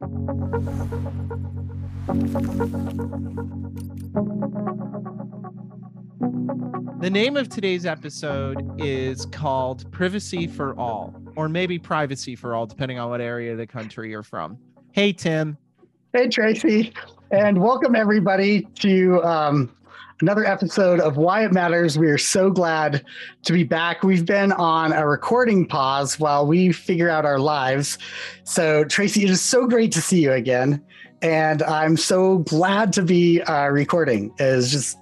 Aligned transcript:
The 0.00 0.06
name 7.10 7.36
of 7.36 7.50
today's 7.50 7.84
episode 7.84 8.80
is 8.80 9.26
called 9.26 9.92
Privacy 9.92 10.46
for 10.46 10.74
All, 10.78 11.14
or 11.36 11.50
maybe 11.50 11.78
Privacy 11.78 12.34
for 12.34 12.54
All, 12.54 12.64
depending 12.64 12.98
on 12.98 13.10
what 13.10 13.20
area 13.20 13.52
of 13.52 13.58
the 13.58 13.66
country 13.66 14.08
you're 14.08 14.22
from. 14.22 14.56
Hey, 14.92 15.12
Tim. 15.12 15.58
Hey, 16.14 16.28
Tracy. 16.28 16.94
And 17.30 17.60
welcome 17.60 17.94
everybody 17.94 18.62
to 18.76 19.22
um, 19.22 19.70
another 20.20 20.44
episode 20.44 21.00
of 21.00 21.16
Why 21.16 21.44
It 21.44 21.52
Matters. 21.52 21.98
We 21.98 22.08
are 22.08 22.18
so 22.18 22.50
glad 22.50 23.04
to 23.44 23.52
be 23.52 23.64
back. 23.64 24.02
We've 24.02 24.26
been 24.26 24.52
on 24.52 24.92
a 24.92 25.06
recording 25.06 25.66
pause 25.66 26.18
while 26.18 26.46
we 26.46 26.72
figure 26.72 27.08
out 27.08 27.24
our 27.24 27.38
lives. 27.38 27.98
So, 28.44 28.84
Tracy, 28.84 29.24
it 29.24 29.30
is 29.30 29.40
so 29.40 29.66
great 29.66 29.92
to 29.92 30.02
see 30.02 30.22
you 30.22 30.32
again. 30.32 30.84
And 31.22 31.62
I'm 31.62 31.96
so 31.96 32.38
glad 32.38 32.92
to 32.94 33.02
be 33.02 33.42
uh, 33.42 33.68
recording. 33.68 34.32
It's 34.38 34.70
just 34.70 34.98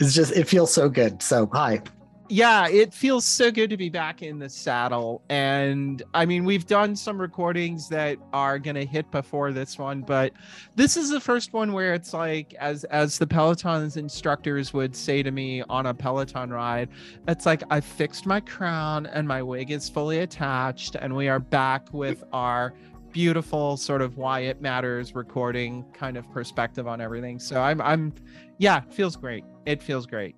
it's 0.00 0.14
just 0.14 0.32
it 0.32 0.48
feels 0.48 0.72
so 0.72 0.88
good. 0.88 1.22
So 1.22 1.48
hi. 1.52 1.82
Yeah, 2.30 2.68
it 2.68 2.92
feels 2.92 3.24
so 3.24 3.50
good 3.50 3.70
to 3.70 3.78
be 3.78 3.88
back 3.88 4.20
in 4.20 4.38
the 4.38 4.50
saddle. 4.50 5.22
And 5.30 6.02
I 6.12 6.26
mean, 6.26 6.44
we've 6.44 6.66
done 6.66 6.94
some 6.94 7.18
recordings 7.18 7.88
that 7.88 8.18
are 8.34 8.58
gonna 8.58 8.84
hit 8.84 9.10
before 9.10 9.50
this 9.50 9.78
one, 9.78 10.02
but 10.02 10.34
this 10.74 10.98
is 10.98 11.08
the 11.08 11.20
first 11.20 11.54
one 11.54 11.72
where 11.72 11.94
it's 11.94 12.12
like 12.12 12.52
as 12.54 12.84
as 12.84 13.18
the 13.18 13.26
Peloton's 13.26 13.96
instructors 13.96 14.74
would 14.74 14.94
say 14.94 15.22
to 15.22 15.30
me 15.30 15.62
on 15.70 15.86
a 15.86 15.94
Peloton 15.94 16.50
ride, 16.50 16.90
it's 17.26 17.46
like 17.46 17.62
I 17.70 17.80
fixed 17.80 18.26
my 18.26 18.40
crown 18.40 19.06
and 19.06 19.26
my 19.26 19.42
wig 19.42 19.70
is 19.70 19.88
fully 19.88 20.18
attached, 20.18 20.96
and 20.96 21.16
we 21.16 21.28
are 21.28 21.40
back 21.40 21.88
with 21.94 22.24
our 22.34 22.74
beautiful 23.10 23.78
sort 23.78 24.02
of 24.02 24.18
why 24.18 24.40
it 24.40 24.60
matters 24.60 25.14
recording 25.14 25.82
kind 25.94 26.18
of 26.18 26.30
perspective 26.30 26.86
on 26.86 27.00
everything. 27.00 27.38
So 27.38 27.62
I'm 27.62 27.80
I'm 27.80 28.12
yeah, 28.58 28.80
feels 28.90 29.16
great. 29.16 29.44
It 29.64 29.82
feels 29.82 30.04
great. 30.04 30.36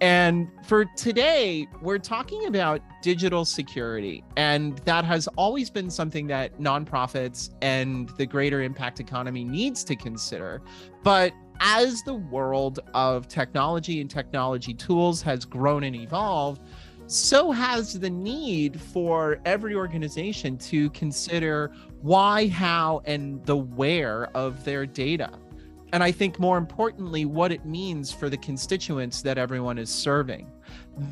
And 0.00 0.48
for 0.64 0.84
today, 0.84 1.66
we're 1.80 1.98
talking 1.98 2.46
about 2.46 2.80
digital 3.02 3.44
security. 3.44 4.24
And 4.36 4.78
that 4.78 5.04
has 5.04 5.28
always 5.36 5.70
been 5.70 5.90
something 5.90 6.26
that 6.28 6.58
nonprofits 6.58 7.50
and 7.62 8.08
the 8.10 8.26
greater 8.26 8.62
impact 8.62 9.00
economy 9.00 9.44
needs 9.44 9.84
to 9.84 9.96
consider. 9.96 10.62
But 11.02 11.32
as 11.60 12.02
the 12.02 12.14
world 12.14 12.80
of 12.94 13.28
technology 13.28 14.00
and 14.00 14.10
technology 14.10 14.74
tools 14.74 15.22
has 15.22 15.44
grown 15.44 15.84
and 15.84 15.94
evolved, 15.94 16.62
so 17.06 17.52
has 17.52 17.98
the 17.98 18.10
need 18.10 18.80
for 18.80 19.38
every 19.44 19.74
organization 19.74 20.56
to 20.58 20.90
consider 20.90 21.72
why, 22.00 22.48
how, 22.48 23.02
and 23.04 23.44
the 23.44 23.56
where 23.56 24.26
of 24.36 24.64
their 24.64 24.86
data 24.86 25.30
and 25.94 26.02
I 26.02 26.10
think 26.10 26.40
more 26.40 26.58
importantly, 26.58 27.24
what 27.24 27.52
it 27.52 27.64
means 27.64 28.10
for 28.12 28.28
the 28.28 28.36
constituents 28.36 29.22
that 29.22 29.38
everyone 29.38 29.78
is 29.78 29.88
serving. 29.88 30.50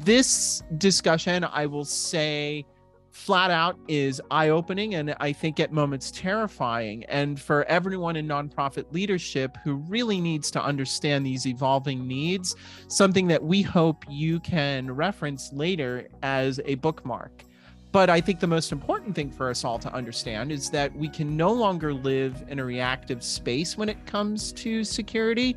This 0.02 0.64
discussion, 0.76 1.44
I 1.44 1.66
will 1.66 1.84
say, 1.84 2.66
flat 3.12 3.52
out 3.52 3.78
is 3.86 4.20
eye 4.32 4.48
opening 4.48 4.96
and 4.96 5.14
I 5.20 5.34
think 5.34 5.60
at 5.60 5.70
moments 5.70 6.10
terrifying. 6.10 7.04
And 7.04 7.40
for 7.40 7.62
everyone 7.66 8.16
in 8.16 8.26
nonprofit 8.26 8.92
leadership 8.92 9.56
who 9.62 9.74
really 9.74 10.20
needs 10.20 10.50
to 10.50 10.60
understand 10.60 11.24
these 11.24 11.46
evolving 11.46 12.08
needs, 12.08 12.56
something 12.88 13.28
that 13.28 13.44
we 13.44 13.62
hope 13.62 14.04
you 14.10 14.40
can 14.40 14.90
reference 14.90 15.52
later 15.52 16.08
as 16.24 16.58
a 16.64 16.74
bookmark. 16.74 17.44
But 17.92 18.08
I 18.08 18.22
think 18.22 18.40
the 18.40 18.46
most 18.46 18.72
important 18.72 19.14
thing 19.14 19.30
for 19.30 19.50
us 19.50 19.64
all 19.64 19.78
to 19.78 19.92
understand 19.92 20.50
is 20.50 20.70
that 20.70 20.96
we 20.96 21.08
can 21.08 21.36
no 21.36 21.52
longer 21.52 21.92
live 21.92 22.42
in 22.48 22.58
a 22.58 22.64
reactive 22.64 23.22
space 23.22 23.76
when 23.76 23.90
it 23.90 24.06
comes 24.06 24.50
to 24.52 24.82
security. 24.82 25.56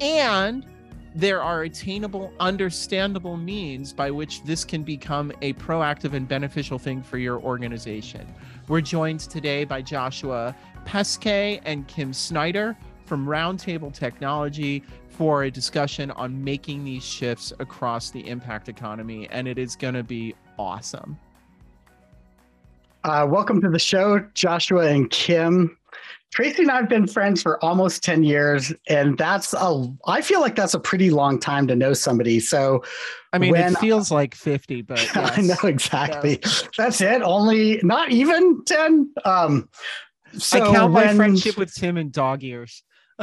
And 0.00 0.66
there 1.14 1.40
are 1.40 1.62
attainable, 1.62 2.32
understandable 2.40 3.36
means 3.36 3.92
by 3.92 4.10
which 4.10 4.42
this 4.42 4.64
can 4.64 4.82
become 4.82 5.30
a 5.42 5.52
proactive 5.54 6.12
and 6.12 6.26
beneficial 6.26 6.78
thing 6.78 7.02
for 7.02 7.18
your 7.18 7.38
organization. 7.40 8.26
We're 8.66 8.80
joined 8.80 9.20
today 9.20 9.64
by 9.64 9.80
Joshua 9.80 10.56
Peskay 10.84 11.60
and 11.64 11.86
Kim 11.86 12.12
Snyder 12.12 12.76
from 13.04 13.26
Roundtable 13.26 13.94
Technology 13.94 14.82
for 15.08 15.44
a 15.44 15.50
discussion 15.52 16.10
on 16.10 16.42
making 16.42 16.84
these 16.84 17.04
shifts 17.04 17.52
across 17.60 18.10
the 18.10 18.28
impact 18.28 18.68
economy. 18.68 19.28
And 19.30 19.46
it 19.46 19.56
is 19.56 19.76
going 19.76 19.94
to 19.94 20.02
be 20.02 20.34
awesome. 20.58 21.16
Uh, 23.06 23.24
welcome 23.24 23.60
to 23.60 23.70
the 23.70 23.78
show, 23.78 24.18
Joshua 24.34 24.88
and 24.88 25.08
Kim. 25.10 25.78
Tracy 26.32 26.62
and 26.62 26.72
I 26.72 26.78
have 26.78 26.88
been 26.88 27.06
friends 27.06 27.40
for 27.40 27.64
almost 27.64 28.02
10 28.02 28.24
years, 28.24 28.72
and 28.88 29.16
that's 29.16 29.54
a 29.54 29.86
I 30.08 30.20
feel 30.20 30.40
like 30.40 30.56
that's 30.56 30.74
a 30.74 30.80
pretty 30.80 31.10
long 31.10 31.38
time 31.38 31.68
to 31.68 31.76
know 31.76 31.92
somebody. 31.92 32.40
So 32.40 32.82
I 33.32 33.38
mean 33.38 33.54
it 33.54 33.78
feels 33.78 34.10
like 34.10 34.34
50, 34.34 34.82
but 34.82 34.98
yes. 35.14 35.38
I 35.38 35.40
know 35.40 35.68
exactly. 35.68 36.40
Yeah. 36.42 36.50
That's 36.76 37.00
it. 37.00 37.22
Only 37.22 37.78
not 37.84 38.10
even 38.10 38.64
10. 38.64 39.12
Um 39.24 39.68
so 40.36 40.64
I 40.64 40.74
count 40.74 40.92
when, 40.92 41.06
my 41.06 41.14
friendship 41.14 41.56
with 41.56 41.72
Tim 41.72 41.96
in 41.98 42.10
dog 42.10 42.42
years. 42.42 42.82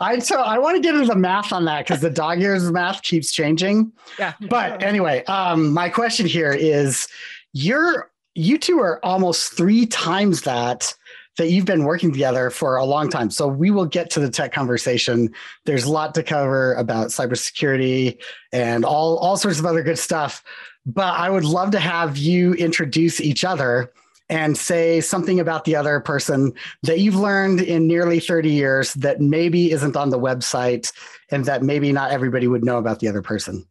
I 0.00 0.18
so 0.18 0.40
I 0.40 0.58
want 0.58 0.76
to 0.76 0.80
get 0.80 0.94
into 0.94 1.06
the 1.06 1.14
math 1.14 1.52
on 1.52 1.66
that 1.66 1.86
because 1.86 2.00
the 2.00 2.10
dog 2.10 2.40
years 2.40 2.72
math 2.72 3.02
keeps 3.02 3.32
changing. 3.32 3.92
Yeah. 4.18 4.32
But 4.48 4.82
anyway, 4.82 5.24
um, 5.26 5.74
my 5.74 5.90
question 5.90 6.24
here 6.24 6.52
is 6.52 7.06
you're 7.52 8.10
you 8.34 8.58
two 8.58 8.78
are 8.78 9.04
almost 9.04 9.52
three 9.52 9.86
times 9.86 10.42
that 10.42 10.94
that 11.38 11.50
you've 11.50 11.64
been 11.64 11.84
working 11.84 12.12
together 12.12 12.50
for 12.50 12.76
a 12.76 12.84
long 12.84 13.08
time. 13.08 13.30
So 13.30 13.46
we 13.46 13.70
will 13.70 13.86
get 13.86 14.10
to 14.10 14.20
the 14.20 14.28
tech 14.28 14.52
conversation. 14.52 15.32
There's 15.64 15.84
a 15.84 15.90
lot 15.90 16.14
to 16.16 16.22
cover 16.22 16.74
about 16.74 17.08
cybersecurity 17.08 18.20
and 18.52 18.84
all 18.84 19.18
all 19.18 19.36
sorts 19.36 19.58
of 19.58 19.66
other 19.66 19.82
good 19.82 19.98
stuff. 19.98 20.42
But 20.84 21.18
I 21.18 21.30
would 21.30 21.44
love 21.44 21.70
to 21.72 21.80
have 21.80 22.16
you 22.16 22.54
introduce 22.54 23.20
each 23.20 23.44
other 23.44 23.92
and 24.30 24.58
say 24.58 25.00
something 25.00 25.40
about 25.40 25.64
the 25.64 25.74
other 25.74 26.00
person 26.00 26.52
that 26.82 27.00
you've 27.00 27.14
learned 27.14 27.60
in 27.60 27.86
nearly 27.86 28.20
30 28.20 28.50
years 28.50 28.92
that 28.94 29.20
maybe 29.20 29.70
isn't 29.70 29.96
on 29.96 30.10
the 30.10 30.18
website 30.18 30.92
and 31.30 31.44
that 31.46 31.62
maybe 31.62 31.92
not 31.92 32.10
everybody 32.10 32.46
would 32.46 32.64
know 32.64 32.78
about 32.78 33.00
the 33.00 33.08
other 33.08 33.22
person. 33.22 33.66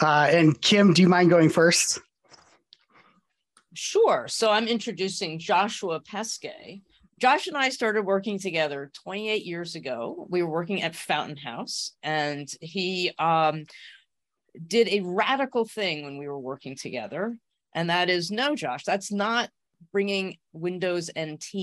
Uh, 0.00 0.28
and 0.30 0.60
Kim, 0.60 0.92
do 0.92 1.02
you 1.02 1.08
mind 1.08 1.30
going 1.30 1.48
first? 1.48 1.98
Sure. 3.76 4.26
So 4.26 4.50
I'm 4.50 4.68
introducing 4.68 5.38
Joshua 5.38 6.00
Peskay. 6.00 6.80
Josh 7.20 7.46
and 7.46 7.56
I 7.56 7.68
started 7.68 8.02
working 8.02 8.38
together 8.38 8.90
28 9.04 9.44
years 9.44 9.74
ago. 9.74 10.26
We 10.30 10.42
were 10.42 10.50
working 10.50 10.82
at 10.82 10.94
Fountain 10.94 11.36
House, 11.36 11.92
and 12.02 12.48
he 12.60 13.12
um, 13.18 13.64
did 14.66 14.88
a 14.88 15.00
radical 15.00 15.66
thing 15.66 16.04
when 16.04 16.16
we 16.16 16.26
were 16.26 16.38
working 16.38 16.74
together. 16.74 17.36
And 17.74 17.90
that 17.90 18.08
is 18.08 18.30
no, 18.30 18.54
Josh, 18.54 18.84
that's 18.84 19.12
not 19.12 19.50
bringing 19.92 20.36
Windows 20.52 21.10
NT 21.18 21.54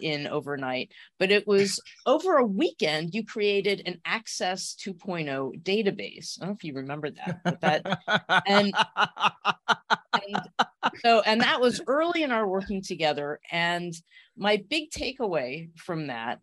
in 0.00 0.26
overnight, 0.26 0.92
but 1.18 1.30
it 1.30 1.46
was 1.46 1.80
over 2.06 2.36
a 2.36 2.44
weekend 2.44 3.14
you 3.14 3.24
created 3.24 3.82
an 3.86 4.00
Access 4.04 4.74
2.0 4.84 5.62
database. 5.62 6.38
I 6.38 6.44
don't 6.44 6.50
know 6.50 6.56
if 6.56 6.64
you 6.64 6.74
remember 6.74 7.10
that, 7.10 7.40
but 7.44 7.60
that 7.60 8.42
and, 8.46 8.72
and 10.14 10.42
so 11.04 11.20
and 11.22 11.40
that 11.40 11.60
was 11.60 11.80
early 11.86 12.22
in 12.22 12.30
our 12.30 12.46
working 12.46 12.82
together. 12.82 13.40
And 13.50 13.94
my 14.36 14.62
big 14.68 14.90
takeaway 14.90 15.70
from 15.76 16.08
that 16.08 16.40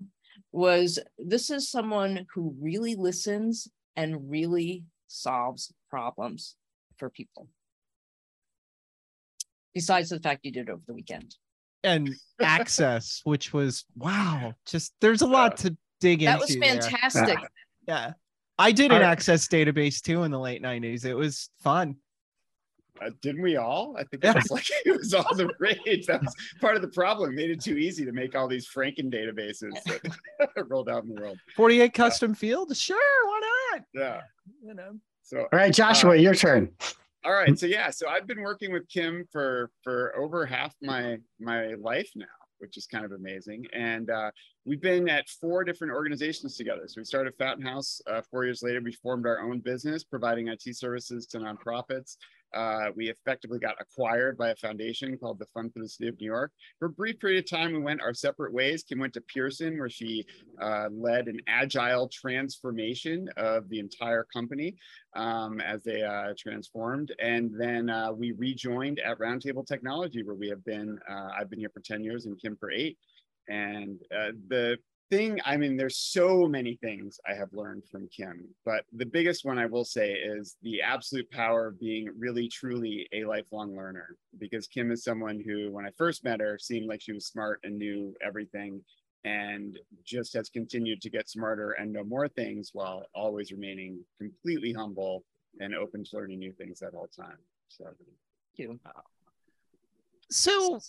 was 0.51 0.99
this 1.17 1.49
is 1.49 1.69
someone 1.69 2.25
who 2.33 2.55
really 2.59 2.95
listens 2.95 3.67
and 3.95 4.29
really 4.29 4.83
solves 5.07 5.73
problems 5.89 6.55
for 6.97 7.09
people 7.09 7.47
besides 9.75 10.09
the 10.09 10.19
fact 10.19 10.43
you 10.43 10.51
did 10.51 10.69
it 10.69 10.71
over 10.71 10.81
the 10.87 10.93
weekend. 10.93 11.35
And 11.83 12.15
access, 12.41 13.21
which 13.25 13.53
was 13.53 13.85
wow, 13.95 14.53
just 14.65 14.93
there's 15.01 15.21
a 15.21 15.27
lot 15.27 15.57
to 15.57 15.77
dig 15.99 16.21
that 16.21 16.41
into. 16.41 16.59
That 16.59 16.77
was 16.77 16.87
fantastic. 16.87 17.37
yeah. 17.87 18.13
I 18.57 18.71
did 18.71 18.91
an 18.91 19.01
access 19.01 19.47
database 19.47 20.01
too 20.01 20.23
in 20.23 20.31
the 20.31 20.39
late 20.39 20.63
90s. 20.63 21.03
It 21.03 21.13
was 21.13 21.49
fun. 21.59 21.97
Uh, 23.01 23.09
didn't 23.21 23.41
we 23.41 23.57
all? 23.57 23.95
I 23.97 24.05
think 24.05 24.23
it 24.23 24.33
was 24.33 24.49
like 24.49 24.65
it 24.85 24.97
was 24.97 25.13
all 25.13 25.35
the 25.35 25.51
rage. 25.59 26.05
That 26.05 26.21
was 26.21 26.33
part 26.61 26.77
of 26.77 26.81
the 26.81 26.87
problem. 26.87 27.31
It 27.31 27.35
made 27.35 27.49
it 27.51 27.61
too 27.61 27.77
easy 27.77 28.05
to 28.05 28.13
make 28.13 28.35
all 28.35 28.47
these 28.47 28.67
Franken 28.67 29.13
databases 29.13 29.71
that 29.85 30.01
rolled 30.69 30.87
out 30.87 31.03
in 31.03 31.13
the 31.13 31.21
world. 31.21 31.37
48 31.57 31.93
custom 31.93 32.31
yeah. 32.31 32.35
fields? 32.35 32.79
Sure, 32.79 32.97
why 33.25 33.41
not? 33.73 33.81
Yeah. 33.93 34.21
You 34.65 34.73
know. 34.73 34.93
So 35.23 35.39
all 35.39 35.49
right, 35.51 35.73
Joshua, 35.73 36.11
uh, 36.11 36.13
your 36.13 36.35
turn. 36.35 36.69
All 37.25 37.33
right. 37.33 37.57
So 37.57 37.65
yeah, 37.65 37.89
so 37.89 38.07
I've 38.07 38.27
been 38.27 38.43
working 38.43 38.71
with 38.71 38.87
Kim 38.87 39.25
for 39.31 39.71
for 39.83 40.15
over 40.15 40.45
half 40.45 40.75
my 40.83 41.17
my 41.39 41.73
life 41.73 42.11
now, 42.15 42.25
which 42.59 42.77
is 42.77 42.85
kind 42.85 43.03
of 43.03 43.13
amazing. 43.13 43.65
And 43.73 44.11
uh, 44.11 44.29
we've 44.63 44.81
been 44.81 45.09
at 45.09 45.27
four 45.41 45.63
different 45.63 45.91
organizations 45.91 46.55
together. 46.55 46.83
So 46.85 47.01
we 47.01 47.03
started 47.03 47.33
Fountain 47.39 47.65
House. 47.65 47.99
Uh, 48.05 48.21
four 48.29 48.45
years 48.45 48.61
later, 48.61 48.79
we 48.79 48.91
formed 48.91 49.25
our 49.25 49.39
own 49.41 49.59
business, 49.59 50.03
providing 50.03 50.49
IT 50.49 50.77
services 50.77 51.25
to 51.27 51.39
nonprofits. 51.39 52.17
Uh, 52.53 52.87
we 52.95 53.09
effectively 53.09 53.59
got 53.59 53.75
acquired 53.79 54.37
by 54.37 54.49
a 54.49 54.55
foundation 54.55 55.17
called 55.17 55.39
the 55.39 55.45
Fund 55.53 55.73
for 55.73 55.79
the 55.79 55.89
City 55.89 56.09
of 56.09 56.19
New 56.19 56.25
York. 56.25 56.51
For 56.79 56.85
a 56.85 56.91
brief 56.91 57.19
period 57.19 57.43
of 57.43 57.49
time, 57.49 57.73
we 57.73 57.79
went 57.79 58.01
our 58.01 58.13
separate 58.13 58.53
ways. 58.53 58.83
Kim 58.83 58.99
went 58.99 59.13
to 59.13 59.21
Pearson, 59.21 59.77
where 59.77 59.89
she 59.89 60.25
uh, 60.61 60.87
led 60.91 61.27
an 61.27 61.39
agile 61.47 62.07
transformation 62.09 63.29
of 63.37 63.67
the 63.69 63.79
entire 63.79 64.25
company 64.33 64.75
um, 65.15 65.59
as 65.61 65.83
they 65.83 66.01
uh, 66.03 66.33
transformed. 66.37 67.13
And 67.19 67.51
then 67.57 67.89
uh, 67.89 68.11
we 68.11 68.31
rejoined 68.33 68.99
at 68.99 69.19
Roundtable 69.19 69.65
Technology, 69.65 70.23
where 70.23 70.35
we 70.35 70.49
have 70.49 70.63
been, 70.63 70.97
uh, 71.09 71.29
I've 71.37 71.49
been 71.49 71.59
here 71.59 71.71
for 71.73 71.81
10 71.81 72.03
years 72.03 72.25
and 72.25 72.39
Kim 72.39 72.55
for 72.57 72.71
eight. 72.71 72.97
And 73.47 73.99
uh, 74.13 74.31
the 74.47 74.77
thing, 75.09 75.39
I 75.45 75.57
mean, 75.57 75.77
there's 75.77 75.97
so 75.97 76.47
many 76.47 76.75
things 76.75 77.19
I 77.29 77.33
have 77.35 77.53
learned 77.53 77.83
from 77.91 78.07
Kim, 78.07 78.45
but 78.65 78.85
the 78.93 79.05
biggest 79.05 79.45
one 79.45 79.57
I 79.59 79.65
will 79.65 79.85
say 79.85 80.13
is 80.13 80.57
the 80.63 80.81
absolute 80.81 81.29
power 81.31 81.67
of 81.67 81.79
being 81.79 82.09
really, 82.17 82.47
truly 82.47 83.07
a 83.13 83.25
lifelong 83.25 83.75
learner. 83.75 84.15
Because 84.37 84.67
Kim 84.67 84.91
is 84.91 85.03
someone 85.03 85.41
who, 85.45 85.71
when 85.71 85.85
I 85.85 85.91
first 85.97 86.23
met 86.23 86.39
her, 86.39 86.57
seemed 86.59 86.87
like 86.87 87.01
she 87.01 87.13
was 87.13 87.27
smart 87.27 87.59
and 87.63 87.77
knew 87.77 88.15
everything 88.25 88.81
and 89.23 89.79
just 90.03 90.33
has 90.33 90.49
continued 90.49 91.01
to 91.01 91.09
get 91.09 91.29
smarter 91.29 91.71
and 91.71 91.91
know 91.91 92.03
more 92.03 92.27
things 92.27 92.69
while 92.73 93.03
always 93.13 93.51
remaining 93.51 93.99
completely 94.19 94.71
humble 94.71 95.23
and 95.59 95.73
open 95.73 96.03
to 96.03 96.17
learning 96.17 96.39
new 96.39 96.51
things 96.51 96.81
at 96.81 96.93
all 96.93 97.07
time. 97.07 97.37
So, 97.69 97.85
thank 97.85 98.69
you. 98.69 98.79
So, 100.29 100.79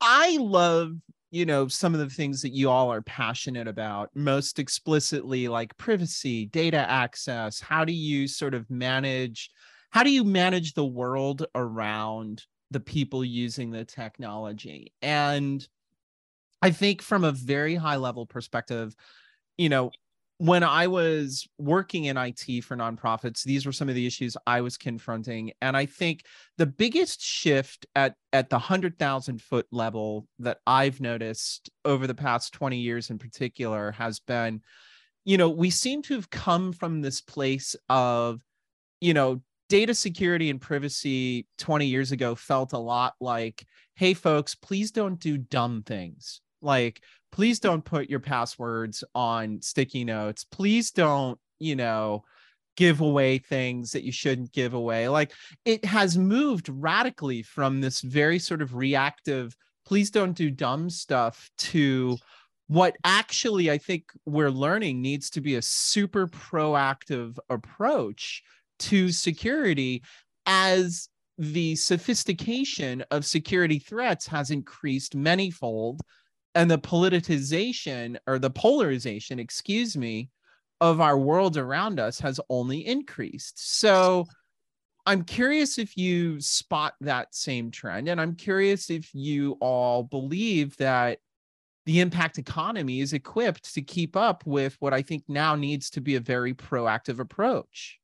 I 0.00 0.36
love 0.38 0.96
you 1.32 1.46
know 1.46 1.66
some 1.66 1.94
of 1.94 2.00
the 2.00 2.10
things 2.10 2.42
that 2.42 2.52
you 2.52 2.68
all 2.68 2.92
are 2.92 3.02
passionate 3.02 3.66
about 3.66 4.10
most 4.14 4.58
explicitly 4.58 5.48
like 5.48 5.76
privacy 5.78 6.46
data 6.46 6.88
access 6.88 7.58
how 7.58 7.84
do 7.84 7.92
you 7.92 8.28
sort 8.28 8.54
of 8.54 8.70
manage 8.70 9.50
how 9.90 10.02
do 10.02 10.10
you 10.10 10.22
manage 10.22 10.74
the 10.74 10.84
world 10.84 11.44
around 11.54 12.44
the 12.70 12.80
people 12.80 13.22
using 13.24 13.70
the 13.70 13.84
technology? 13.84 14.92
And 15.02 15.66
i 16.60 16.70
think 16.70 17.02
from 17.02 17.24
a 17.24 17.32
very 17.32 17.74
high 17.74 17.96
level 17.96 18.26
perspective 18.26 18.94
you 19.56 19.68
know 19.68 19.90
when 20.38 20.64
I 20.64 20.88
was 20.88 21.46
working 21.58 22.06
in 22.06 22.16
IT 22.16 22.64
for 22.64 22.76
nonprofits, 22.76 23.44
these 23.44 23.64
were 23.64 23.72
some 23.72 23.88
of 23.88 23.94
the 23.94 24.06
issues 24.06 24.36
I 24.46 24.60
was 24.60 24.76
confronting. 24.76 25.52
And 25.60 25.76
I 25.76 25.86
think 25.86 26.24
the 26.58 26.66
biggest 26.66 27.22
shift 27.22 27.86
at, 27.94 28.16
at 28.32 28.50
the 28.50 28.56
100,000 28.56 29.40
foot 29.40 29.66
level 29.70 30.26
that 30.40 30.58
I've 30.66 31.00
noticed 31.00 31.70
over 31.84 32.06
the 32.06 32.14
past 32.14 32.52
20 32.54 32.78
years 32.78 33.10
in 33.10 33.18
particular 33.18 33.92
has 33.92 34.18
been, 34.18 34.62
you 35.24 35.36
know, 35.36 35.48
we 35.48 35.70
seem 35.70 36.02
to 36.02 36.14
have 36.14 36.30
come 36.30 36.72
from 36.72 37.00
this 37.00 37.20
place 37.20 37.76
of, 37.88 38.40
you 39.00 39.14
know, 39.14 39.42
data 39.68 39.94
security 39.94 40.50
and 40.50 40.60
privacy 40.60 41.46
20 41.58 41.86
years 41.86 42.12
ago 42.12 42.34
felt 42.34 42.72
a 42.72 42.78
lot 42.78 43.14
like, 43.20 43.64
hey, 43.94 44.12
folks, 44.12 44.54
please 44.54 44.90
don't 44.90 45.20
do 45.20 45.38
dumb 45.38 45.82
things. 45.82 46.40
Like, 46.60 47.00
please 47.32 47.58
don't 47.58 47.84
put 47.84 48.08
your 48.08 48.20
passwords 48.20 49.02
on 49.14 49.60
sticky 49.60 50.04
notes. 50.04 50.44
Please 50.44 50.90
don't 50.90 51.38
you 51.58 51.76
know 51.76 52.24
give 52.76 53.00
away 53.00 53.38
things 53.38 53.92
that 53.92 54.04
you 54.04 54.12
shouldn't 54.12 54.52
give 54.52 54.74
away. 54.74 55.08
Like 55.08 55.32
it 55.64 55.84
has 55.84 56.16
moved 56.16 56.68
radically 56.68 57.42
from 57.42 57.80
this 57.80 58.00
very 58.00 58.38
sort 58.38 58.62
of 58.62 58.74
reactive 58.74 59.56
please 59.84 60.10
don't 60.10 60.32
do 60.32 60.50
dumb 60.50 60.88
stuff 60.90 61.50
to 61.58 62.16
what 62.68 62.96
actually 63.04 63.70
i 63.70 63.78
think 63.78 64.04
we're 64.26 64.50
learning 64.50 65.00
needs 65.02 65.30
to 65.30 65.40
be 65.40 65.56
a 65.56 65.62
super 65.62 66.26
proactive 66.26 67.36
approach 67.50 68.42
to 68.78 69.10
security 69.10 70.02
as 70.46 71.08
the 71.38 71.74
sophistication 71.76 73.04
of 73.10 73.24
security 73.24 73.78
threats 73.78 74.26
has 74.26 74.50
increased 74.50 75.16
manyfold 75.16 75.98
and 76.54 76.70
the 76.70 76.78
politicization 76.78 78.16
or 78.26 78.38
the 78.38 78.50
polarization, 78.50 79.38
excuse 79.38 79.96
me, 79.96 80.30
of 80.80 81.00
our 81.00 81.16
world 81.16 81.56
around 81.56 82.00
us 82.00 82.18
has 82.18 82.40
only 82.50 82.86
increased. 82.86 83.78
So 83.78 84.26
I'm 85.06 85.22
curious 85.22 85.78
if 85.78 85.96
you 85.96 86.40
spot 86.40 86.94
that 87.00 87.34
same 87.34 87.70
trend. 87.70 88.08
And 88.08 88.20
I'm 88.20 88.34
curious 88.34 88.90
if 88.90 89.14
you 89.14 89.56
all 89.60 90.02
believe 90.02 90.76
that 90.76 91.18
the 91.86 92.00
impact 92.00 92.38
economy 92.38 93.00
is 93.00 93.12
equipped 93.12 93.74
to 93.74 93.82
keep 93.82 94.16
up 94.16 94.46
with 94.46 94.76
what 94.78 94.94
I 94.94 95.02
think 95.02 95.24
now 95.28 95.56
needs 95.56 95.90
to 95.90 96.00
be 96.00 96.14
a 96.14 96.20
very 96.20 96.54
proactive 96.54 97.18
approach. 97.18 97.98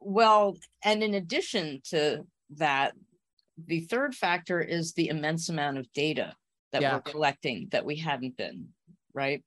Well, 0.00 0.56
and 0.84 1.02
in 1.02 1.14
addition 1.14 1.80
to 1.90 2.26
that, 2.56 2.94
the 3.66 3.80
third 3.80 4.14
factor 4.14 4.60
is 4.60 4.92
the 4.92 5.08
immense 5.08 5.48
amount 5.48 5.78
of 5.78 5.92
data 5.92 6.34
that 6.72 6.82
yeah. 6.82 6.94
we're 6.94 7.00
collecting 7.00 7.68
that 7.72 7.84
we 7.84 7.96
hadn't 7.96 8.36
been, 8.36 8.68
right? 9.14 9.42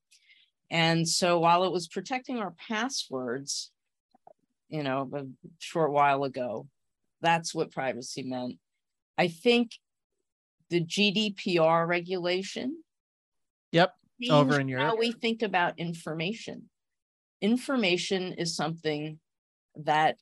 And 0.70 1.08
so 1.08 1.40
while 1.40 1.64
it 1.64 1.72
was 1.72 1.88
protecting 1.88 2.40
our 2.40 2.54
passwords, 2.68 3.72
you 4.70 4.84
know, 4.84 5.10
a 5.14 5.26
short 5.60 5.92
while 5.92 6.24
ago, 6.24 6.68
that's 7.22 7.54
what 7.54 7.72
privacy 7.72 8.24
meant. 8.24 8.56
I 9.18 9.28
think 9.28 9.72
the 10.70 10.84
GDPR 10.84 11.88
regulation. 11.88 12.82
Yep. 13.72 13.94
Over 14.30 14.60
in 14.60 14.68
Europe. 14.68 14.86
How 14.86 14.96
we 14.98 15.12
think 15.12 15.42
about 15.42 15.80
information. 15.80 16.70
Information 17.42 18.34
is 18.34 18.56
something 18.56 19.20
that 19.76 20.18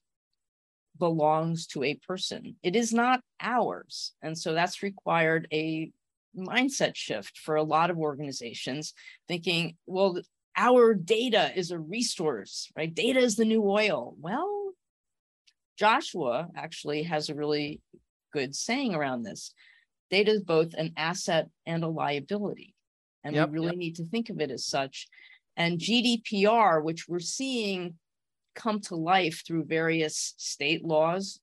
belongs 0.99 1.65
to 1.67 1.83
a 1.83 1.95
person. 1.95 2.55
It 2.61 2.75
is 2.75 2.93
not 2.93 3.21
ours. 3.41 4.13
And 4.21 4.37
so 4.37 4.53
that's 4.53 4.83
required 4.83 5.47
a 5.51 5.91
mindset 6.37 6.95
shift 6.95 7.37
for 7.37 7.55
a 7.55 7.63
lot 7.63 7.89
of 7.89 7.97
organizations 7.97 8.93
thinking, 9.27 9.75
well, 9.87 10.19
our 10.55 10.93
data 10.93 11.51
is 11.55 11.71
a 11.71 11.79
resource, 11.79 12.69
right? 12.75 12.93
Data 12.93 13.19
is 13.19 13.35
the 13.35 13.45
new 13.45 13.63
oil. 13.63 14.15
Well, 14.19 14.73
Joshua 15.77 16.49
actually 16.55 17.03
has 17.03 17.29
a 17.29 17.35
really 17.35 17.79
good 18.33 18.53
saying 18.53 18.93
around 18.93 19.23
this. 19.23 19.53
Data 20.11 20.31
is 20.31 20.41
both 20.41 20.73
an 20.73 20.93
asset 20.97 21.47
and 21.65 21.83
a 21.83 21.87
liability. 21.87 22.75
And 23.23 23.35
yep, 23.35 23.49
we 23.49 23.53
really 23.53 23.67
yep. 23.67 23.77
need 23.77 23.95
to 23.97 24.05
think 24.05 24.29
of 24.29 24.41
it 24.41 24.51
as 24.51 24.65
such. 24.65 25.07
And 25.55 25.79
GDPR, 25.79 26.83
which 26.83 27.07
we're 27.07 27.19
seeing 27.19 27.95
come 28.55 28.79
to 28.81 28.95
life 28.95 29.43
through 29.45 29.65
various 29.65 30.33
state 30.37 30.83
laws, 30.83 31.39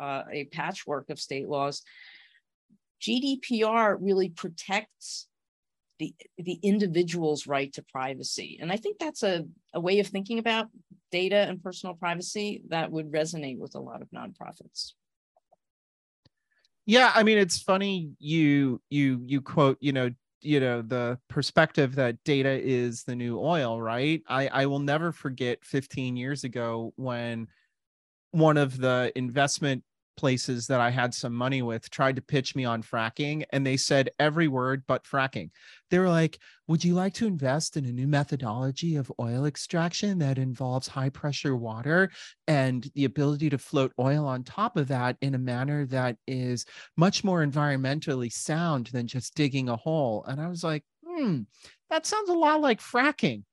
uh, 0.00 0.22
a 0.30 0.44
patchwork 0.46 1.10
of 1.10 1.20
state 1.20 1.48
laws. 1.48 1.82
GDPR 3.00 3.96
really 4.00 4.28
protects 4.30 5.26
the, 5.98 6.14
the 6.38 6.58
individual's 6.62 7.46
right 7.46 7.72
to 7.74 7.82
privacy. 7.82 8.58
And 8.60 8.72
I 8.72 8.76
think 8.76 8.98
that's 8.98 9.22
a, 9.22 9.44
a 9.74 9.80
way 9.80 10.00
of 10.00 10.06
thinking 10.06 10.38
about 10.38 10.66
data 11.10 11.36
and 11.36 11.62
personal 11.62 11.94
privacy 11.94 12.62
that 12.68 12.90
would 12.90 13.12
resonate 13.12 13.58
with 13.58 13.74
a 13.74 13.80
lot 13.80 14.02
of 14.02 14.08
nonprofits. 14.10 14.92
Yeah, 16.86 17.12
I 17.14 17.22
mean 17.22 17.38
it's 17.38 17.62
funny 17.62 18.10
you 18.18 18.80
you 18.90 19.20
you 19.24 19.40
quote, 19.40 19.78
you 19.80 19.92
know, 19.92 20.10
you 20.42 20.60
know 20.60 20.82
the 20.82 21.18
perspective 21.28 21.94
that 21.96 22.22
data 22.24 22.50
is 22.50 23.04
the 23.04 23.14
new 23.14 23.38
oil 23.38 23.80
right? 23.80 24.22
I 24.28 24.48
i 24.48 24.66
will 24.66 24.78
never 24.78 25.12
forget 25.12 25.64
15 25.64 26.16
years 26.16 26.44
ago 26.44 26.92
when 26.96 27.48
one 28.32 28.56
of 28.56 28.78
the 28.78 29.12
investment 29.14 29.84
places 30.16 30.66
that 30.66 30.80
I 30.80 30.90
had 30.90 31.14
some 31.14 31.32
money 31.32 31.62
with 31.62 31.90
tried 31.90 32.16
to 32.16 32.22
pitch 32.22 32.54
me 32.54 32.64
on 32.64 32.82
fracking 32.82 33.44
and 33.50 33.66
they 33.66 33.76
said 33.76 34.10
every 34.18 34.48
word 34.48 34.84
but 34.86 35.04
fracking. 35.04 35.50
They 35.90 35.98
were 35.98 36.08
like, 36.08 36.38
Would 36.68 36.84
you 36.84 36.94
like 36.94 37.14
to 37.14 37.26
invest 37.26 37.76
in 37.76 37.84
a 37.84 37.92
new 37.92 38.06
methodology 38.06 38.96
of 38.96 39.12
oil 39.20 39.46
extraction 39.46 40.18
that 40.18 40.38
involves 40.38 40.88
high 40.88 41.10
pressure 41.10 41.56
water 41.56 42.10
and 42.46 42.90
the 42.94 43.04
ability 43.04 43.50
to 43.50 43.58
float 43.58 43.92
oil 43.98 44.26
on 44.26 44.44
top 44.44 44.76
of 44.76 44.88
that 44.88 45.16
in 45.20 45.34
a 45.34 45.38
manner 45.38 45.86
that 45.86 46.16
is 46.26 46.64
much 46.96 47.24
more 47.24 47.44
environmentally 47.44 48.32
sound 48.32 48.88
than 48.88 49.06
just 49.06 49.34
digging 49.34 49.68
a 49.68 49.76
hole? 49.76 50.24
And 50.26 50.40
I 50.40 50.48
was 50.48 50.64
like, 50.64 50.84
Hmm, 51.06 51.42
that 51.90 52.06
sounds 52.06 52.30
a 52.30 52.34
lot 52.34 52.60
like 52.60 52.80
fracking. 52.80 53.44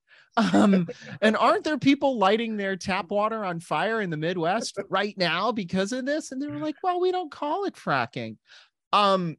Um, 0.52 0.88
and 1.20 1.36
aren't 1.36 1.64
there 1.64 1.78
people 1.78 2.18
lighting 2.18 2.56
their 2.56 2.76
tap 2.76 3.10
water 3.10 3.44
on 3.44 3.60
fire 3.60 4.00
in 4.00 4.10
the 4.10 4.16
Midwest 4.16 4.78
right 4.88 5.16
now 5.16 5.52
because 5.52 5.92
of 5.92 6.06
this? 6.06 6.32
And 6.32 6.40
they 6.40 6.46
were 6.46 6.58
like, 6.58 6.76
well, 6.82 7.00
we 7.00 7.12
don't 7.12 7.30
call 7.30 7.64
it 7.64 7.74
fracking. 7.74 8.36
Um, 8.92 9.36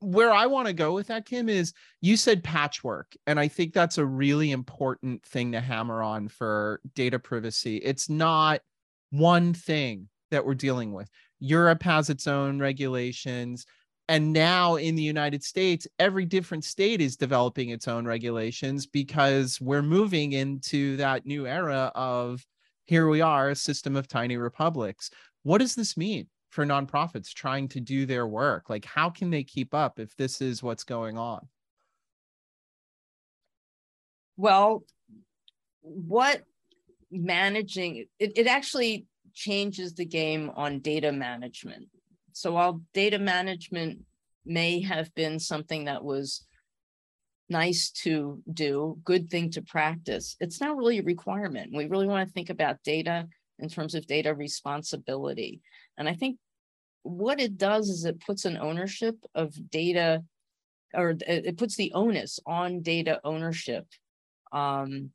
where 0.00 0.32
I 0.32 0.46
want 0.46 0.68
to 0.68 0.72
go 0.72 0.94
with 0.94 1.08
that, 1.08 1.26
Kim, 1.26 1.48
is 1.48 1.72
you 2.00 2.16
said 2.16 2.42
patchwork. 2.42 3.14
And 3.26 3.38
I 3.38 3.48
think 3.48 3.72
that's 3.72 3.98
a 3.98 4.06
really 4.06 4.52
important 4.52 5.24
thing 5.24 5.52
to 5.52 5.60
hammer 5.60 6.02
on 6.02 6.28
for 6.28 6.80
data 6.94 7.18
privacy. 7.18 7.76
It's 7.78 8.08
not 8.08 8.60
one 9.10 9.52
thing 9.52 10.08
that 10.30 10.44
we're 10.46 10.54
dealing 10.54 10.92
with. 10.92 11.10
Europe 11.38 11.82
has 11.82 12.08
its 12.08 12.26
own 12.26 12.58
regulations 12.58 13.66
and 14.08 14.32
now 14.32 14.76
in 14.76 14.94
the 14.94 15.02
united 15.02 15.42
states 15.42 15.86
every 15.98 16.24
different 16.24 16.64
state 16.64 17.00
is 17.00 17.16
developing 17.16 17.70
its 17.70 17.88
own 17.88 18.06
regulations 18.06 18.86
because 18.86 19.60
we're 19.60 19.82
moving 19.82 20.32
into 20.32 20.96
that 20.96 21.26
new 21.26 21.46
era 21.46 21.90
of 21.94 22.44
here 22.86 23.08
we 23.08 23.20
are, 23.20 23.50
a 23.50 23.56
system 23.56 23.96
of 23.96 24.08
tiny 24.08 24.36
republics. 24.36 25.10
What 25.42 25.58
does 25.58 25.74
this 25.74 25.96
mean 25.96 26.28
for 26.50 26.64
nonprofits 26.64 27.34
trying 27.34 27.68
to 27.68 27.80
do 27.80 28.06
their 28.06 28.26
work? 28.26 28.70
Like, 28.70 28.84
how 28.84 29.10
can 29.10 29.30
they 29.30 29.44
keep 29.44 29.74
up 29.74 29.98
if 29.98 30.16
this 30.16 30.40
is 30.40 30.62
what's 30.62 30.84
going 30.84 31.18
on? 31.18 31.46
Well, 34.36 34.84
what 35.82 36.42
managing 37.10 38.06
it, 38.18 38.32
it 38.36 38.46
actually 38.46 39.06
changes 39.34 39.94
the 39.94 40.04
game 40.04 40.50
on 40.54 40.80
data 40.80 41.12
management. 41.12 41.88
So 42.36 42.52
while 42.52 42.82
data 42.92 43.18
management 43.18 44.04
may 44.44 44.82
have 44.82 45.14
been 45.14 45.38
something 45.38 45.86
that 45.86 46.04
was 46.04 46.44
nice 47.48 47.90
to 48.02 48.42
do, 48.52 48.98
good 49.04 49.30
thing 49.30 49.50
to 49.52 49.62
practice, 49.62 50.36
it's 50.38 50.60
not 50.60 50.76
really 50.76 50.98
a 50.98 51.02
requirement. 51.02 51.74
We 51.74 51.86
really 51.86 52.06
want 52.06 52.28
to 52.28 52.32
think 52.34 52.50
about 52.50 52.82
data 52.84 53.26
in 53.58 53.70
terms 53.70 53.94
of 53.94 54.06
data 54.06 54.34
responsibility. 54.34 55.62
And 55.96 56.06
I 56.06 56.12
think 56.12 56.36
what 57.04 57.40
it 57.40 57.56
does 57.56 57.88
is 57.88 58.04
it 58.04 58.20
puts 58.20 58.44
an 58.44 58.58
ownership 58.58 59.16
of 59.34 59.54
data 59.70 60.22
or 60.92 61.14
it 61.26 61.56
puts 61.56 61.76
the 61.76 61.92
onus 61.94 62.38
on 62.44 62.82
data 62.82 63.18
ownership 63.24 63.86
um, 64.52 65.10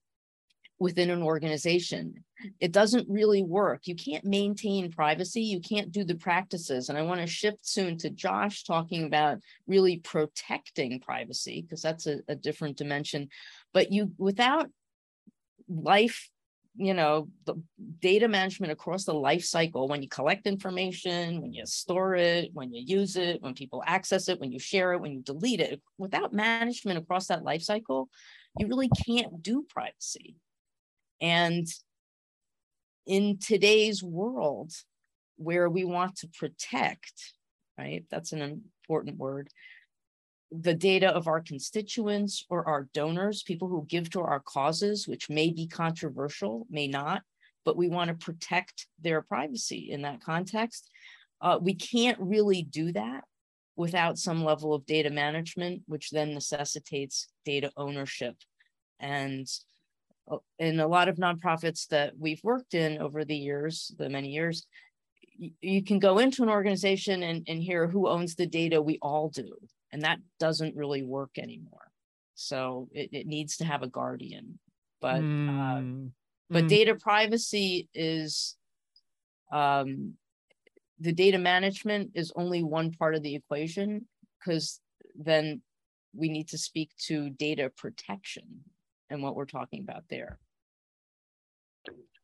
within 0.79 1.11
an 1.11 1.21
organization. 1.21 2.23
It 2.59 2.71
doesn't 2.71 3.09
really 3.09 3.43
work. 3.43 3.87
You 3.87 3.95
can't 3.95 4.25
maintain 4.25 4.91
privacy. 4.91 5.41
You 5.41 5.59
can't 5.59 5.91
do 5.91 6.03
the 6.03 6.15
practices. 6.15 6.89
And 6.89 6.97
I 6.97 7.03
want 7.03 7.21
to 7.21 7.27
shift 7.27 7.65
soon 7.65 7.97
to 7.99 8.09
Josh 8.09 8.63
talking 8.63 9.05
about 9.05 9.39
really 9.67 9.97
protecting 9.97 10.99
privacy 10.99 11.61
because 11.61 11.81
that's 11.81 12.07
a, 12.07 12.19
a 12.27 12.35
different 12.35 12.77
dimension. 12.77 13.29
But 13.73 13.91
you, 13.91 14.11
without 14.17 14.67
life 15.67 16.29
you 16.75 16.93
know 16.93 17.27
the 17.45 17.55
data 17.99 18.27
management 18.27 18.71
across 18.71 19.03
the 19.03 19.13
life 19.13 19.43
cycle 19.43 19.87
when 19.87 20.01
you 20.01 20.07
collect 20.07 20.47
information 20.47 21.41
when 21.41 21.53
you 21.53 21.65
store 21.65 22.15
it 22.15 22.49
when 22.53 22.73
you 22.73 22.81
use 22.81 23.17
it 23.17 23.41
when 23.41 23.53
people 23.53 23.83
access 23.85 24.29
it 24.29 24.39
when 24.39 24.51
you 24.51 24.59
share 24.59 24.93
it 24.93 25.01
when 25.01 25.11
you 25.11 25.21
delete 25.21 25.59
it 25.59 25.81
without 25.97 26.33
management 26.33 26.97
across 26.97 27.27
that 27.27 27.43
life 27.43 27.61
cycle 27.61 28.09
you 28.57 28.67
really 28.67 28.89
can't 29.05 29.43
do 29.43 29.65
privacy 29.69 30.35
and 31.19 31.67
in 33.05 33.37
today's 33.37 34.03
world 34.03 34.71
where 35.37 35.69
we 35.69 35.83
want 35.83 36.15
to 36.15 36.27
protect 36.27 37.33
right 37.77 38.05
that's 38.09 38.31
an 38.31 38.41
important 38.41 39.17
word 39.17 39.49
the 40.51 40.73
data 40.73 41.07
of 41.07 41.27
our 41.27 41.39
constituents 41.39 42.45
or 42.49 42.67
our 42.67 42.89
donors, 42.93 43.41
people 43.41 43.69
who 43.69 43.85
give 43.87 44.09
to 44.09 44.19
our 44.19 44.41
causes, 44.41 45.07
which 45.07 45.29
may 45.29 45.49
be 45.49 45.65
controversial, 45.65 46.67
may 46.69 46.87
not, 46.87 47.21
but 47.63 47.77
we 47.77 47.87
want 47.87 48.09
to 48.09 48.25
protect 48.25 48.87
their 49.01 49.21
privacy 49.21 49.89
in 49.91 50.01
that 50.01 50.21
context. 50.21 50.89
Uh, 51.39 51.57
we 51.61 51.73
can't 51.73 52.19
really 52.19 52.63
do 52.63 52.91
that 52.91 53.23
without 53.77 54.17
some 54.17 54.43
level 54.43 54.73
of 54.73 54.85
data 54.85 55.09
management, 55.09 55.81
which 55.87 56.09
then 56.09 56.33
necessitates 56.33 57.29
data 57.45 57.71
ownership. 57.77 58.35
And 58.99 59.47
in 60.59 60.79
a 60.79 60.87
lot 60.87 61.09
of 61.09 61.17
nonprofits 61.17 61.87
that 61.87 62.13
we've 62.17 62.43
worked 62.43 62.73
in 62.73 63.01
over 63.01 63.25
the 63.25 63.35
years, 63.35 63.93
the 63.97 64.09
many 64.09 64.29
years, 64.29 64.65
you 65.61 65.83
can 65.83 65.99
go 65.99 66.19
into 66.19 66.43
an 66.43 66.49
organization 66.49 67.23
and, 67.23 67.43
and 67.47 67.61
hear 67.61 67.87
who 67.87 68.07
owns 68.07 68.35
the 68.35 68.45
data. 68.45 68.81
We 68.81 68.99
all 69.01 69.29
do 69.29 69.55
and 69.91 70.01
that 70.03 70.19
doesn't 70.39 70.75
really 70.75 71.03
work 71.03 71.31
anymore 71.37 71.91
so 72.35 72.87
it, 72.91 73.09
it 73.11 73.27
needs 73.27 73.57
to 73.57 73.65
have 73.65 73.83
a 73.83 73.87
guardian 73.87 74.59
but 75.01 75.21
mm. 75.21 75.49
uh, 75.49 76.09
but 76.49 76.65
mm. 76.65 76.69
data 76.69 76.95
privacy 76.95 77.87
is 77.93 78.55
um, 79.51 80.13
the 80.99 81.11
data 81.11 81.37
management 81.37 82.11
is 82.13 82.31
only 82.35 82.63
one 82.63 82.91
part 82.91 83.15
of 83.15 83.23
the 83.23 83.35
equation 83.35 84.05
because 84.39 84.79
then 85.15 85.61
we 86.13 86.29
need 86.29 86.47
to 86.49 86.57
speak 86.57 86.91
to 86.97 87.29
data 87.31 87.71
protection 87.77 88.43
and 89.11 89.21
what 89.21 89.35
we're 89.35 89.45
talking 89.45 89.81
about 89.81 90.03
there 90.09 90.39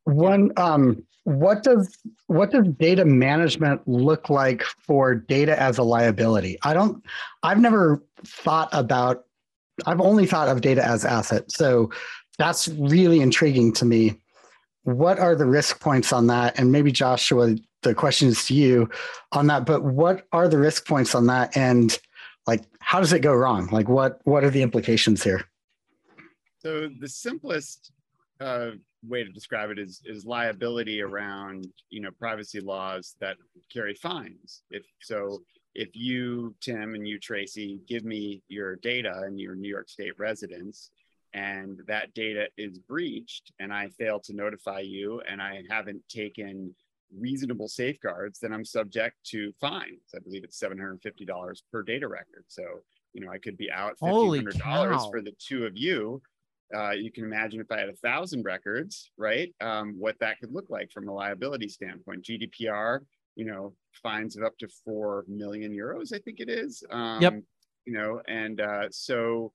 one, 0.07 0.51
um, 0.55 1.03
what 1.25 1.63
does 1.63 1.97
what 2.27 2.51
does 2.51 2.65
data 2.79 3.03
management 3.03 3.85
look 3.85 4.29
like 4.29 4.63
for 4.63 5.13
data 5.13 5.61
as 5.61 5.77
a 5.77 5.83
liability? 5.83 6.57
I 6.63 6.73
don't. 6.73 7.03
I've 7.43 7.59
never 7.59 8.01
thought 8.25 8.69
about. 8.71 9.25
I've 9.85 9.99
only 9.99 10.25
thought 10.25 10.47
of 10.47 10.61
data 10.61 10.83
as 10.83 11.03
asset. 11.03 11.51
So 11.51 11.91
that's 12.37 12.69
really 12.69 13.19
intriguing 13.19 13.73
to 13.73 13.85
me. 13.85 14.19
What 14.83 15.19
are 15.19 15.35
the 15.35 15.45
risk 15.45 15.81
points 15.81 16.13
on 16.13 16.27
that? 16.27 16.57
And 16.57 16.71
maybe 16.71 16.93
Joshua, 16.93 17.55
the 17.83 17.93
question 17.93 18.29
is 18.29 18.45
to 18.45 18.53
you 18.53 18.89
on 19.33 19.47
that. 19.47 19.65
But 19.65 19.83
what 19.83 20.25
are 20.31 20.47
the 20.47 20.57
risk 20.57 20.87
points 20.87 21.13
on 21.13 21.27
that? 21.27 21.55
And 21.57 21.99
like, 22.47 22.63
how 22.79 23.01
does 23.01 23.11
it 23.11 23.19
go 23.19 23.33
wrong? 23.33 23.67
Like, 23.73 23.89
what 23.89 24.21
what 24.23 24.45
are 24.45 24.49
the 24.49 24.61
implications 24.61 25.21
here? 25.21 25.43
So 26.67 26.89
the 26.99 27.07
simplest 27.07 27.93
uh, 28.41 28.71
way 29.01 29.23
to 29.23 29.31
describe 29.31 29.69
it 29.69 29.79
is 29.79 30.01
is 30.03 30.25
liability 30.25 31.01
around 31.01 31.65
you 31.89 32.01
know 32.01 32.11
privacy 32.11 32.59
laws 32.59 33.15
that 33.21 33.37
carry 33.71 33.93
fines. 33.93 34.63
If 34.69 34.83
so, 35.01 35.43
if 35.75 35.95
you 35.95 36.53
Tim 36.59 36.93
and 36.93 37.07
you 37.07 37.19
Tracy 37.19 37.79
give 37.87 38.03
me 38.03 38.41
your 38.49 38.75
data 38.75 39.21
and 39.25 39.39
your 39.39 39.55
New 39.55 39.69
York 39.69 39.87
State 39.87 40.19
residence, 40.19 40.91
and 41.33 41.79
that 41.87 42.13
data 42.13 42.47
is 42.57 42.79
breached, 42.79 43.53
and 43.59 43.71
I 43.71 43.87
fail 43.97 44.19
to 44.25 44.33
notify 44.33 44.81
you, 44.81 45.21
and 45.21 45.41
I 45.41 45.63
haven't 45.69 46.01
taken 46.09 46.75
reasonable 47.17 47.69
safeguards, 47.69 48.39
then 48.39 48.51
I'm 48.51 48.65
subject 48.65 49.15
to 49.27 49.53
fines. 49.61 50.11
I 50.13 50.19
believe 50.19 50.43
it's 50.43 50.59
seven 50.59 50.77
hundred 50.77 51.01
fifty 51.01 51.23
dollars 51.23 51.63
per 51.71 51.81
data 51.81 52.09
record. 52.09 52.43
So 52.49 52.63
you 53.13 53.21
know 53.21 53.31
I 53.31 53.37
could 53.37 53.55
be 53.55 53.71
out 53.71 53.91
fifteen 53.91 54.35
hundred 54.35 54.59
dollars 54.59 55.07
for 55.09 55.21
the 55.21 55.33
two 55.39 55.65
of 55.65 55.77
you 55.77 56.21
uh, 56.75 56.91
you 56.91 57.11
can 57.11 57.23
imagine 57.23 57.61
if 57.61 57.71
I 57.71 57.79
had 57.79 57.89
a 57.89 57.95
thousand 57.95 58.43
records, 58.43 59.11
right? 59.17 59.53
Um, 59.61 59.95
what 59.97 60.15
that 60.19 60.39
could 60.39 60.51
look 60.51 60.69
like 60.69 60.91
from 60.91 61.07
a 61.07 61.13
liability 61.13 61.69
standpoint. 61.69 62.23
GDPR, 62.23 62.99
you 63.35 63.45
know, 63.45 63.73
fines 64.03 64.35
of 64.35 64.43
up 64.43 64.57
to 64.59 64.67
four 64.83 65.23
million 65.27 65.71
euros, 65.71 66.13
I 66.13 66.19
think 66.19 66.39
it 66.39 66.49
is. 66.49 66.83
Um, 66.89 67.21
yep. 67.21 67.33
You 67.85 67.93
know, 67.93 68.21
and 68.27 68.59
uh, 68.59 68.87
so 68.91 69.53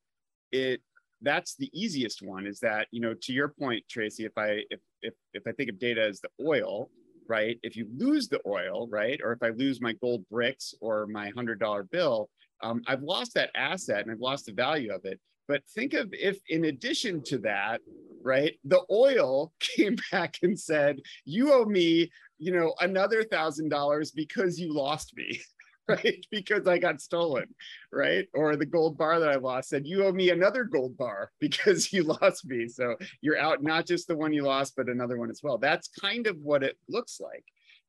it 0.52 0.81
that's 1.21 1.54
the 1.54 1.71
easiest 1.73 2.23
one. 2.23 2.47
Is 2.47 2.61
that 2.61 2.88
you 2.90 3.00
know, 3.00 3.14
to 3.23 3.33
your 3.33 3.49
point, 3.49 3.85
Tracy, 3.90 4.25
if 4.25 4.37
I 4.37 4.62
if 4.71 4.81
if 5.02 5.14
if 5.35 5.42
I 5.47 5.52
think 5.52 5.69
of 5.69 5.78
data 5.78 6.02
as 6.02 6.21
the 6.21 6.31
oil, 6.45 6.90
right? 7.28 7.59
If 7.62 7.76
you 7.76 7.88
lose 7.97 8.28
the 8.28 8.40
oil, 8.47 8.88
right, 8.88 9.21
or 9.23 9.33
if 9.33 9.42
I 9.42 9.50
lose 9.50 9.81
my 9.81 9.92
gold 9.95 10.25
bricks 10.31 10.75
or 10.81 11.07
my 11.07 11.31
hundred 11.31 11.61
dollar 11.61 11.83
bill, 11.83 12.31
um, 12.62 12.83
I've 12.87 13.02
lost 13.02 13.35
that 13.35 13.50
asset 13.54 14.02
and 14.02 14.11
I've 14.11 14.21
lost 14.21 14.47
the 14.47 14.52
value 14.52 14.92
of 14.92 15.04
it. 15.04 15.21
But 15.49 15.63
think 15.75 15.95
of 15.95 16.13
if, 16.13 16.39
in 16.49 16.65
addition 16.67 17.23
to 17.25 17.39
that, 17.39 17.81
right, 18.23 18.55
the 18.65 18.83
oil 18.91 19.53
came 19.61 19.97
back 20.11 20.37
and 20.43 20.59
said, 20.59 21.01
"You 21.25 21.53
owe 21.53 21.65
me, 21.65 22.11
you 22.39 22.53
know, 22.53 22.75
another 22.81 23.25
thousand 23.25 23.69
dollars 23.69 24.11
because 24.11 24.59
you 24.59 24.73
lost 24.73 25.17
me." 25.17 25.41
right? 25.89 26.25
Because 26.31 26.67
I 26.67 26.79
got 26.79 27.01
stolen, 27.01 27.47
right? 27.93 28.27
Or 28.35 28.57
the 28.57 28.67
gold 28.67 28.97
bar 28.97 29.19
that 29.19 29.29
I 29.29 29.37
lost 29.37 29.69
said, 29.69 29.87
You 29.87 30.05
owe 30.05 30.13
me 30.13 30.31
another 30.31 30.65
gold 30.65 30.97
bar 30.97 31.33
because 31.41 31.93
you 31.93 32.05
lost 32.05 32.47
me. 32.47 32.69
So 32.69 32.97
you're 33.21 33.39
out 33.39 33.63
not 33.63 33.87
just 33.87 34.09
the 34.09 34.17
one 34.17 34.33
you 34.33 34.43
lost, 34.43 34.75
but 34.77 34.89
another 34.89 35.19
one 35.19 35.31
as 35.31 35.41
well. 35.43 35.59
That's 35.59 35.89
kind 35.89 36.27
of 36.27 36.37
what 36.39 36.63
it 36.63 36.77
looks 36.89 37.21
like. 37.21 37.45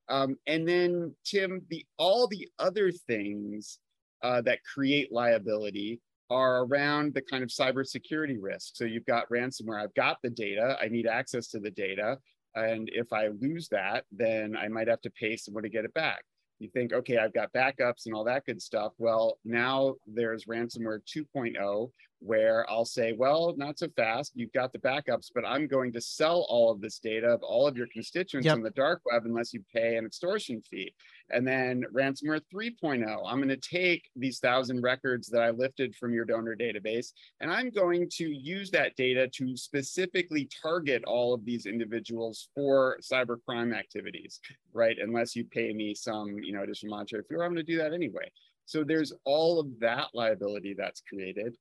Um, 0.09 0.37
and 0.47 0.67
then, 0.67 1.15
Tim, 1.23 1.61
the 1.69 1.85
all 1.97 2.27
the 2.27 2.49
other 2.59 2.91
things 2.91 3.79
uh, 4.21 4.41
that 4.41 4.59
create 4.63 5.11
liability 5.11 6.01
are 6.29 6.63
around 6.63 7.13
the 7.13 7.21
kind 7.21 7.43
of 7.43 7.49
cybersecurity 7.49 8.37
risk. 8.39 8.75
So 8.75 8.85
you've 8.85 9.05
got 9.05 9.29
ransomware. 9.29 9.81
I've 9.81 9.93
got 9.93 10.17
the 10.23 10.29
data. 10.29 10.77
I 10.81 10.87
need 10.87 11.07
access 11.07 11.47
to 11.49 11.59
the 11.59 11.71
data. 11.71 12.17
And 12.55 12.89
if 12.93 13.11
I 13.11 13.29
lose 13.39 13.67
that, 13.69 14.05
then 14.11 14.55
I 14.55 14.67
might 14.67 14.87
have 14.87 15.01
to 15.01 15.11
pay 15.11 15.35
someone 15.37 15.63
to 15.63 15.69
get 15.69 15.85
it 15.85 15.93
back. 15.93 16.23
You 16.59 16.69
think, 16.69 16.93
okay, 16.93 17.17
I've 17.17 17.33
got 17.33 17.51
backups 17.51 18.05
and 18.05 18.13
all 18.15 18.23
that 18.25 18.45
good 18.45 18.61
stuff. 18.61 18.93
Well, 18.97 19.39
now 19.43 19.95
there's 20.07 20.45
ransomware 20.45 20.99
2.0, 21.05 21.91
where 22.23 22.65
I'll 22.69 22.85
say, 22.85 23.13
well, 23.13 23.53
not 23.57 23.77
so 23.77 23.87
fast. 23.95 24.31
You've 24.35 24.53
got 24.53 24.71
the 24.71 24.79
backups, 24.79 25.29
but 25.33 25.45
I'm 25.45 25.67
going 25.67 25.91
to 25.93 26.01
sell 26.01 26.45
all 26.49 26.71
of 26.71 26.79
this 26.79 26.99
data 26.99 27.27
of 27.27 27.43
all 27.43 27.67
of 27.67 27.75
your 27.75 27.87
constituents 27.87 28.45
yep. 28.45 28.55
on 28.55 28.63
the 28.63 28.69
dark 28.71 29.01
web 29.05 29.25
unless 29.25 29.53
you 29.53 29.61
pay 29.73 29.97
an 29.97 30.05
extortion 30.05 30.61
fee. 30.61 30.93
And 31.29 31.45
then 31.45 31.83
ransomware 31.93 32.41
3.0, 32.53 33.03
I'm 33.25 33.37
going 33.37 33.49
to 33.49 33.57
take 33.57 34.09
these 34.15 34.39
thousand 34.39 34.81
records 34.81 35.27
that 35.29 35.41
I 35.41 35.49
lifted 35.49 35.95
from 35.95 36.13
your 36.13 36.25
donor 36.25 36.55
database, 36.55 37.11
and 37.41 37.51
I'm 37.51 37.69
going 37.69 38.09
to 38.17 38.25
use 38.25 38.71
that 38.71 38.95
data 38.95 39.27
to 39.27 39.57
specifically 39.57 40.49
target 40.61 41.03
all 41.05 41.33
of 41.33 41.43
these 41.43 41.65
individuals 41.65 42.49
for 42.55 42.97
cybercrime 43.01 43.75
activities, 43.75 44.39
right? 44.73 44.97
Unless 45.01 45.35
you 45.35 45.43
pay 45.45 45.73
me 45.73 45.93
some, 45.93 46.37
you 46.41 46.53
know, 46.53 46.63
additional 46.63 46.95
monetary 46.95 47.23
fee, 47.27 47.35
I'm 47.35 47.53
going 47.53 47.55
to 47.55 47.63
do 47.63 47.77
that 47.77 47.93
anyway. 47.93 48.31
So 48.65 48.83
there's 48.83 49.11
all 49.25 49.59
of 49.59 49.67
that 49.79 50.07
liability 50.13 50.73
that's 50.77 51.01
created. 51.01 51.57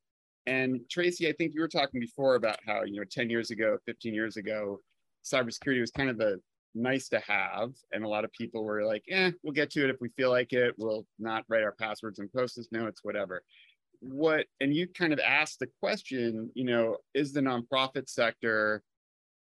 And 0.46 0.80
Tracy, 0.90 1.28
I 1.28 1.32
think 1.32 1.54
you 1.54 1.60
were 1.60 1.68
talking 1.68 2.00
before 2.00 2.34
about 2.34 2.58
how, 2.66 2.82
you 2.82 2.96
know, 2.96 3.04
10 3.08 3.30
years 3.30 3.50
ago, 3.50 3.78
15 3.86 4.12
years 4.12 4.36
ago, 4.36 4.80
cybersecurity 5.24 5.80
was 5.80 5.90
kind 5.90 6.10
of 6.10 6.18
the 6.18 6.40
nice 6.74 7.08
to 7.10 7.20
have. 7.20 7.72
And 7.92 8.04
a 8.04 8.08
lot 8.08 8.24
of 8.24 8.32
people 8.32 8.64
were 8.64 8.84
like, 8.84 9.04
eh, 9.10 9.30
we'll 9.42 9.52
get 9.52 9.70
to 9.70 9.84
it 9.84 9.90
if 9.90 10.00
we 10.00 10.08
feel 10.10 10.30
like 10.30 10.52
it. 10.52 10.74
We'll 10.78 11.06
not 11.18 11.44
write 11.48 11.62
our 11.62 11.74
passwords 11.78 12.18
and 12.18 12.32
post-it 12.32 12.66
notes, 12.72 13.00
whatever. 13.02 13.42
What, 14.00 14.46
and 14.60 14.74
you 14.74 14.88
kind 14.88 15.12
of 15.12 15.20
asked 15.20 15.60
the 15.60 15.68
question, 15.80 16.50
you 16.54 16.64
know, 16.64 16.96
is 17.14 17.32
the 17.32 17.40
nonprofit 17.40 18.08
sector 18.08 18.82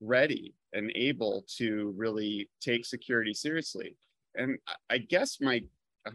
ready 0.02 0.54
and 0.74 0.92
able 0.94 1.46
to 1.58 1.94
really 1.98 2.50
take 2.62 2.86
security 2.86 3.34
seriously? 3.34 3.96
And 4.36 4.60
I 4.90 5.00
guess 5.00 5.38
my, 5.42 5.64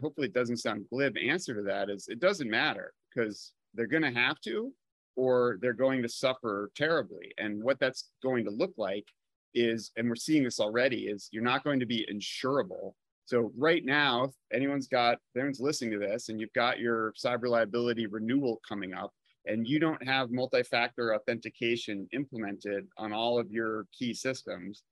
hopefully 0.01 0.27
it 0.27 0.33
doesn't 0.33 0.57
sound 0.57 0.85
glib 0.89 1.15
answer 1.17 1.53
to 1.55 1.63
that 1.63 1.89
is 1.89 2.07
it 2.07 2.19
doesn't 2.19 2.49
matter 2.49 2.93
because 3.13 3.51
they're 3.77 3.87
going 3.87 4.03
to 4.03 4.11
have 4.11 4.41
to 4.41 4.73
or 5.15 5.57
they're 5.61 5.73
going 5.73 6.01
to 6.01 6.09
suffer 6.09 6.69
terribly. 6.75 7.31
And 7.37 7.63
what 7.63 7.79
that's 7.79 8.09
going 8.21 8.43
to 8.45 8.51
look 8.51 8.73
like 8.77 9.05
is, 9.53 9.91
and 9.95 10.09
we're 10.09 10.15
seeing 10.15 10.43
this 10.43 10.59
already, 10.59 11.07
is 11.07 11.29
you're 11.31 11.43
not 11.43 11.63
going 11.63 11.79
to 11.79 11.85
be 11.85 12.05
insurable. 12.11 12.93
So 13.25 13.51
right 13.57 13.83
now, 13.83 14.25
if 14.25 14.31
anyone's 14.53 14.87
got, 14.87 15.13
if 15.13 15.37
anyone's 15.37 15.59
listening 15.59 15.91
to 15.91 16.05
this 16.05 16.29
and 16.29 16.39
you've 16.39 16.53
got 16.53 16.79
your 16.79 17.13
cyber 17.13 17.47
liability 17.47 18.05
renewal 18.05 18.61
coming 18.67 18.93
up 18.93 19.11
and 19.45 19.67
you 19.67 19.79
don't 19.79 20.05
have 20.05 20.31
multi-factor 20.31 21.15
authentication 21.15 22.07
implemented 22.13 22.87
on 22.97 23.11
all 23.13 23.39
of 23.39 23.51
your 23.51 23.85
key 23.97 24.13
systems, 24.13 24.83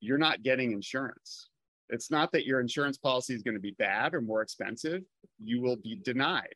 you're 0.00 0.18
not 0.18 0.42
getting 0.42 0.72
insurance. 0.72 1.48
It's 1.88 2.10
not 2.10 2.32
that 2.32 2.46
your 2.46 2.60
insurance 2.60 2.98
policy 2.98 3.34
is 3.34 3.42
going 3.42 3.54
to 3.54 3.60
be 3.60 3.74
bad 3.78 4.14
or 4.14 4.20
more 4.20 4.42
expensive. 4.42 5.02
You 5.42 5.60
will 5.60 5.76
be 5.76 5.96
denied, 5.96 6.54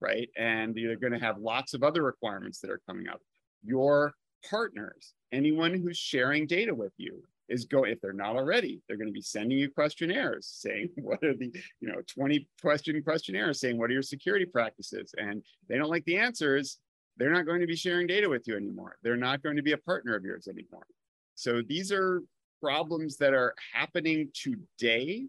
right? 0.00 0.28
And 0.36 0.76
you're 0.76 0.96
going 0.96 1.12
to 1.12 1.18
have 1.18 1.38
lots 1.38 1.74
of 1.74 1.82
other 1.82 2.02
requirements 2.02 2.60
that 2.60 2.70
are 2.70 2.80
coming 2.86 3.08
up. 3.08 3.20
Your 3.62 4.12
partners, 4.48 5.14
anyone 5.32 5.74
who's 5.74 5.98
sharing 5.98 6.46
data 6.46 6.74
with 6.74 6.92
you, 6.96 7.22
is 7.48 7.64
going 7.64 7.92
if 7.92 8.00
they're 8.00 8.12
not 8.12 8.36
already 8.36 8.80
they're 8.86 8.96
going 8.96 9.08
to 9.08 9.12
be 9.12 9.22
sending 9.22 9.58
you 9.58 9.70
questionnaires 9.70 10.46
saying 10.46 10.88
what 10.96 11.22
are 11.24 11.34
the 11.34 11.50
you 11.80 11.88
know 11.88 12.00
20 12.06 12.46
question 12.60 13.02
questionnaires 13.02 13.60
saying 13.60 13.78
what 13.78 13.90
are 13.90 13.94
your 13.94 14.02
security 14.02 14.44
practices 14.44 15.14
and 15.18 15.42
they 15.68 15.76
don't 15.76 15.90
like 15.90 16.04
the 16.04 16.16
answers 16.16 16.78
they're 17.16 17.32
not 17.32 17.46
going 17.46 17.60
to 17.60 17.66
be 17.66 17.76
sharing 17.76 18.06
data 18.06 18.28
with 18.28 18.46
you 18.46 18.56
anymore 18.56 18.96
they're 19.02 19.16
not 19.16 19.42
going 19.42 19.56
to 19.56 19.62
be 19.62 19.72
a 19.72 19.78
partner 19.78 20.14
of 20.14 20.24
yours 20.24 20.48
anymore 20.48 20.86
so 21.34 21.62
these 21.62 21.90
are 21.92 22.22
problems 22.60 23.16
that 23.16 23.32
are 23.32 23.54
happening 23.72 24.28
today 24.34 25.26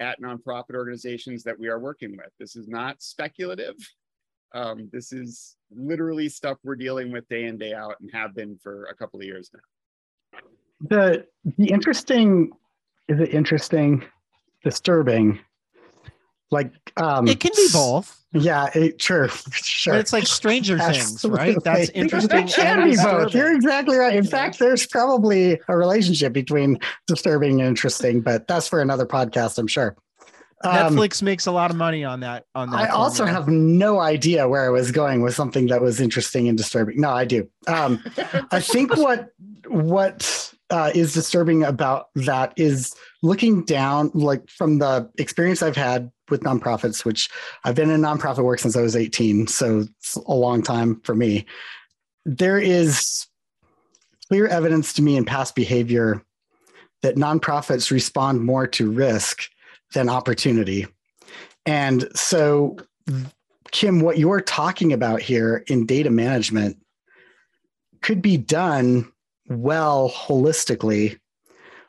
at 0.00 0.20
nonprofit 0.20 0.74
organizations 0.74 1.42
that 1.44 1.58
we 1.58 1.68
are 1.68 1.78
working 1.78 2.12
with. 2.12 2.30
This 2.38 2.56
is 2.56 2.68
not 2.68 3.02
speculative. 3.02 3.76
Um, 4.54 4.90
this 4.92 5.12
is 5.12 5.56
literally 5.70 6.28
stuff 6.28 6.58
we're 6.62 6.76
dealing 6.76 7.10
with 7.10 7.28
day 7.28 7.44
in, 7.44 7.56
day 7.56 7.72
out, 7.72 7.96
and 8.00 8.10
have 8.12 8.34
been 8.34 8.58
for 8.62 8.84
a 8.86 8.94
couple 8.94 9.18
of 9.20 9.26
years 9.26 9.50
now. 9.54 10.40
The 10.88 11.26
the 11.58 11.66
interesting 11.66 12.50
is 13.08 13.20
it 13.20 13.32
interesting, 13.34 14.04
disturbing 14.64 15.38
like 16.52 16.72
um 16.96 17.26
it 17.26 17.40
can 17.40 17.50
be 17.56 17.66
both 17.72 18.20
yeah 18.32 18.68
it, 18.74 19.00
sure 19.00 19.28
sure 19.52 19.94
but 19.94 20.00
it's 20.00 20.12
like 20.12 20.26
stranger 20.26 20.78
things 20.78 21.24
right 21.24 21.56
that's 21.64 21.90
interesting 21.90 22.46
it 22.46 22.54
can 22.54 22.88
be 22.88 22.96
both 22.96 23.34
you're 23.34 23.54
exactly 23.54 23.96
right 23.96 24.14
in 24.14 24.24
fact 24.24 24.58
there's 24.58 24.86
probably 24.86 25.58
a 25.68 25.76
relationship 25.76 26.32
between 26.32 26.78
disturbing 27.06 27.60
and 27.60 27.68
interesting 27.68 28.20
but 28.20 28.46
that's 28.46 28.68
for 28.68 28.80
another 28.80 29.06
podcast 29.06 29.58
i'm 29.58 29.66
sure 29.66 29.96
um, 30.64 30.94
Netflix 30.94 31.22
makes 31.22 31.46
a 31.46 31.50
lot 31.50 31.70
of 31.70 31.76
money 31.76 32.04
on 32.04 32.20
that. 32.20 32.46
On 32.54 32.70
that, 32.70 32.76
I 32.76 32.78
formula. 32.86 33.02
also 33.02 33.26
have 33.26 33.48
no 33.48 33.98
idea 33.98 34.46
where 34.46 34.64
I 34.64 34.68
was 34.68 34.92
going 34.92 35.20
with 35.20 35.34
something 35.34 35.66
that 35.66 35.82
was 35.82 36.00
interesting 36.00 36.48
and 36.48 36.56
disturbing. 36.56 37.00
No, 37.00 37.10
I 37.10 37.24
do. 37.24 37.48
Um, 37.66 38.00
I 38.52 38.60
think 38.60 38.96
what 38.96 39.32
what 39.66 40.54
uh, 40.72 40.90
is 40.94 41.12
disturbing 41.12 41.62
about 41.62 42.08
that 42.14 42.54
is 42.56 42.94
looking 43.22 43.62
down, 43.62 44.10
like 44.14 44.48
from 44.48 44.78
the 44.78 45.08
experience 45.18 45.62
I've 45.62 45.76
had 45.76 46.10
with 46.30 46.40
nonprofits, 46.40 47.04
which 47.04 47.28
I've 47.62 47.74
been 47.74 47.90
in 47.90 48.00
nonprofit 48.00 48.42
work 48.42 48.58
since 48.58 48.74
I 48.74 48.80
was 48.80 48.96
18. 48.96 49.48
So 49.48 49.80
it's 49.80 50.16
a 50.16 50.32
long 50.32 50.62
time 50.62 50.98
for 51.04 51.14
me. 51.14 51.44
There 52.24 52.58
is 52.58 53.26
clear 54.28 54.46
evidence 54.46 54.94
to 54.94 55.02
me 55.02 55.18
in 55.18 55.26
past 55.26 55.54
behavior 55.54 56.24
that 57.02 57.16
nonprofits 57.16 57.90
respond 57.90 58.42
more 58.42 58.66
to 58.68 58.90
risk 58.90 59.50
than 59.92 60.08
opportunity. 60.08 60.86
And 61.66 62.08
so, 62.16 62.78
Kim, 63.72 64.00
what 64.00 64.18
you're 64.18 64.40
talking 64.40 64.94
about 64.94 65.20
here 65.20 65.64
in 65.66 65.84
data 65.84 66.08
management 66.08 66.78
could 68.00 68.22
be 68.22 68.38
done 68.38 69.12
well 69.48 70.10
holistically, 70.10 71.18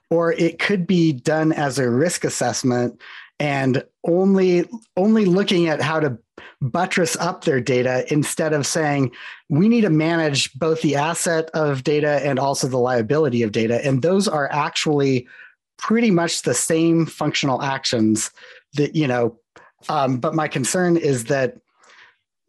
or 0.10 0.34
it 0.34 0.60
could 0.60 0.86
be 0.88 1.14
done 1.14 1.52
as 1.52 1.80
a 1.80 1.90
risk 1.90 2.24
assessment 2.24 3.02
and 3.40 3.84
only 4.06 4.66
only 4.96 5.26
looking 5.26 5.68
at 5.68 5.82
how 5.82 6.00
to 6.00 6.18
buttress 6.62 7.16
up 7.18 7.44
their 7.44 7.60
data 7.60 8.06
instead 8.12 8.54
of 8.54 8.66
saying 8.66 9.12
we 9.50 9.68
need 9.68 9.82
to 9.82 9.90
manage 9.90 10.54
both 10.54 10.82
the 10.82 10.96
asset 10.96 11.50
of 11.54 11.84
data 11.84 12.26
and 12.26 12.40
also 12.40 12.68
the 12.68 12.78
liability 12.78 13.44
of 13.44 13.52
data. 13.52 13.86
And 13.86 14.02
those 14.02 14.28
are 14.28 14.50
actually 14.52 15.28
pretty 15.78 16.12
much 16.12 16.44
the 16.44 16.54
same 16.54 17.06
functional 17.06 17.62
actions 17.62 18.32
that 18.76 18.96
you 18.96 19.08
know 19.08 19.38
um, 19.90 20.18
but 20.18 20.34
my 20.34 20.48
concern 20.48 20.98
is 20.98 21.26
that 21.26 21.58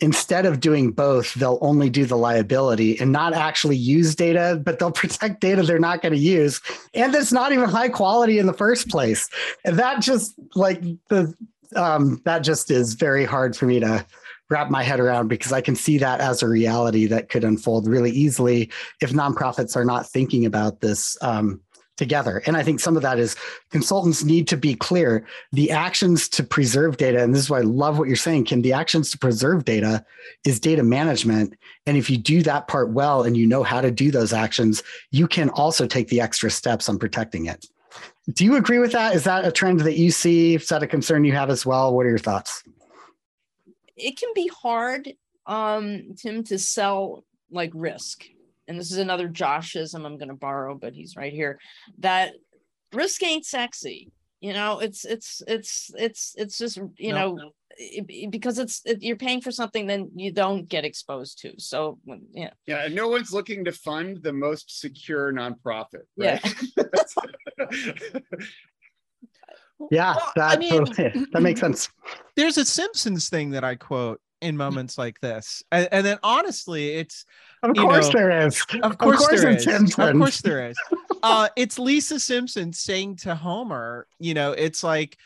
instead 0.00 0.46
of 0.46 0.60
doing 0.60 0.90
both, 0.90 1.34
they'll 1.34 1.58
only 1.60 1.88
do 1.88 2.04
the 2.04 2.16
liability 2.16 2.98
and 2.98 3.12
not 3.12 3.32
actually 3.32 3.76
use 3.76 4.14
data, 4.14 4.60
but 4.64 4.78
they'll 4.78 4.92
protect 5.04 5.40
data 5.40 5.62
they're 5.62 5.78
not 5.78 6.02
going 6.02 6.12
to 6.12 6.18
use. 6.18 6.60
And 6.94 7.14
it's 7.14 7.32
not 7.32 7.52
even 7.52 7.68
high 7.68 7.88
quality 7.88 8.38
in 8.38 8.46
the 8.46 8.52
first 8.52 8.88
place. 8.88 9.28
And 9.64 9.78
that 9.78 10.00
just 10.00 10.34
like 10.54 10.82
the, 11.08 11.34
um, 11.76 12.20
that 12.24 12.40
just 12.40 12.70
is 12.70 12.94
very 12.94 13.24
hard 13.24 13.56
for 13.56 13.66
me 13.66 13.80
to 13.80 14.04
wrap 14.50 14.70
my 14.70 14.82
head 14.82 15.00
around 15.00 15.28
because 15.28 15.52
I 15.52 15.60
can 15.60 15.74
see 15.74 15.98
that 15.98 16.20
as 16.20 16.42
a 16.42 16.48
reality 16.48 17.06
that 17.06 17.28
could 17.28 17.44
unfold 17.44 17.88
really 17.88 18.10
easily 18.10 18.70
if 19.00 19.10
nonprofits 19.10 19.74
are 19.74 19.84
not 19.84 20.06
thinking 20.06 20.44
about 20.44 20.80
this 20.80 21.16
um, 21.22 21.60
together. 21.96 22.42
And 22.46 22.56
I 22.56 22.62
think 22.62 22.80
some 22.80 22.96
of 22.96 23.02
that 23.02 23.18
is 23.18 23.36
consultants 23.70 24.24
need 24.24 24.48
to 24.48 24.56
be 24.56 24.74
clear 24.74 25.26
the 25.52 25.70
actions 25.70 26.28
to 26.30 26.42
preserve 26.42 26.96
data. 26.96 27.22
And 27.22 27.34
this 27.34 27.42
is 27.42 27.50
why 27.50 27.58
I 27.58 27.62
love 27.62 27.98
what 27.98 28.08
you're 28.08 28.16
saying, 28.16 28.44
Kim. 28.44 28.62
The 28.62 28.72
actions 28.72 29.10
to 29.10 29.18
preserve 29.18 29.64
data 29.64 30.04
is 30.44 30.58
data 30.58 30.82
management. 30.82 31.56
And 31.86 31.96
if 31.96 32.10
you 32.10 32.16
do 32.16 32.42
that 32.42 32.68
part 32.68 32.90
well 32.90 33.22
and 33.22 33.36
you 33.36 33.46
know 33.46 33.62
how 33.62 33.80
to 33.80 33.90
do 33.90 34.10
those 34.10 34.32
actions, 34.32 34.82
you 35.10 35.28
can 35.28 35.50
also 35.50 35.86
take 35.86 36.08
the 36.08 36.20
extra 36.20 36.50
steps 36.50 36.88
on 36.88 36.98
protecting 36.98 37.46
it. 37.46 37.66
Do 38.32 38.44
you 38.44 38.56
agree 38.56 38.78
with 38.78 38.92
that? 38.92 39.14
Is 39.14 39.24
that 39.24 39.44
a 39.44 39.52
trend 39.52 39.80
that 39.80 39.98
you 39.98 40.10
see? 40.10 40.54
Is 40.54 40.68
that 40.68 40.82
a 40.82 40.86
concern 40.86 41.24
you 41.24 41.32
have 41.32 41.50
as 41.50 41.66
well? 41.66 41.94
What 41.94 42.06
are 42.06 42.10
your 42.10 42.18
thoughts? 42.18 42.64
It 43.96 44.18
can 44.18 44.30
be 44.34 44.48
hard, 44.48 45.12
um, 45.46 46.14
Tim, 46.16 46.42
to 46.44 46.58
sell 46.58 47.24
like 47.50 47.70
risk 47.74 48.24
and 48.68 48.78
this 48.78 48.90
is 48.90 48.98
another 48.98 49.28
Joshism 49.28 50.06
I'm 50.06 50.18
going 50.18 50.28
to 50.28 50.34
borrow, 50.34 50.74
but 50.74 50.94
he's 50.94 51.16
right 51.16 51.32
here. 51.32 51.58
That 51.98 52.34
risk 52.92 53.22
ain't 53.22 53.44
sexy. 53.44 54.12
You 54.40 54.52
know, 54.52 54.80
it's 54.80 55.06
it's 55.06 55.42
it's 55.46 55.90
it's 55.96 56.34
it's 56.36 56.58
just 56.58 56.76
you 56.98 57.12
no, 57.12 57.16
know 57.16 57.34
no. 57.34 57.50
It, 57.78 58.30
because 58.30 58.58
it's 58.58 58.82
it, 58.84 59.02
you're 59.02 59.16
paying 59.16 59.40
for 59.40 59.50
something 59.50 59.86
then 59.86 60.10
you 60.14 60.32
don't 60.32 60.68
get 60.68 60.84
exposed 60.84 61.38
to. 61.40 61.54
So 61.58 61.98
yeah, 62.32 62.50
yeah. 62.66 62.88
No 62.88 63.08
one's 63.08 63.32
looking 63.32 63.64
to 63.64 63.72
fund 63.72 64.22
the 64.22 64.34
most 64.34 64.80
secure 64.80 65.32
nonprofit. 65.32 66.02
Right? 66.18 66.44
Yeah. 66.44 66.84
yeah, 69.90 70.14
well, 70.14 70.32
that, 70.36 70.52
I 70.52 70.56
mean, 70.58 70.84
that 71.32 71.40
makes 71.40 71.60
sense. 71.60 71.88
There's 72.36 72.58
a 72.58 72.66
Simpsons 72.66 73.30
thing 73.30 73.50
that 73.50 73.64
I 73.64 73.76
quote 73.76 74.20
in 74.42 74.58
moments 74.58 74.98
like 74.98 75.20
this, 75.20 75.62
and, 75.72 75.88
and 75.90 76.04
then 76.04 76.18
honestly, 76.22 76.96
it's 76.96 77.24
of 77.70 77.76
course 77.76 78.12
know, 78.12 78.20
there 78.20 78.46
is. 78.46 78.60
Of 78.82 78.98
course, 78.98 79.22
of 79.22 79.28
course 79.28 79.40
there 79.40 79.50
is. 79.50 79.98
Of 79.98 80.16
course 80.16 80.40
there 80.40 80.70
is. 80.70 80.78
Uh, 81.22 81.48
it's 81.56 81.78
Lisa 81.78 82.20
Simpson 82.20 82.70
saying 82.70 83.16
to 83.16 83.34
Homer, 83.34 84.06
you 84.18 84.34
know, 84.34 84.52
it's 84.52 84.84
like 84.84 85.16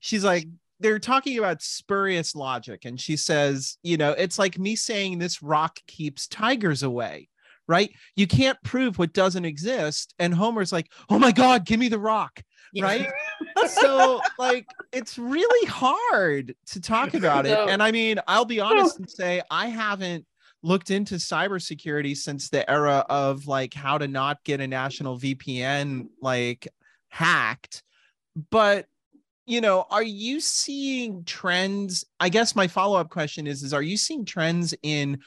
she's 0.00 0.22
like 0.22 0.46
they're 0.80 0.98
talking 0.98 1.38
about 1.38 1.62
spurious 1.62 2.34
logic, 2.34 2.84
and 2.84 3.00
she 3.00 3.16
says, 3.16 3.78
you 3.82 3.96
know, 3.96 4.10
it's 4.10 4.38
like 4.38 4.58
me 4.58 4.76
saying 4.76 5.18
this 5.18 5.42
rock 5.42 5.78
keeps 5.86 6.28
tigers 6.28 6.82
away. 6.82 7.30
Right? 7.66 7.90
You 8.14 8.26
can't 8.26 8.62
prove 8.62 8.98
what 8.98 9.14
doesn't 9.14 9.46
exist. 9.46 10.12
And 10.18 10.34
Homer's 10.34 10.70
like, 10.70 10.92
oh 11.08 11.18
my 11.18 11.32
God, 11.32 11.64
give 11.64 11.80
me 11.80 11.88
the 11.88 11.98
rock. 11.98 12.42
Yeah. 12.74 12.84
Right. 12.84 13.08
so, 13.68 14.20
like, 14.38 14.66
it's 14.92 15.16
really 15.16 15.66
hard 15.66 16.54
to 16.72 16.80
talk 16.82 17.14
about 17.14 17.46
it. 17.46 17.58
And 17.58 17.82
I 17.82 17.90
mean, 17.90 18.18
I'll 18.28 18.44
be 18.44 18.60
honest 18.60 18.98
and 18.98 19.08
say, 19.08 19.40
I 19.50 19.68
haven't 19.68 20.26
looked 20.64 20.90
into 20.90 21.16
cybersecurity 21.16 22.16
since 22.16 22.48
the 22.48 22.68
era 22.68 23.04
of 23.10 23.46
like 23.46 23.74
how 23.74 23.98
to 23.98 24.08
not 24.08 24.42
get 24.44 24.60
a 24.60 24.66
national 24.66 25.18
VPN 25.18 26.08
like 26.20 26.66
hacked. 27.08 27.82
But 28.50 28.86
you 29.46 29.60
know, 29.60 29.84
are 29.90 30.02
you 30.02 30.40
seeing 30.40 31.22
trends? 31.24 32.04
I 32.18 32.30
guess 32.30 32.56
my 32.56 32.66
follow-up 32.66 33.10
question 33.10 33.46
is 33.46 33.62
is 33.62 33.74
are 33.74 33.82
you 33.82 33.98
seeing 33.98 34.24
trends 34.24 34.74
in 34.82 35.20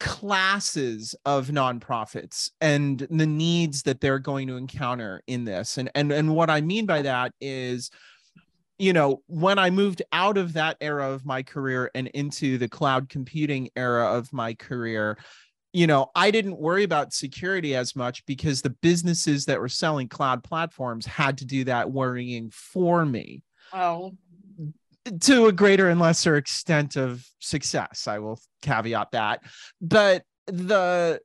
classes 0.00 1.14
of 1.24 1.48
nonprofits 1.48 2.50
and 2.60 3.06
the 3.10 3.26
needs 3.26 3.82
that 3.82 4.00
they're 4.00 4.18
going 4.18 4.46
to 4.46 4.56
encounter 4.56 5.22
in 5.26 5.44
this 5.44 5.78
and 5.78 5.90
and 5.94 6.12
and 6.12 6.34
what 6.34 6.50
i 6.50 6.60
mean 6.60 6.84
by 6.84 7.00
that 7.00 7.32
is 7.40 7.90
you 8.78 8.92
know 8.92 9.22
when 9.26 9.58
i 9.58 9.70
moved 9.70 10.02
out 10.12 10.36
of 10.36 10.52
that 10.52 10.76
era 10.80 11.10
of 11.10 11.24
my 11.24 11.42
career 11.42 11.90
and 11.94 12.08
into 12.08 12.58
the 12.58 12.68
cloud 12.68 13.08
computing 13.08 13.68
era 13.76 14.06
of 14.06 14.32
my 14.32 14.54
career 14.54 15.18
you 15.72 15.86
know 15.86 16.10
i 16.14 16.30
didn't 16.30 16.58
worry 16.58 16.84
about 16.84 17.12
security 17.12 17.74
as 17.74 17.94
much 17.94 18.24
because 18.26 18.62
the 18.62 18.70
businesses 18.70 19.44
that 19.46 19.60
were 19.60 19.68
selling 19.68 20.08
cloud 20.08 20.42
platforms 20.42 21.06
had 21.06 21.38
to 21.38 21.44
do 21.44 21.64
that 21.64 21.90
worrying 21.90 22.50
for 22.50 23.04
me. 23.04 23.42
Oh, 23.72 24.12
to 25.20 25.46
a 25.46 25.52
greater 25.52 25.88
and 25.88 26.00
lesser 26.00 26.36
extent 26.36 26.96
of 26.96 27.26
success 27.40 28.08
i 28.08 28.18
will 28.18 28.40
caveat 28.62 29.10
that. 29.12 29.42
But 29.80 30.22
the 30.46 31.20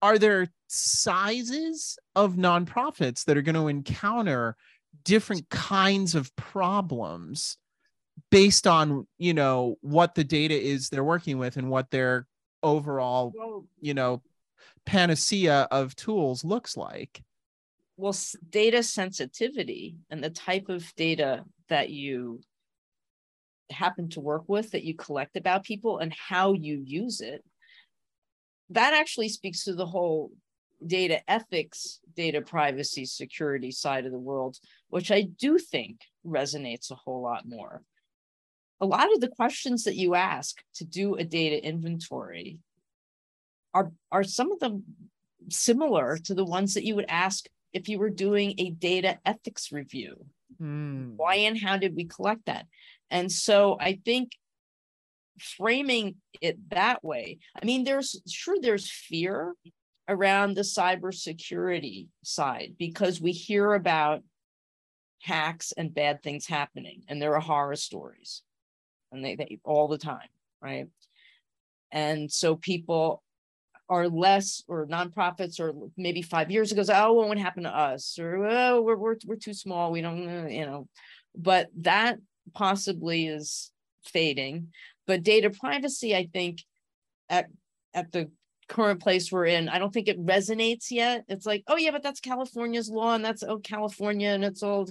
are 0.00 0.18
there 0.18 0.48
sizes 0.66 1.98
of 2.16 2.34
nonprofits 2.34 3.24
that 3.24 3.36
are 3.36 3.42
going 3.42 3.54
to 3.54 3.68
encounter 3.68 4.56
different 5.04 5.48
kinds 5.50 6.14
of 6.14 6.34
problems 6.36 7.56
based 8.30 8.66
on 8.66 9.06
you 9.18 9.34
know 9.34 9.76
what 9.80 10.14
the 10.14 10.24
data 10.24 10.54
is 10.54 10.88
they're 10.88 11.04
working 11.04 11.38
with 11.38 11.56
and 11.56 11.70
what 11.70 11.90
their 11.90 12.26
overall 12.62 13.32
you 13.80 13.94
know 13.94 14.22
panacea 14.84 15.66
of 15.70 15.94
tools 15.96 16.44
looks 16.44 16.76
like. 16.76 17.22
Well, 17.96 18.16
data 18.48 18.82
sensitivity 18.82 19.96
and 20.10 20.24
the 20.24 20.30
type 20.30 20.68
of 20.68 20.92
data 20.96 21.44
that 21.68 21.90
you 21.90 22.40
happen 23.70 24.08
to 24.10 24.20
work 24.20 24.44
with 24.48 24.72
that 24.72 24.84
you 24.84 24.94
collect 24.94 25.36
about 25.36 25.64
people 25.64 25.98
and 25.98 26.12
how 26.12 26.52
you 26.52 26.82
use 26.84 27.20
it 27.20 27.42
that 28.72 28.94
actually 28.94 29.28
speaks 29.28 29.64
to 29.64 29.74
the 29.74 29.86
whole 29.86 30.30
data 30.84 31.20
ethics 31.28 32.00
data 32.16 32.40
privacy 32.40 33.04
security 33.04 33.70
side 33.70 34.04
of 34.04 34.12
the 34.12 34.18
world 34.18 34.58
which 34.92 35.10
i 35.10 35.22
do 35.22 35.58
think 35.58 36.00
resonates 36.26 36.90
a 36.90 36.94
whole 36.94 37.22
lot 37.22 37.48
more. 37.48 37.82
A 38.80 38.86
lot 38.86 39.12
of 39.14 39.20
the 39.20 39.28
questions 39.28 39.84
that 39.84 39.96
you 39.96 40.14
ask 40.14 40.62
to 40.74 40.84
do 40.84 41.14
a 41.14 41.24
data 41.24 41.64
inventory 41.64 42.58
are 43.72 43.90
are 44.10 44.24
some 44.24 44.52
of 44.52 44.58
them 44.58 44.84
similar 45.48 46.18
to 46.18 46.34
the 46.34 46.44
ones 46.44 46.74
that 46.74 46.84
you 46.84 46.94
would 46.96 47.06
ask 47.08 47.46
if 47.72 47.88
you 47.88 47.98
were 47.98 48.10
doing 48.10 48.54
a 48.58 48.70
data 48.70 49.18
ethics 49.24 49.72
review. 49.72 50.26
Hmm. 50.58 51.16
why 51.16 51.36
and 51.36 51.58
how 51.58 51.78
did 51.78 51.96
we 51.96 52.04
collect 52.04 52.44
that? 52.46 52.66
And 53.10 53.32
so 53.32 53.78
i 53.80 53.98
think 54.04 54.32
framing 55.38 56.16
it 56.42 56.56
that 56.70 57.02
way 57.02 57.38
i 57.60 57.64
mean 57.64 57.84
there's 57.84 58.20
sure 58.28 58.58
there's 58.60 58.90
fear 58.90 59.54
around 60.06 60.54
the 60.54 60.68
cybersecurity 60.78 62.08
side 62.22 62.74
because 62.78 63.18
we 63.20 63.32
hear 63.32 63.72
about 63.72 64.22
hacks 65.22 65.72
and 65.72 65.94
bad 65.94 66.22
things 66.22 66.46
happening 66.46 67.02
and 67.08 67.20
there 67.22 67.34
are 67.34 67.40
horror 67.40 67.76
stories. 67.76 68.42
And 69.10 69.24
they, 69.24 69.36
they 69.36 69.58
all 69.64 69.88
the 69.88 69.98
time 69.98 70.28
right? 70.62 70.86
And 71.90 72.32
so 72.32 72.56
people 72.56 73.22
are 73.88 74.08
less 74.08 74.62
or 74.68 74.86
nonprofits 74.86 75.60
or 75.60 75.74
maybe 75.98 76.22
five 76.22 76.50
years 76.50 76.72
ago 76.72 76.82
say, 76.82 76.94
oh 76.96 77.12
well, 77.12 77.28
what 77.28 77.36
happened 77.36 77.66
to 77.66 77.76
us? 77.76 78.18
or 78.18 78.46
oh 78.46 78.80
we're, 78.80 78.96
we're, 78.96 79.16
we're 79.26 79.36
too 79.36 79.52
small 79.52 79.90
we 79.92 80.00
don't 80.00 80.28
uh," 80.28 80.46
you 80.46 80.64
know. 80.64 80.86
But 81.36 81.68
that 81.80 82.18
possibly 82.54 83.26
is 83.26 83.70
fading. 84.04 84.68
But 85.06 85.24
data 85.24 85.50
privacy 85.50 86.14
i 86.16 86.28
think 86.32 86.62
at 87.28 87.46
at 87.92 88.12
the 88.12 88.30
current 88.68 89.00
place 89.00 89.30
we're 89.30 89.44
in 89.44 89.68
i 89.68 89.78
don't 89.78 89.92
think 89.92 90.08
it 90.08 90.24
resonates 90.24 90.90
yet. 90.90 91.24
It's 91.28 91.44
like 91.44 91.64
oh 91.66 91.76
yeah 91.76 91.90
but 91.90 92.02
that's 92.02 92.20
california's 92.20 92.88
law 92.88 93.14
and 93.14 93.24
that's 93.24 93.42
oh 93.42 93.58
california 93.58 94.30
and 94.30 94.44
it's 94.44 94.62
all 94.62 94.88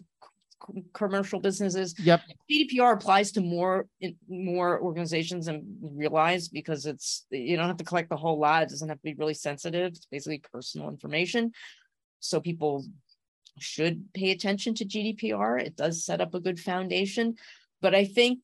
commercial 0.93 1.39
businesses 1.39 1.95
yep 2.00 2.21
GDPR 2.52 2.93
applies 2.93 3.32
to 3.34 3.41
more 3.41 3.88
more 4.28 4.82
organizations 4.82 5.47
and 5.47 5.63
realize 5.82 6.47
because 6.50 6.86
it's 6.86 7.26
you 7.30 7.56
don't 7.56 7.67
have 7.67 7.78
to 7.78 7.84
collect 7.84 8.10
the 8.10 8.17
whole 8.17 8.39
lot. 8.39 8.63
It 8.63 8.69
doesn't 8.69 8.89
have 8.89 8.97
to 8.97 9.04
be 9.04 9.13
really 9.13 9.34
sensitive. 9.34 9.93
It's 9.93 10.06
basically 10.06 10.39
personal 10.52 10.89
information. 10.89 11.52
So 12.19 12.39
people 12.39 12.86
should 13.60 14.13
pay 14.13 14.32
attention 14.32 14.74
to 14.76 14.86
GDPR. 14.86 15.62
It 15.62 15.76
does 15.76 16.04
set 16.04 16.21
up 16.21 16.34
a 16.34 16.39
good 16.39 16.60
foundation. 16.60 17.36
But 17.82 17.95
I 17.95 18.06
think 18.06 18.39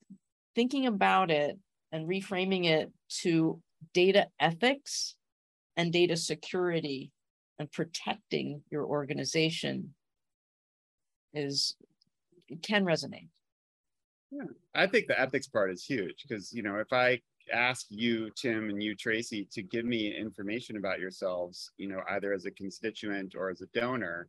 thinking 0.55 0.87
about 0.87 1.31
it 1.31 1.57
and 1.91 2.07
reframing 2.07 2.65
it 2.65 2.91
to 3.21 3.61
data 3.93 4.27
ethics 4.39 5.15
and 5.75 5.93
data 5.93 6.17
security 6.17 7.11
and 7.59 7.71
protecting 7.71 8.61
your 8.71 8.85
organization 8.85 9.93
is 11.33 11.75
can 12.61 12.85
resonate. 12.85 13.29
Yeah. 14.31 14.43
I 14.75 14.87
think 14.87 15.07
the 15.07 15.19
ethics 15.19 15.47
part 15.47 15.71
is 15.71 15.83
huge 15.83 16.23
because 16.27 16.51
you 16.53 16.61
know 16.63 16.77
if 16.77 16.91
I 16.91 17.21
ask 17.53 17.85
you 17.89 18.29
Tim 18.35 18.69
and 18.69 18.83
you 18.83 18.93
Tracy 18.93 19.47
to 19.51 19.61
give 19.61 19.85
me 19.85 20.13
information 20.13 20.77
about 20.77 20.99
yourselves, 20.99 21.71
you 21.77 21.87
know 21.87 22.01
either 22.09 22.33
as 22.33 22.45
a 22.45 22.51
constituent 22.51 23.35
or 23.35 23.49
as 23.49 23.61
a 23.61 23.67
donor, 23.67 24.27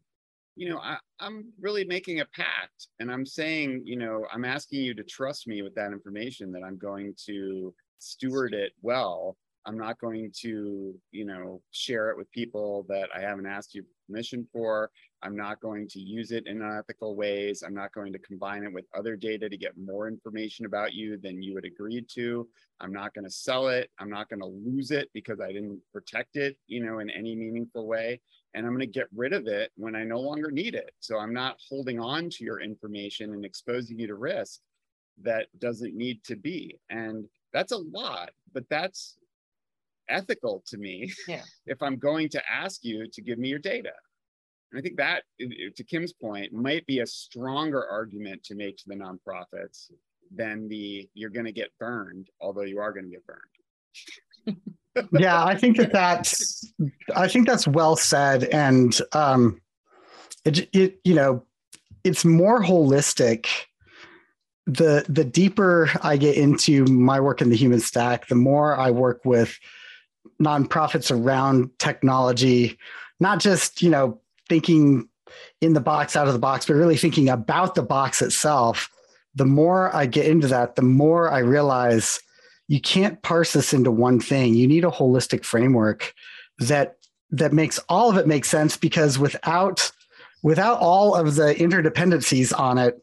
you 0.55 0.69
know 0.69 0.79
I, 0.79 0.99
I'm 1.19 1.53
really 1.61 1.85
making 1.85 2.21
a 2.21 2.27
pact 2.27 2.89
and 3.01 3.11
I'm 3.11 3.27
saying 3.27 3.83
you 3.85 3.97
know 3.97 4.27
I'm 4.33 4.45
asking 4.45 4.83
you 4.83 4.95
to 4.95 5.03
trust 5.03 5.49
me 5.49 5.63
with 5.63 5.75
that 5.75 5.93
information 5.93 6.53
that 6.53 6.63
I'm 6.63 6.79
going 6.79 7.15
to 7.27 7.75
steward 7.99 8.55
it 8.55 8.73
well. 8.83 9.37
I'm 9.67 9.77
not 9.77 9.99
going 9.99 10.31
to 10.43 10.95
you 11.11 11.25
know 11.25 11.61
share 11.73 12.11
it 12.11 12.17
with 12.17 12.31
people 12.31 12.87
that 12.89 13.09
I 13.15 13.21
haven't 13.21 13.47
asked 13.47 13.75
you 13.75 13.85
permission 14.07 14.47
for. 14.53 14.91
I'm 15.23 15.37
not 15.37 15.61
going 15.61 15.89
to 15.89 15.99
use 15.99 16.31
it 16.31 16.47
in 16.47 16.63
unethical 16.63 17.17
ways. 17.17 17.63
I'm 17.67 17.75
not 17.75 17.93
going 17.93 18.13
to 18.13 18.19
combine 18.21 18.63
it 18.63 18.73
with 18.73 18.85
other 18.97 19.17
data 19.17 19.49
to 19.49 19.57
get 19.57 19.77
more 19.77 20.07
information 20.07 20.65
about 20.65 20.95
you 20.95 21.17
than 21.17 21.43
you 21.43 21.57
had 21.57 21.65
agreed 21.65 22.09
to. 22.15 22.49
I'm 22.81 22.93
not 22.93 23.15
going 23.15 23.25
to 23.25 23.31
sell 23.31 23.69
it. 23.69 23.91
I'm 23.99 24.11
not 24.11 24.29
going 24.29 24.41
to 24.41 24.47
lose 24.47 24.91
it 24.91 25.11
because 25.13 25.41
I 25.41 25.49
didn't 25.49 25.81
protect 25.93 26.37
it, 26.37 26.57
you 26.69 26.85
know, 26.85 27.01
in 27.01 27.11
any 27.11 27.35
meaningful 27.35 27.87
way. 27.87 28.21
And 28.55 28.65
I'm 28.65 28.73
going 28.73 28.81
to 28.81 28.87
get 28.87 29.09
rid 29.15 29.33
of 29.33 29.47
it 29.47 29.73
when 29.77 29.97
I 29.97 30.05
no 30.05 30.21
longer 30.21 30.51
need 30.51 30.75
it. 30.75 30.93
So 31.01 31.19
I'm 31.19 31.35
not 31.35 31.57
holding 31.69 31.99
on 32.01 32.31
to 32.31 32.45
your 32.45 32.61
information 32.61 33.33
and 33.33 33.45
exposing 33.45 33.99
you 33.99 34.07
to 34.07 34.15
risk 34.15 34.61
that 35.23 35.49
doesn't 35.59 35.97
need 35.97 36.23
to 36.25 36.37
be. 36.37 36.79
And 36.91 37.27
that's 37.53 37.73
a 37.73 37.79
lot, 37.79 38.31
but 38.53 38.65
that's 38.71 39.17
ethical 40.09 40.63
to 40.69 40.79
me 40.79 41.13
Yeah. 41.27 41.43
if 41.67 41.83
I'm 41.83 41.97
going 41.97 42.29
to 42.31 42.43
ask 42.51 42.85
you 42.85 43.09
to 43.13 43.23
give 43.23 43.39
me 43.39 43.49
your 43.49 43.59
data. 43.59 43.93
And 44.71 44.79
I 44.79 44.83
think 44.83 44.97
that, 44.99 45.23
to 45.39 45.85
Kim's 45.85 46.13
point, 46.13 46.53
might 46.53 46.87
be 46.87 47.01
a 47.01 47.07
stronger 47.07 47.87
argument 47.87 48.45
to 48.45 48.55
make 48.55 48.77
to 48.79 48.85
the 48.87 48.95
nonprofits 48.95 49.91
than 50.35 50.69
the 50.69 51.09
you're 51.15 51.31
going 51.31 51.47
to 51.47 51.53
get 51.53 51.71
burned, 51.79 52.29
although 52.41 52.63
you 52.63 52.79
are 52.79 52.93
going 52.93 53.05
to 53.05 53.11
get 53.11 53.25
burned. 53.27 55.09
yeah, 55.13 55.45
I 55.45 55.57
think 55.57 55.77
that 55.79 55.93
that's 55.93 56.71
I 57.15 57.29
think 57.29 57.47
that's 57.47 57.67
well 57.67 57.97
said, 57.97 58.45
and 58.45 58.99
um, 59.13 59.61
it 60.45 60.69
it 60.73 61.01
you 61.05 61.15
know 61.15 61.45
it's 62.05 62.25
more 62.25 62.63
holistic. 62.63 63.47
The 64.67 65.07
the 65.09 65.25
deeper 65.25 65.91
I 66.03 66.19
get 66.19 66.37
into 66.37 66.85
my 66.85 67.21
work 67.21 67.41
in 67.41 67.49
the 67.49 67.57
human 67.57 67.81
stack, 67.81 68.29
the 68.29 68.35
more 68.35 68.77
I 68.77 68.91
work 68.91 69.25
with 69.25 69.59
nonprofits 70.41 71.11
around 71.11 71.71
technology, 71.79 72.79
not 73.19 73.41
just 73.41 73.83
you 73.83 73.91
know 73.91 74.21
thinking 74.49 75.09
in 75.61 75.73
the 75.73 75.81
box 75.81 76.17
out 76.17 76.27
of 76.27 76.33
the 76.33 76.39
box, 76.39 76.67
but 76.67 76.75
really 76.75 76.97
thinking 76.97 77.29
about 77.29 77.75
the 77.75 77.83
box 77.83 78.23
itself. 78.23 78.91
The 79.35 79.45
more 79.45 79.95
I 79.95 80.07
get 80.07 80.27
into 80.27 80.49
that, 80.49 80.77
the 80.77 80.83
more 80.83 81.31
I 81.31 81.39
realize 81.41 82.21
you 82.67 82.81
can't 82.81 83.23
parse 83.23 83.53
this 83.53 83.73
into 83.73 83.91
one 83.91 84.21
thing. 84.21 84.55
You 84.55 84.67
need 84.67 84.85
a 84.85 84.91
holistic 84.91 85.45
framework 85.45 86.15
that 86.59 86.97
that 87.31 87.53
makes 87.53 87.79
all 87.89 88.11
of 88.11 88.17
it 88.17 88.27
make 88.27 88.45
sense 88.45 88.77
because 88.77 89.19
without 89.19 89.91
without 90.43 90.79
all 90.79 91.15
of 91.15 91.35
the 91.35 91.55
interdependencies 91.55 92.59
on 92.59 92.79
it, 92.79 93.03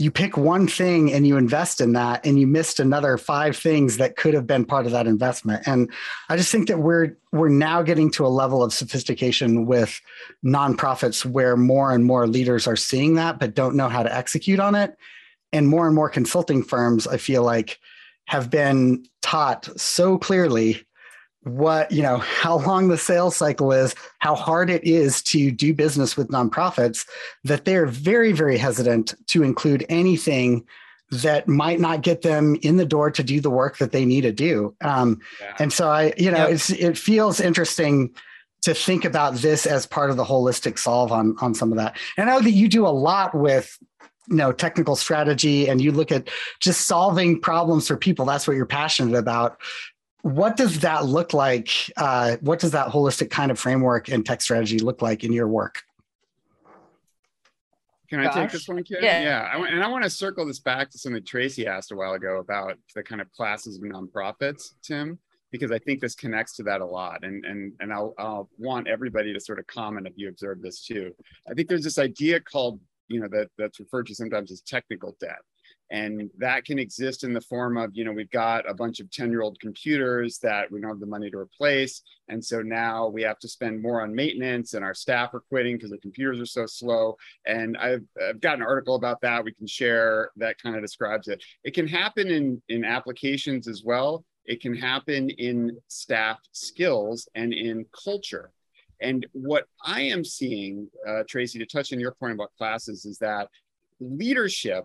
you 0.00 0.10
pick 0.10 0.38
one 0.38 0.66
thing 0.66 1.12
and 1.12 1.26
you 1.26 1.36
invest 1.36 1.78
in 1.78 1.92
that 1.92 2.24
and 2.24 2.40
you 2.40 2.46
missed 2.46 2.80
another 2.80 3.18
five 3.18 3.54
things 3.54 3.98
that 3.98 4.16
could 4.16 4.32
have 4.32 4.46
been 4.46 4.64
part 4.64 4.86
of 4.86 4.92
that 4.92 5.06
investment. 5.06 5.62
And 5.66 5.92
I 6.30 6.38
just 6.38 6.50
think 6.50 6.68
that 6.68 6.78
we're 6.78 7.18
we're 7.32 7.50
now 7.50 7.82
getting 7.82 8.10
to 8.12 8.24
a 8.24 8.28
level 8.28 8.62
of 8.62 8.72
sophistication 8.72 9.66
with 9.66 10.00
nonprofits 10.42 11.26
where 11.26 11.54
more 11.54 11.92
and 11.92 12.06
more 12.06 12.26
leaders 12.26 12.66
are 12.66 12.76
seeing 12.76 13.16
that 13.16 13.38
but 13.38 13.54
don't 13.54 13.76
know 13.76 13.90
how 13.90 14.02
to 14.02 14.12
execute 14.12 14.58
on 14.58 14.74
it. 14.74 14.96
And 15.52 15.68
more 15.68 15.86
and 15.86 15.94
more 15.94 16.08
consulting 16.08 16.62
firms, 16.62 17.06
I 17.06 17.18
feel 17.18 17.42
like 17.42 17.78
have 18.24 18.48
been 18.48 19.04
taught 19.20 19.68
so 19.78 20.16
clearly 20.16 20.82
what 21.44 21.90
you 21.90 22.02
know 22.02 22.18
how 22.18 22.58
long 22.58 22.88
the 22.88 22.98
sales 22.98 23.34
cycle 23.34 23.72
is 23.72 23.94
how 24.18 24.34
hard 24.34 24.68
it 24.68 24.84
is 24.84 25.22
to 25.22 25.50
do 25.50 25.72
business 25.72 26.14
with 26.14 26.28
nonprofits 26.28 27.06
that 27.44 27.64
they're 27.64 27.86
very 27.86 28.32
very 28.32 28.58
hesitant 28.58 29.14
to 29.26 29.42
include 29.42 29.86
anything 29.88 30.66
that 31.10 31.48
might 31.48 31.80
not 31.80 32.02
get 32.02 32.22
them 32.22 32.56
in 32.62 32.76
the 32.76 32.86
door 32.86 33.10
to 33.10 33.22
do 33.22 33.40
the 33.40 33.50
work 33.50 33.78
that 33.78 33.90
they 33.90 34.04
need 34.04 34.20
to 34.20 34.32
do. 34.32 34.74
Um, 34.80 35.20
yeah. 35.40 35.56
And 35.58 35.72
so 35.72 35.90
I, 35.90 36.12
you 36.16 36.30
know, 36.30 36.46
yep. 36.46 36.60
it 36.70 36.96
feels 36.96 37.40
interesting 37.40 38.14
to 38.62 38.74
think 38.74 39.04
about 39.04 39.34
this 39.36 39.66
as 39.66 39.86
part 39.86 40.10
of 40.10 40.16
the 40.16 40.24
holistic 40.24 40.78
solve 40.78 41.12
on 41.12 41.34
on 41.40 41.54
some 41.54 41.72
of 41.72 41.78
that. 41.78 41.96
And 42.16 42.28
I 42.28 42.34
know 42.34 42.42
that 42.42 42.50
you 42.52 42.68
do 42.68 42.86
a 42.86 42.88
lot 42.88 43.34
with 43.34 43.76
you 44.28 44.36
know 44.36 44.52
technical 44.52 44.96
strategy 44.96 45.68
and 45.68 45.80
you 45.80 45.90
look 45.92 46.12
at 46.12 46.28
just 46.60 46.82
solving 46.82 47.40
problems 47.40 47.88
for 47.88 47.96
people 47.96 48.24
that's 48.24 48.46
what 48.46 48.54
you're 48.54 48.66
passionate 48.66 49.18
about 49.18 49.58
what 50.22 50.56
does 50.56 50.80
that 50.80 51.06
look 51.06 51.32
like 51.32 51.70
uh, 51.96 52.36
what 52.40 52.58
does 52.58 52.72
that 52.72 52.88
holistic 52.88 53.30
kind 53.30 53.50
of 53.50 53.58
framework 53.58 54.08
and 54.08 54.24
tech 54.24 54.40
strategy 54.40 54.78
look 54.78 55.02
like 55.02 55.24
in 55.24 55.32
your 55.32 55.48
work 55.48 55.82
can 58.10 58.26
I 58.26 58.32
take 58.32 58.50
this 58.50 58.66
one, 58.66 58.82
Kim? 58.82 58.98
Yeah. 59.00 59.22
yeah. 59.22 59.50
I, 59.54 59.68
and 59.68 59.84
I 59.84 59.86
want 59.86 60.02
to 60.02 60.10
circle 60.10 60.44
this 60.44 60.58
back 60.58 60.90
to 60.90 60.98
something 60.98 61.24
Tracy 61.24 61.68
asked 61.68 61.92
a 61.92 61.96
while 61.96 62.14
ago 62.14 62.38
about 62.38 62.76
the 62.96 63.04
kind 63.04 63.20
of 63.20 63.30
classes 63.32 63.76
of 63.76 63.82
nonprofits, 63.82 64.74
Tim, 64.82 65.16
because 65.52 65.70
I 65.70 65.78
think 65.78 66.00
this 66.00 66.16
connects 66.16 66.56
to 66.56 66.64
that 66.64 66.80
a 66.80 66.84
lot. 66.84 67.22
And 67.22 67.44
and 67.44 67.72
and 67.78 67.92
I'll, 67.92 68.14
I'll 68.18 68.50
want 68.58 68.88
everybody 68.88 69.32
to 69.32 69.38
sort 69.38 69.60
of 69.60 69.66
comment 69.68 70.08
if 70.08 70.14
you 70.16 70.28
observe 70.28 70.60
this 70.60 70.84
too. 70.84 71.14
I 71.48 71.54
think 71.54 71.68
there's 71.68 71.84
this 71.84 71.98
idea 71.98 72.40
called, 72.40 72.80
you 73.06 73.20
know, 73.20 73.28
that 73.28 73.48
that's 73.56 73.78
referred 73.78 74.08
to 74.08 74.14
sometimes 74.16 74.50
as 74.50 74.60
technical 74.62 75.16
debt. 75.20 75.38
And 75.90 76.30
that 76.38 76.64
can 76.64 76.78
exist 76.78 77.24
in 77.24 77.32
the 77.32 77.40
form 77.40 77.76
of, 77.76 77.90
you 77.94 78.04
know, 78.04 78.12
we've 78.12 78.30
got 78.30 78.68
a 78.68 78.74
bunch 78.74 79.00
of 79.00 79.10
10 79.10 79.30
year 79.30 79.42
old 79.42 79.58
computers 79.58 80.38
that 80.38 80.70
we 80.70 80.80
don't 80.80 80.90
have 80.90 81.00
the 81.00 81.06
money 81.06 81.30
to 81.30 81.38
replace. 81.38 82.02
And 82.28 82.44
so 82.44 82.62
now 82.62 83.08
we 83.08 83.22
have 83.22 83.40
to 83.40 83.48
spend 83.48 83.82
more 83.82 84.02
on 84.02 84.14
maintenance 84.14 84.74
and 84.74 84.84
our 84.84 84.94
staff 84.94 85.34
are 85.34 85.40
quitting 85.40 85.76
because 85.76 85.90
the 85.90 85.98
computers 85.98 86.38
are 86.38 86.46
so 86.46 86.66
slow. 86.66 87.16
And 87.44 87.76
I've, 87.76 88.04
I've 88.22 88.40
got 88.40 88.56
an 88.56 88.62
article 88.62 88.94
about 88.94 89.20
that 89.22 89.44
we 89.44 89.52
can 89.52 89.66
share 89.66 90.30
that 90.36 90.62
kind 90.62 90.76
of 90.76 90.82
describes 90.82 91.26
it. 91.26 91.42
It 91.64 91.74
can 91.74 91.88
happen 91.88 92.28
in, 92.28 92.62
in 92.68 92.84
applications 92.84 93.66
as 93.66 93.82
well. 93.84 94.24
It 94.44 94.60
can 94.60 94.74
happen 94.74 95.30
in 95.30 95.76
staff 95.88 96.38
skills 96.52 97.28
and 97.34 97.52
in 97.52 97.84
culture. 98.04 98.52
And 99.00 99.26
what 99.32 99.64
I 99.84 100.02
am 100.02 100.24
seeing, 100.24 100.88
uh, 101.08 101.22
Tracy, 101.28 101.58
to 101.58 101.66
touch 101.66 101.92
on 101.92 102.00
your 102.00 102.12
point 102.12 102.34
about 102.34 102.50
classes, 102.56 103.04
is 103.04 103.18
that 103.18 103.48
leadership 103.98 104.84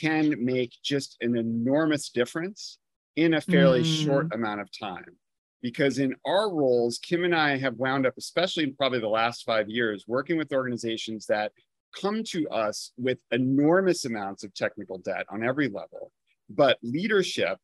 can 0.00 0.34
make 0.42 0.72
just 0.82 1.16
an 1.20 1.36
enormous 1.36 2.10
difference 2.10 2.78
in 3.16 3.34
a 3.34 3.40
fairly 3.40 3.82
mm. 3.82 4.04
short 4.04 4.32
amount 4.32 4.60
of 4.60 4.68
time. 4.78 5.16
Because 5.62 5.98
in 5.98 6.14
our 6.24 6.50
roles, 6.50 6.98
Kim 6.98 7.24
and 7.24 7.34
I 7.34 7.58
have 7.58 7.76
wound 7.76 8.06
up, 8.06 8.14
especially 8.16 8.64
in 8.64 8.74
probably 8.74 9.00
the 9.00 9.08
last 9.08 9.44
five 9.44 9.68
years, 9.68 10.04
working 10.06 10.38
with 10.38 10.52
organizations 10.52 11.26
that 11.26 11.52
come 12.00 12.22
to 12.24 12.48
us 12.48 12.92
with 12.96 13.18
enormous 13.30 14.04
amounts 14.04 14.44
of 14.44 14.54
technical 14.54 14.98
debt 14.98 15.26
on 15.28 15.44
every 15.44 15.68
level, 15.68 16.12
but 16.48 16.78
leadership 16.82 17.58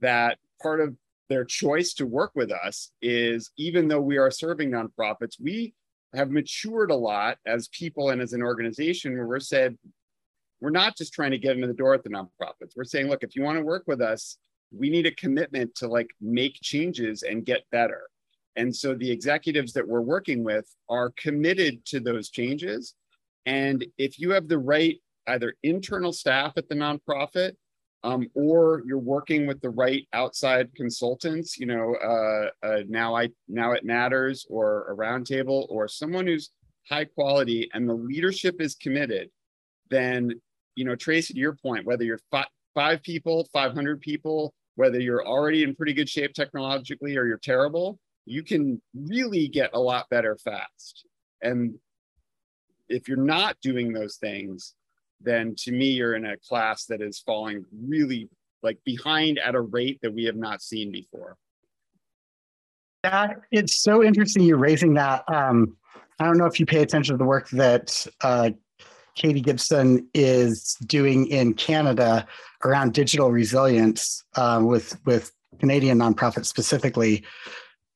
that 0.00 0.38
part 0.60 0.80
of 0.80 0.94
their 1.28 1.44
choice 1.44 1.94
to 1.94 2.06
work 2.06 2.32
with 2.34 2.52
us 2.52 2.90
is 3.00 3.50
even 3.56 3.88
though 3.88 4.00
we 4.00 4.18
are 4.18 4.30
serving 4.30 4.70
nonprofits, 4.70 5.40
we 5.40 5.74
have 6.14 6.30
matured 6.30 6.90
a 6.90 6.96
lot 6.96 7.38
as 7.46 7.68
people 7.68 8.10
and 8.10 8.20
as 8.20 8.32
an 8.32 8.42
organization 8.42 9.14
where 9.14 9.26
we're 9.26 9.40
said 9.40 9.76
we're 10.62 10.70
not 10.70 10.96
just 10.96 11.12
trying 11.12 11.32
to 11.32 11.38
get 11.38 11.56
into 11.56 11.66
the 11.66 11.74
door 11.74 11.92
at 11.92 12.04
the 12.04 12.08
nonprofits. 12.08 12.76
We're 12.76 12.84
saying, 12.84 13.08
look, 13.08 13.24
if 13.24 13.34
you 13.34 13.42
want 13.42 13.58
to 13.58 13.64
work 13.64 13.82
with 13.88 14.00
us, 14.00 14.38
we 14.70 14.90
need 14.90 15.06
a 15.06 15.14
commitment 15.16 15.74
to 15.74 15.88
like 15.88 16.08
make 16.20 16.56
changes 16.62 17.24
and 17.24 17.44
get 17.44 17.64
better. 17.72 18.02
And 18.54 18.74
so 18.74 18.94
the 18.94 19.10
executives 19.10 19.72
that 19.72 19.86
we're 19.86 20.02
working 20.02 20.44
with 20.44 20.64
are 20.88 21.12
committed 21.16 21.84
to 21.86 21.98
those 21.98 22.30
changes. 22.30 22.94
And 23.44 23.84
if 23.98 24.20
you 24.20 24.30
have 24.30 24.46
the 24.46 24.58
right 24.58 24.98
either 25.26 25.54
internal 25.64 26.12
staff 26.12 26.52
at 26.56 26.68
the 26.68 26.76
nonprofit 26.76 27.54
um, 28.04 28.28
or 28.34 28.82
you're 28.86 28.98
working 28.98 29.48
with 29.48 29.60
the 29.62 29.70
right 29.70 30.06
outside 30.12 30.72
consultants, 30.76 31.58
you 31.58 31.66
know, 31.66 31.96
uh, 31.96 32.66
uh, 32.66 32.82
now 32.88 33.16
I 33.16 33.30
now 33.48 33.72
it 33.72 33.84
matters 33.84 34.46
or 34.48 34.92
a 34.92 34.96
roundtable 34.96 35.66
or 35.70 35.88
someone 35.88 36.28
who's 36.28 36.50
high 36.88 37.06
quality 37.06 37.68
and 37.74 37.88
the 37.88 37.94
leadership 37.94 38.60
is 38.60 38.76
committed, 38.76 39.28
then 39.90 40.40
you 40.74 40.84
know, 40.84 40.96
Tracy, 40.96 41.34
to 41.34 41.40
your 41.40 41.54
point, 41.54 41.86
whether 41.86 42.04
you're 42.04 42.20
five, 42.30 42.46
five 42.74 43.02
people, 43.02 43.48
500 43.52 44.00
people, 44.00 44.54
whether 44.76 45.00
you're 45.00 45.26
already 45.26 45.62
in 45.62 45.74
pretty 45.74 45.92
good 45.92 46.08
shape 46.08 46.32
technologically 46.34 47.16
or 47.16 47.26
you're 47.26 47.38
terrible, 47.38 47.98
you 48.24 48.42
can 48.42 48.80
really 48.94 49.48
get 49.48 49.70
a 49.74 49.80
lot 49.80 50.08
better 50.10 50.36
fast. 50.36 51.06
And 51.42 51.74
if 52.88 53.08
you're 53.08 53.16
not 53.16 53.56
doing 53.62 53.92
those 53.92 54.16
things, 54.16 54.74
then 55.20 55.54
to 55.58 55.72
me, 55.72 55.90
you're 55.90 56.14
in 56.14 56.26
a 56.26 56.36
class 56.36 56.86
that 56.86 57.00
is 57.00 57.20
falling 57.20 57.64
really 57.72 58.28
like 58.62 58.78
behind 58.84 59.38
at 59.38 59.54
a 59.54 59.60
rate 59.60 59.98
that 60.02 60.12
we 60.12 60.24
have 60.24 60.36
not 60.36 60.62
seen 60.62 60.92
before. 60.92 61.36
Yeah, 63.04 63.34
it's 63.50 63.82
so 63.82 64.02
interesting 64.04 64.44
you're 64.44 64.58
raising 64.58 64.94
that. 64.94 65.24
Um, 65.28 65.76
I 66.20 66.24
don't 66.24 66.38
know 66.38 66.46
if 66.46 66.60
you 66.60 66.66
pay 66.66 66.82
attention 66.82 67.14
to 67.14 67.18
the 67.18 67.24
work 67.24 67.48
that 67.50 68.06
uh, 68.20 68.50
Katie 69.14 69.40
Gibson 69.40 70.06
is 70.14 70.76
doing 70.86 71.26
in 71.26 71.54
Canada 71.54 72.26
around 72.64 72.94
digital 72.94 73.30
resilience 73.30 74.24
um, 74.36 74.66
with 74.66 74.98
with 75.04 75.32
Canadian 75.58 75.98
nonprofits 75.98 76.46
specifically. 76.46 77.22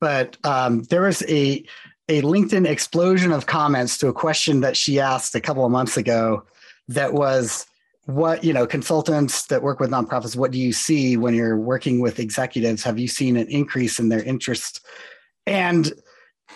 But 0.01 0.37
um, 0.45 0.83
there 0.85 1.03
was 1.03 1.23
a 1.29 1.65
a 2.09 2.23
LinkedIn 2.23 2.67
explosion 2.69 3.33
of 3.33 3.47
comments 3.47 3.99
to 3.99 4.09
a 4.09 4.13
question 4.13 4.61
that 4.61 4.77
she 4.77 5.01
asked 5.01 5.35
a 5.35 5.41
couple 5.41 5.65
of 5.65 5.73
months 5.73 5.97
ago 5.97 6.45
that 6.89 7.13
was 7.13 7.67
what 8.05 8.45
you 8.45 8.53
know 8.53 8.67
consultants 8.67 9.47
that 9.47 9.63
work 9.63 9.81
with 9.81 9.91
nonprofits 9.91 10.37
what 10.37 10.53
do 10.53 10.59
you 10.59 10.73
see 10.73 11.17
when 11.17 11.35
you're 11.35 11.59
working 11.59 12.01
with 12.01 12.21
executives? 12.21 12.85
Have 12.85 12.99
you 12.99 13.09
seen 13.09 13.37
an 13.37 13.49
increase 13.49 13.99
in 13.99 14.09
their 14.09 14.23
interest? 14.23 14.85
And 15.47 15.93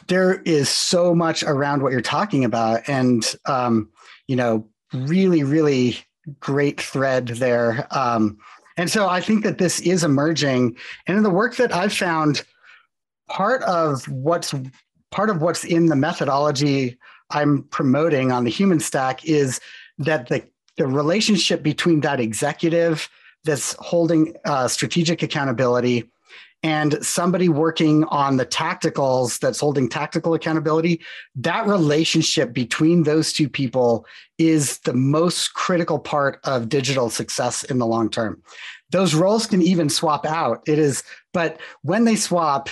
there 0.06 0.40
is 0.42 0.68
so 0.68 1.14
much 1.14 1.42
around 1.42 1.82
what 1.82 1.92
you're 1.92 2.00
talking 2.00 2.44
about. 2.44 2.88
And 2.88 3.34
um, 3.46 3.88
you 4.30 4.36
know, 4.36 4.64
really, 4.92 5.42
really 5.42 5.98
great 6.38 6.80
thread 6.80 7.26
there. 7.26 7.88
Um, 7.90 8.38
and 8.76 8.88
so 8.88 9.08
I 9.08 9.20
think 9.20 9.42
that 9.42 9.58
this 9.58 9.80
is 9.80 10.04
emerging. 10.04 10.76
And 11.08 11.16
in 11.16 11.24
the 11.24 11.30
work 11.30 11.56
that 11.56 11.74
I've 11.74 11.92
found, 11.92 12.44
part 13.28 13.64
of 13.64 14.06
what's 14.06 14.54
part 15.10 15.30
of 15.30 15.42
what's 15.42 15.64
in 15.64 15.86
the 15.86 15.96
methodology 15.96 16.96
I'm 17.30 17.64
promoting 17.64 18.30
on 18.30 18.44
the 18.44 18.50
human 18.50 18.78
stack 18.78 19.24
is 19.24 19.60
that 19.98 20.28
the 20.28 20.44
the 20.76 20.86
relationship 20.86 21.64
between 21.64 22.00
that 22.02 22.20
executive 22.20 23.08
that's 23.42 23.74
holding 23.80 24.36
uh, 24.44 24.68
strategic 24.68 25.24
accountability 25.24 26.08
and 26.62 27.04
somebody 27.04 27.48
working 27.48 28.04
on 28.04 28.36
the 28.36 28.44
tacticals 28.44 29.38
that's 29.38 29.60
holding 29.60 29.88
tactical 29.88 30.34
accountability, 30.34 31.00
that 31.36 31.66
relationship 31.66 32.52
between 32.52 33.02
those 33.02 33.32
two 33.32 33.48
people 33.48 34.04
is 34.38 34.78
the 34.80 34.92
most 34.92 35.54
critical 35.54 35.98
part 35.98 36.38
of 36.44 36.68
digital 36.68 37.08
success 37.08 37.62
in 37.64 37.78
the 37.78 37.86
long 37.86 38.10
term. 38.10 38.42
Those 38.90 39.14
roles 39.14 39.46
can 39.46 39.62
even 39.62 39.88
swap 39.88 40.26
out. 40.26 40.62
It 40.66 40.78
is, 40.78 41.02
but 41.32 41.60
when 41.82 42.04
they 42.04 42.16
swap, 42.16 42.68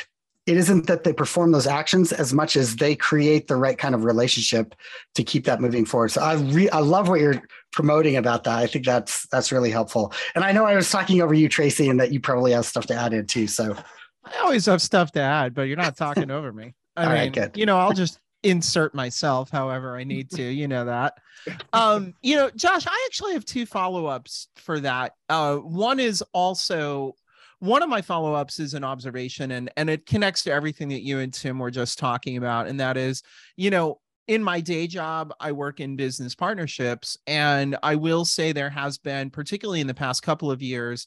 it 0.48 0.56
isn't 0.56 0.86
that 0.86 1.04
they 1.04 1.12
perform 1.12 1.52
those 1.52 1.66
actions 1.66 2.10
as 2.10 2.32
much 2.32 2.56
as 2.56 2.76
they 2.76 2.96
create 2.96 3.48
the 3.48 3.56
right 3.56 3.76
kind 3.76 3.94
of 3.94 4.04
relationship 4.04 4.74
to 5.14 5.22
keep 5.22 5.44
that 5.44 5.60
moving 5.60 5.84
forward. 5.84 6.08
So 6.08 6.22
I 6.22 6.34
re- 6.36 6.70
I 6.70 6.78
love 6.78 7.10
what 7.10 7.20
you're 7.20 7.42
promoting 7.70 8.16
about 8.16 8.44
that. 8.44 8.56
I 8.56 8.66
think 8.66 8.86
that's 8.86 9.26
that's 9.28 9.52
really 9.52 9.70
helpful. 9.70 10.10
And 10.34 10.44
I 10.44 10.52
know 10.52 10.64
I 10.64 10.74
was 10.74 10.90
talking 10.90 11.20
over 11.20 11.34
you, 11.34 11.50
Tracy, 11.50 11.90
and 11.90 12.00
that 12.00 12.12
you 12.12 12.20
probably 12.20 12.52
have 12.52 12.64
stuff 12.64 12.86
to 12.86 12.94
add 12.94 13.12
in 13.12 13.26
too. 13.26 13.46
So 13.46 13.76
I 14.24 14.38
always 14.38 14.64
have 14.64 14.80
stuff 14.80 15.12
to 15.12 15.20
add, 15.20 15.52
but 15.52 15.62
you're 15.62 15.76
not 15.76 15.98
talking 15.98 16.30
over 16.30 16.50
me. 16.50 16.74
I 16.96 17.02
All 17.02 17.08
mean, 17.10 17.18
right, 17.18 17.32
good. 17.32 17.50
you 17.54 17.66
know, 17.66 17.78
I'll 17.78 17.92
just 17.92 18.18
insert 18.42 18.94
myself 18.94 19.50
however 19.50 19.98
I 19.98 20.04
need 20.04 20.30
to. 20.30 20.42
You 20.42 20.66
know 20.66 20.86
that. 20.86 21.18
Um, 21.72 22.14
you 22.20 22.36
know, 22.36 22.50
Josh, 22.50 22.86
I 22.86 23.04
actually 23.06 23.32
have 23.32 23.44
two 23.44 23.64
follow-ups 23.64 24.48
for 24.56 24.80
that. 24.80 25.14
Uh, 25.30 25.56
one 25.56 25.98
is 26.00 26.22
also 26.32 27.14
one 27.60 27.82
of 27.82 27.88
my 27.88 28.00
follow-ups 28.00 28.60
is 28.60 28.74
an 28.74 28.84
observation 28.84 29.50
and 29.52 29.70
and 29.76 29.90
it 29.90 30.06
connects 30.06 30.42
to 30.44 30.52
everything 30.52 30.88
that 30.88 31.02
you 31.02 31.18
and 31.18 31.32
tim 31.32 31.58
were 31.58 31.70
just 31.70 31.98
talking 31.98 32.36
about 32.36 32.66
and 32.66 32.78
that 32.80 32.96
is 32.96 33.22
you 33.56 33.70
know 33.70 34.00
in 34.26 34.42
my 34.42 34.60
day 34.60 34.86
job 34.86 35.32
i 35.40 35.50
work 35.50 35.80
in 35.80 35.96
business 35.96 36.34
partnerships 36.34 37.16
and 37.26 37.76
i 37.82 37.94
will 37.94 38.24
say 38.24 38.52
there 38.52 38.70
has 38.70 38.98
been 38.98 39.30
particularly 39.30 39.80
in 39.80 39.86
the 39.86 39.94
past 39.94 40.22
couple 40.22 40.50
of 40.50 40.62
years 40.62 41.06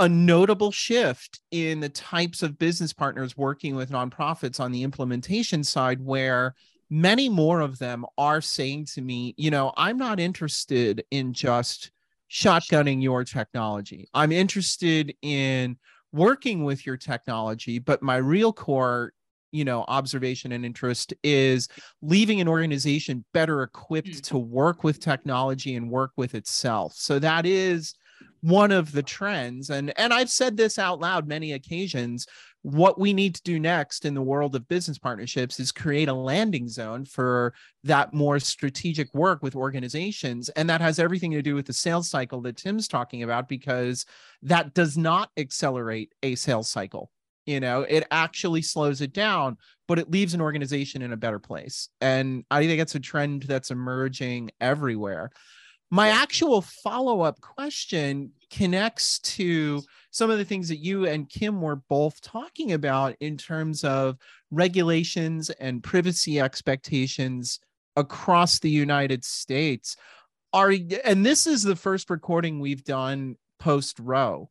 a 0.00 0.08
notable 0.08 0.72
shift 0.72 1.40
in 1.52 1.78
the 1.78 1.88
types 1.88 2.42
of 2.42 2.58
business 2.58 2.92
partners 2.92 3.36
working 3.36 3.76
with 3.76 3.90
nonprofits 3.90 4.58
on 4.58 4.72
the 4.72 4.82
implementation 4.82 5.62
side 5.62 6.00
where 6.00 6.54
many 6.90 7.28
more 7.28 7.60
of 7.60 7.78
them 7.78 8.04
are 8.18 8.40
saying 8.40 8.84
to 8.84 9.00
me 9.00 9.34
you 9.36 9.50
know 9.50 9.72
i'm 9.76 9.96
not 9.96 10.20
interested 10.20 11.04
in 11.10 11.32
just 11.32 11.90
shotgunning 12.34 13.00
your 13.00 13.22
technology. 13.22 14.08
I'm 14.12 14.32
interested 14.32 15.14
in 15.22 15.78
working 16.12 16.64
with 16.64 16.84
your 16.84 16.96
technology, 16.96 17.78
but 17.78 18.02
my 18.02 18.16
real 18.16 18.52
core 18.52 19.12
you 19.52 19.64
know 19.64 19.84
observation 19.86 20.50
and 20.50 20.66
interest 20.66 21.14
is 21.22 21.68
leaving 22.02 22.40
an 22.40 22.48
organization 22.48 23.24
better 23.32 23.62
equipped 23.62 24.08
mm. 24.08 24.20
to 24.22 24.36
work 24.36 24.82
with 24.82 24.98
technology 24.98 25.76
and 25.76 25.88
work 25.88 26.10
with 26.16 26.34
itself 26.34 26.92
so 26.96 27.20
that 27.20 27.46
is 27.46 27.94
one 28.40 28.72
of 28.72 28.90
the 28.90 29.02
trends 29.02 29.70
and 29.70 29.96
and 29.96 30.12
I've 30.12 30.28
said 30.28 30.56
this 30.56 30.76
out 30.76 30.98
loud 30.98 31.28
many 31.28 31.52
occasions 31.52 32.26
what 32.64 32.98
we 32.98 33.12
need 33.12 33.34
to 33.34 33.42
do 33.42 33.60
next 33.60 34.06
in 34.06 34.14
the 34.14 34.22
world 34.22 34.54
of 34.54 34.66
business 34.68 34.96
partnerships 34.98 35.60
is 35.60 35.70
create 35.70 36.08
a 36.08 36.14
landing 36.14 36.66
zone 36.66 37.04
for 37.04 37.52
that 37.82 38.14
more 38.14 38.38
strategic 38.38 39.12
work 39.12 39.42
with 39.42 39.54
organizations. 39.54 40.48
And 40.48 40.70
that 40.70 40.80
has 40.80 40.98
everything 40.98 41.32
to 41.32 41.42
do 41.42 41.54
with 41.54 41.66
the 41.66 41.74
sales 41.74 42.08
cycle 42.08 42.40
that 42.40 42.56
Tim's 42.56 42.88
talking 42.88 43.22
about 43.22 43.50
because 43.50 44.06
that 44.40 44.72
does 44.72 44.96
not 44.96 45.28
accelerate 45.36 46.14
a 46.22 46.36
sales 46.36 46.70
cycle. 46.70 47.10
You 47.44 47.60
know 47.60 47.82
it 47.82 48.06
actually 48.10 48.62
slows 48.62 49.02
it 49.02 49.12
down 49.12 49.58
but 49.86 49.98
it 49.98 50.10
leaves 50.10 50.32
an 50.32 50.40
organization 50.40 51.02
in 51.02 51.12
a 51.12 51.18
better 51.18 51.38
place. 51.38 51.90
And 52.00 52.44
i 52.50 52.66
think 52.66 52.80
it's 52.80 52.94
a 52.94 53.00
trend 53.00 53.42
that's 53.42 53.70
emerging 53.70 54.52
everywhere 54.62 55.30
my 55.90 56.08
actual 56.08 56.60
follow-up 56.60 57.40
question 57.40 58.32
connects 58.50 59.18
to 59.20 59.82
some 60.10 60.30
of 60.30 60.38
the 60.38 60.44
things 60.44 60.68
that 60.68 60.78
you 60.78 61.06
and 61.06 61.28
kim 61.28 61.60
were 61.60 61.76
both 61.76 62.20
talking 62.20 62.72
about 62.72 63.14
in 63.20 63.36
terms 63.36 63.84
of 63.84 64.16
regulations 64.50 65.50
and 65.50 65.82
privacy 65.82 66.40
expectations 66.40 67.60
across 67.96 68.58
the 68.58 68.70
united 68.70 69.24
states. 69.24 69.96
Are 70.52 70.72
and 71.04 71.26
this 71.26 71.46
is 71.46 71.62
the 71.62 71.76
first 71.76 72.10
recording 72.10 72.60
we've 72.60 72.84
done 72.84 73.36
post 73.58 73.98
roe 73.98 74.50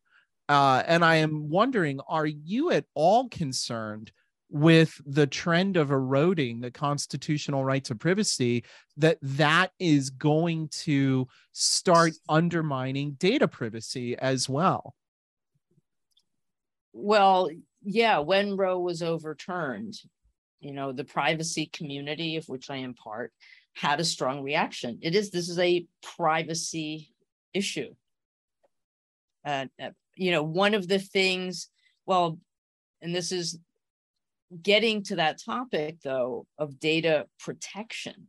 uh, 0.50 0.84
and 0.86 1.06
I 1.06 1.16
am 1.16 1.50
wondering, 1.50 2.00
are 2.08 2.26
you 2.26 2.72
at 2.72 2.86
all 2.94 3.30
concerned 3.30 4.12
with 4.54 5.02
the 5.08 5.26
trend 5.26 5.78
of 5.78 5.90
eroding 5.90 6.62
the 6.62 6.70
constitutional 6.70 7.66
right 7.66 7.84
to 7.84 7.96
privacy 7.96 8.64
that 8.96 9.18
that 9.24 9.72
is 9.80 10.12
going 10.12 10.68
to 10.68 11.28
start 11.54 12.12
undermining 12.30 13.14
data 13.14 13.48
privacy 13.48 14.16
as 14.20 14.48
well? 14.48 14.94
Well, 16.94 17.50
yeah, 17.82 18.20
when 18.20 18.56
Roe 18.56 18.80
was 18.80 19.02
overturned, 19.02 19.96
you 20.60 20.72
know, 20.72 20.92
the 20.92 21.04
privacy 21.04 21.66
community, 21.74 22.38
of 22.38 22.48
which 22.48 22.70
I 22.70 22.78
am 22.78 22.94
part, 22.94 23.34
had 23.74 24.00
a 24.00 24.06
strong 24.06 24.44
reaction. 24.44 25.00
It 25.02 25.16
is, 25.16 25.32
this 25.32 25.50
is 25.50 25.58
a 25.58 25.88
privacy 26.16 27.12
issue. 27.56 27.96
Uh, 29.44 29.66
you 30.16 30.30
know, 30.30 30.44
one 30.44 30.76
of 30.76 30.88
the 30.88 31.00
things, 31.00 31.70
well, 32.06 32.38
and 33.02 33.16
this 33.16 33.32
is 33.32 33.58
getting 34.62 35.04
to 35.04 35.16
that 35.18 35.42
topic 35.44 35.98
though 36.04 36.46
of 36.58 36.80
data 36.80 37.26
protection, 37.40 38.28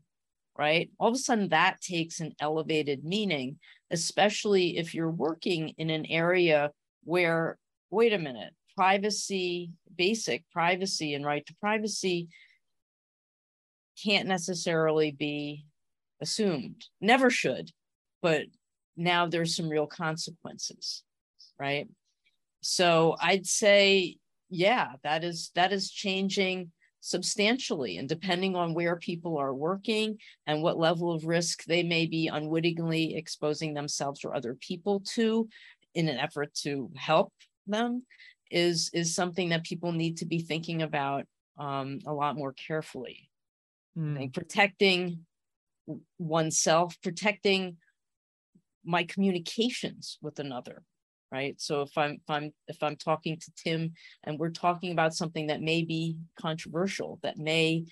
right? 0.59 0.91
All 0.99 1.09
of 1.09 1.15
a 1.15 1.19
sudden 1.19 1.49
that 1.49 1.81
takes 1.81 2.21
an 2.21 2.33
elevated 2.41 3.05
meaning, 3.05 3.59
especially 3.91 4.79
if 4.79 4.95
you're 4.95 5.11
working 5.11 5.71
in 5.79 5.91
an 5.91 6.07
area 6.07 6.71
where, 7.05 7.59
wait 7.91 8.13
a 8.13 8.19
minute, 8.19 8.55
privacy, 8.77 9.71
basic 9.95 10.45
privacy 10.51 11.15
and 11.15 11.25
right 11.25 11.45
to 11.47 11.55
privacy 11.61 12.29
can't 14.03 14.27
necessarily 14.27 15.13
be 15.13 15.65
assumed, 16.21 16.85
never 17.01 17.31
should, 17.31 17.71
but 18.23 18.47
now 18.97 19.27
there's 19.27 19.55
some 19.55 19.69
real 19.69 19.87
consequences 19.87 21.05
right? 21.59 21.89
So 22.63 23.17
I'd 23.21 23.47
say, 23.47 24.17
yeah, 24.55 24.93
that 25.03 25.25
is 25.25 25.51
that 25.55 25.73
is 25.73 25.91
changing 25.91 26.71
substantially 27.01 27.99
and 27.99 28.09
depending 28.09 28.57
on 28.57 28.73
where 28.73 28.97
people 28.97 29.37
are 29.37 29.53
working 29.53 30.17
and 30.47 30.63
what 30.63 30.79
level 30.79 31.13
of 31.13 31.27
risk 31.27 31.65
they 31.65 31.83
may 31.83 32.07
be 32.07 32.29
unwittingly 32.29 33.15
exposing 33.15 33.75
themselves 33.75 34.25
or 34.25 34.35
other 34.35 34.55
people 34.55 35.01
to 35.01 35.47
in 35.95 36.09
an 36.09 36.17
effort 36.17 36.55
to 36.55 36.91
help 36.97 37.31
them 37.67 38.03
is 38.51 38.91
is 38.95 39.15
something 39.15 39.51
that 39.51 39.65
people 39.65 39.93
need 39.93 40.17
to 40.17 40.25
be 40.25 40.39
thinking 40.39 40.81
about 40.81 41.27
um, 41.59 41.99
a 42.07 42.13
lot 42.13 42.37
more 42.37 42.55
carefully 42.55 43.29
mm. 43.99 44.33
protecting 44.33 45.27
oneself 46.19 46.97
protecting 47.03 47.77
my 48.83 49.05
communications 49.05 50.17
with 50.23 50.39
another 50.39 50.83
right? 51.35 51.61
So 51.61 51.83
if 51.83 51.99
I'm 51.99 52.13
if 52.13 52.31
I'm 52.31 52.53
if 52.69 52.83
I'm 52.83 52.97
talking 52.97 53.37
to 53.37 53.53
Tim 53.57 53.93
and 54.23 54.39
we're 54.39 54.51
talking 54.51 54.93
about 54.93 55.15
something 55.15 55.49
that 55.49 55.61
may 55.61 55.83
be 55.83 56.17
controversial, 56.41 57.19
that 57.25 57.37
may 57.37 57.87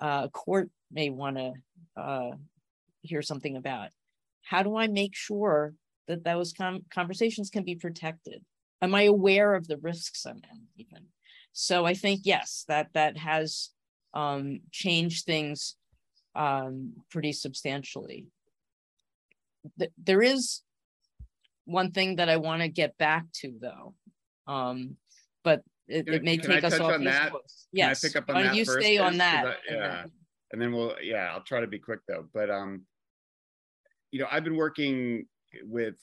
uh, 0.00 0.28
court 0.28 0.70
may 0.92 1.10
want 1.10 1.36
to 1.36 1.52
uh, 1.96 2.30
hear 3.02 3.22
something 3.22 3.56
about, 3.56 3.88
how 4.44 4.62
do 4.62 4.76
I 4.76 4.86
make 4.86 5.16
sure 5.16 5.74
that 6.06 6.22
those 6.22 6.52
com- 6.52 6.84
conversations 6.94 7.50
can 7.50 7.64
be 7.64 7.74
protected? 7.74 8.44
Am 8.80 8.94
I 8.94 9.02
aware 9.02 9.54
of 9.54 9.66
the 9.66 9.78
risks 9.78 10.24
I'm 10.24 10.36
in 10.36 10.60
even? 10.76 11.06
So 11.52 11.84
I 11.84 11.94
think 11.94 12.20
yes, 12.22 12.64
that 12.68 12.86
that 12.94 13.16
has 13.16 13.70
um, 14.14 14.60
changed 14.70 15.26
things 15.26 15.74
um, 16.36 16.92
pretty 17.10 17.32
substantially. 17.32 18.26
There 19.98 20.22
is 20.22 20.62
one 21.70 21.92
thing 21.92 22.16
that 22.16 22.28
I 22.28 22.36
want 22.36 22.62
to 22.62 22.68
get 22.68 22.98
back 22.98 23.24
to 23.40 23.54
though. 23.60 23.94
Um, 24.46 24.96
but 25.44 25.62
it, 25.86 26.08
it 26.08 26.22
may 26.22 26.36
can 26.36 26.50
take 26.50 26.64
I 26.64 26.68
us 26.68 26.80
off 26.80 26.92
on 26.92 27.04
that? 27.04 27.32
Yes. 27.72 28.00
Can 28.00 28.08
I 28.08 28.10
pick 28.10 28.16
up 28.16 28.28
on 28.28 28.34
Why 28.34 28.42
that 28.44 28.54
you 28.54 28.64
first, 28.64 28.80
stay 28.80 28.98
on 28.98 29.18
that? 29.18 29.46
I- 29.46 29.54
yeah, 29.72 30.04
and 30.52 30.60
then 30.60 30.72
we'll 30.72 30.94
yeah, 31.02 31.30
I'll 31.32 31.42
try 31.42 31.60
to 31.60 31.66
be 31.66 31.78
quick 31.78 32.00
though. 32.08 32.26
But 32.34 32.50
um, 32.50 32.82
you 34.10 34.20
know, 34.20 34.26
I've 34.30 34.44
been 34.44 34.56
working 34.56 35.26
with 35.62 35.96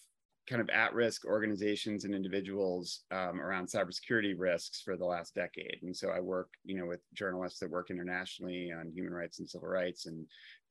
kind 0.50 0.62
of 0.62 0.70
at-risk 0.70 1.26
organizations 1.26 2.06
and 2.06 2.16
individuals 2.16 3.02
um, 3.12 3.42
around 3.42 3.68
cybersecurity 3.68 4.34
risks 4.38 4.82
for 4.82 4.96
the 4.96 5.06
last 5.06 5.36
decade. 5.36 5.80
And 5.84 5.96
so 5.96 6.10
I 6.10 6.20
work, 6.20 6.50
you 6.64 6.78
know, 6.78 6.86
with 6.86 7.02
journalists 7.14 7.60
that 7.60 7.70
work 7.70 7.90
internationally 7.90 8.72
on 8.72 8.92
human 8.92 9.14
rights 9.14 9.40
and 9.40 9.50
civil 9.50 9.68
rights, 9.68 10.06
and 10.06 10.26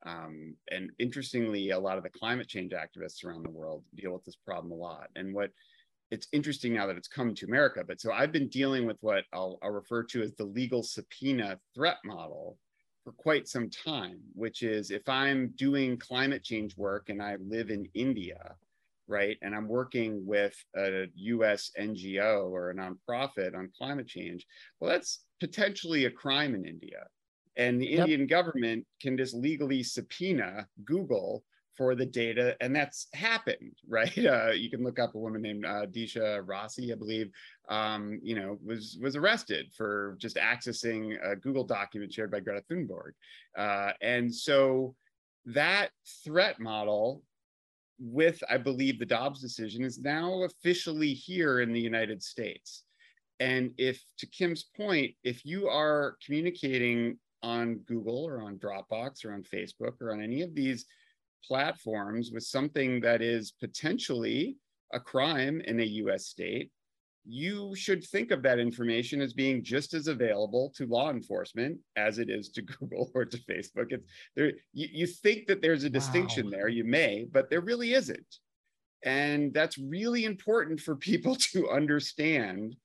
um, 0.04 0.54
and 0.70 0.90
interestingly, 0.98 1.70
a 1.70 1.78
lot 1.78 1.98
of 1.98 2.04
the 2.04 2.10
climate 2.10 2.48
change 2.48 2.72
activists 2.72 3.24
around 3.24 3.44
the 3.44 3.50
world 3.50 3.82
deal 3.94 4.12
with 4.12 4.24
this 4.24 4.36
problem 4.36 4.72
a 4.72 4.74
lot. 4.74 5.08
And 5.16 5.34
what 5.34 5.50
it's 6.10 6.28
interesting 6.32 6.74
now 6.74 6.86
that 6.86 6.96
it's 6.96 7.08
come 7.08 7.34
to 7.34 7.46
America, 7.46 7.82
but 7.86 8.00
so 8.00 8.12
I've 8.12 8.30
been 8.30 8.48
dealing 8.48 8.86
with 8.86 8.96
what 9.00 9.24
I'll, 9.32 9.58
I'll 9.62 9.70
refer 9.70 10.04
to 10.04 10.22
as 10.22 10.34
the 10.34 10.44
legal 10.44 10.82
subpoena 10.82 11.58
threat 11.74 11.96
model 12.04 12.58
for 13.02 13.12
quite 13.12 13.48
some 13.48 13.70
time, 13.70 14.20
which 14.34 14.62
is 14.62 14.90
if 14.90 15.08
I'm 15.08 15.52
doing 15.56 15.96
climate 15.96 16.44
change 16.44 16.76
work 16.76 17.08
and 17.08 17.20
I 17.20 17.36
live 17.40 17.70
in 17.70 17.88
India, 17.94 18.54
right, 19.08 19.36
and 19.42 19.54
I'm 19.54 19.68
working 19.68 20.24
with 20.26 20.54
a 20.76 21.06
US 21.14 21.70
NGO 21.78 22.50
or 22.50 22.70
a 22.70 22.74
nonprofit 22.74 23.54
on 23.54 23.70
climate 23.76 24.06
change, 24.06 24.46
well, 24.80 24.90
that's 24.90 25.24
potentially 25.40 26.04
a 26.04 26.10
crime 26.10 26.54
in 26.54 26.64
India. 26.64 27.06
And 27.56 27.80
the 27.80 27.86
Yep. 27.86 28.00
Indian 28.00 28.26
government 28.26 28.86
can 29.00 29.16
just 29.16 29.34
legally 29.34 29.82
subpoena 29.82 30.68
Google 30.84 31.44
for 31.76 31.94
the 31.94 32.06
data, 32.06 32.56
and 32.60 32.74
that's 32.74 33.08
happened, 33.12 33.72
right? 33.88 34.16
Uh, 34.18 34.50
you 34.50 34.70
can 34.70 34.82
look 34.82 34.98
up 34.98 35.14
a 35.14 35.18
woman 35.18 35.42
named 35.42 35.64
uh, 35.64 35.86
Disha 35.86 36.42
Rossi, 36.44 36.92
I 36.92 36.96
believe, 36.96 37.30
um, 37.68 38.18
you 38.22 38.34
know, 38.34 38.58
was 38.64 38.98
was 39.00 39.16
arrested 39.16 39.66
for 39.76 40.16
just 40.18 40.36
accessing 40.36 41.16
a 41.22 41.36
Google 41.36 41.64
document 41.64 42.12
shared 42.12 42.30
by 42.30 42.40
Greta 42.40 42.62
Thunberg, 42.70 43.12
uh, 43.56 43.92
and 44.00 44.34
so 44.34 44.94
that 45.46 45.90
threat 46.24 46.58
model, 46.58 47.22
with 47.98 48.42
I 48.50 48.58
believe 48.58 48.98
the 48.98 49.06
Dobbs 49.06 49.40
decision, 49.40 49.84
is 49.84 49.98
now 49.98 50.42
officially 50.42 51.12
here 51.12 51.60
in 51.60 51.72
the 51.72 51.80
United 51.80 52.22
States. 52.22 52.84
And 53.40 53.72
if, 53.76 54.02
to 54.18 54.26
Kim's 54.26 54.64
point, 54.76 55.14
if 55.22 55.44
you 55.44 55.68
are 55.68 56.16
communicating 56.24 57.18
on 57.42 57.76
Google 57.86 58.26
or 58.26 58.42
on 58.42 58.58
Dropbox 58.58 59.24
or 59.24 59.32
on 59.32 59.42
Facebook 59.42 60.00
or 60.00 60.12
on 60.12 60.22
any 60.22 60.42
of 60.42 60.54
these 60.54 60.86
platforms 61.44 62.30
with 62.32 62.44
something 62.44 63.00
that 63.00 63.22
is 63.22 63.52
potentially 63.60 64.56
a 64.92 65.00
crime 65.00 65.60
in 65.60 65.80
a 65.80 65.84
US 65.84 66.26
state, 66.26 66.70
you 67.28 67.74
should 67.74 68.04
think 68.04 68.30
of 68.30 68.42
that 68.42 68.58
information 68.58 69.20
as 69.20 69.32
being 69.32 69.62
just 69.62 69.94
as 69.94 70.06
available 70.06 70.72
to 70.76 70.86
law 70.86 71.10
enforcement 71.10 71.78
as 71.96 72.18
it 72.18 72.30
is 72.30 72.48
to 72.50 72.62
Google 72.62 73.10
or 73.14 73.24
to 73.24 73.38
Facebook. 73.38 73.90
It's 73.92 74.06
there 74.36 74.52
you, 74.72 74.88
you 74.92 75.06
think 75.06 75.46
that 75.46 75.60
there's 75.60 75.84
a 75.84 75.90
distinction 75.90 76.46
Wow. 76.46 76.50
there, 76.52 76.68
you 76.68 76.84
may, 76.84 77.26
but 77.30 77.50
there 77.50 77.60
really 77.60 77.94
isn't. 77.94 78.38
And 79.02 79.52
that's 79.52 79.78
really 79.78 80.24
important 80.24 80.80
for 80.80 80.96
people 81.10 81.36
to 81.52 81.68
understand 81.70 82.76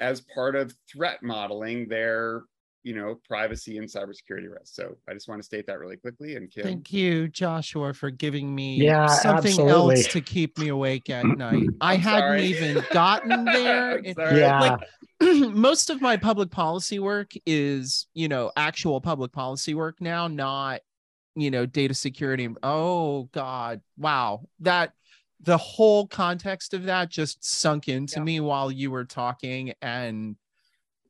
as 0.00 0.20
part 0.34 0.56
of 0.56 0.74
threat 0.90 1.22
modeling 1.22 1.88
their 1.88 2.42
you 2.82 2.94
know 2.94 3.18
privacy 3.28 3.78
and 3.78 3.88
cybersecurity 3.88 4.50
risks. 4.50 4.74
So 4.74 4.96
I 5.08 5.14
just 5.14 5.28
want 5.28 5.40
to 5.40 5.44
state 5.44 5.66
that 5.66 5.78
really 5.78 5.96
quickly. 5.96 6.36
And 6.36 6.50
Kim, 6.50 6.64
Thank 6.64 6.92
you, 6.92 7.28
Joshua, 7.28 7.94
for 7.94 8.10
giving 8.10 8.54
me 8.54 8.76
Yeah, 8.76 9.06
something 9.06 9.50
absolutely. 9.52 9.96
else 9.96 10.06
to 10.08 10.20
keep 10.20 10.58
me 10.58 10.68
awake 10.68 11.08
at 11.10 11.24
night. 11.38 11.66
I 11.80 11.96
hadn't 11.96 12.20
sorry. 12.22 12.44
even 12.44 12.84
gotten 12.92 13.44
there. 13.44 13.92
I'm 13.98 14.04
It- 14.04 14.16
sorry. 14.16 14.38
Yeah. 14.40 14.76
most 15.20 15.90
of 15.90 16.00
my 16.00 16.16
public 16.16 16.50
policy 16.50 16.98
work 16.98 17.30
is, 17.46 18.06
you 18.14 18.28
know, 18.28 18.50
actual 18.56 19.00
public 19.00 19.30
policy 19.32 19.74
work 19.74 20.00
now, 20.00 20.26
not, 20.26 20.80
you 21.36 21.50
know, 21.50 21.64
data 21.64 21.94
security. 21.94 22.48
Oh 22.64 23.28
God. 23.32 23.80
Wow. 23.96 24.42
That 24.60 24.92
the 25.40 25.56
whole 25.58 26.06
context 26.06 26.74
of 26.74 26.84
that 26.84 27.08
just 27.10 27.44
sunk 27.44 27.88
into 27.88 28.16
Yeah. 28.18 28.24
me 28.24 28.40
while 28.40 28.70
you 28.72 28.90
were 28.90 29.04
talking 29.04 29.72
and 29.80 30.36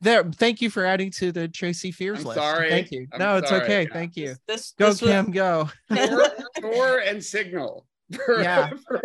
there 0.02 0.24
thank 0.24 0.60
you 0.60 0.68
for 0.68 0.84
adding 0.84 1.10
to 1.10 1.32
the 1.32 1.48
tracy 1.48 1.90
fears 1.90 2.20
I'm 2.20 2.24
list 2.26 2.38
sorry. 2.38 2.68
thank 2.68 2.90
you 2.90 3.06
I'm 3.12 3.18
no 3.18 3.36
it's 3.38 3.48
sorry. 3.48 3.62
okay 3.62 3.82
Yeah. 3.84 3.92
thank 3.92 4.16
you 4.16 4.34
This 4.46 4.74
go 4.78 4.86
this 4.92 5.00
was- 5.00 5.26
go 5.32 5.70
Tor, 5.94 6.28
Tor 6.60 6.98
and 6.98 7.24
Signal. 7.24 7.86
For, 8.26 8.42
Yeah. 8.42 8.70
for- 8.86 9.00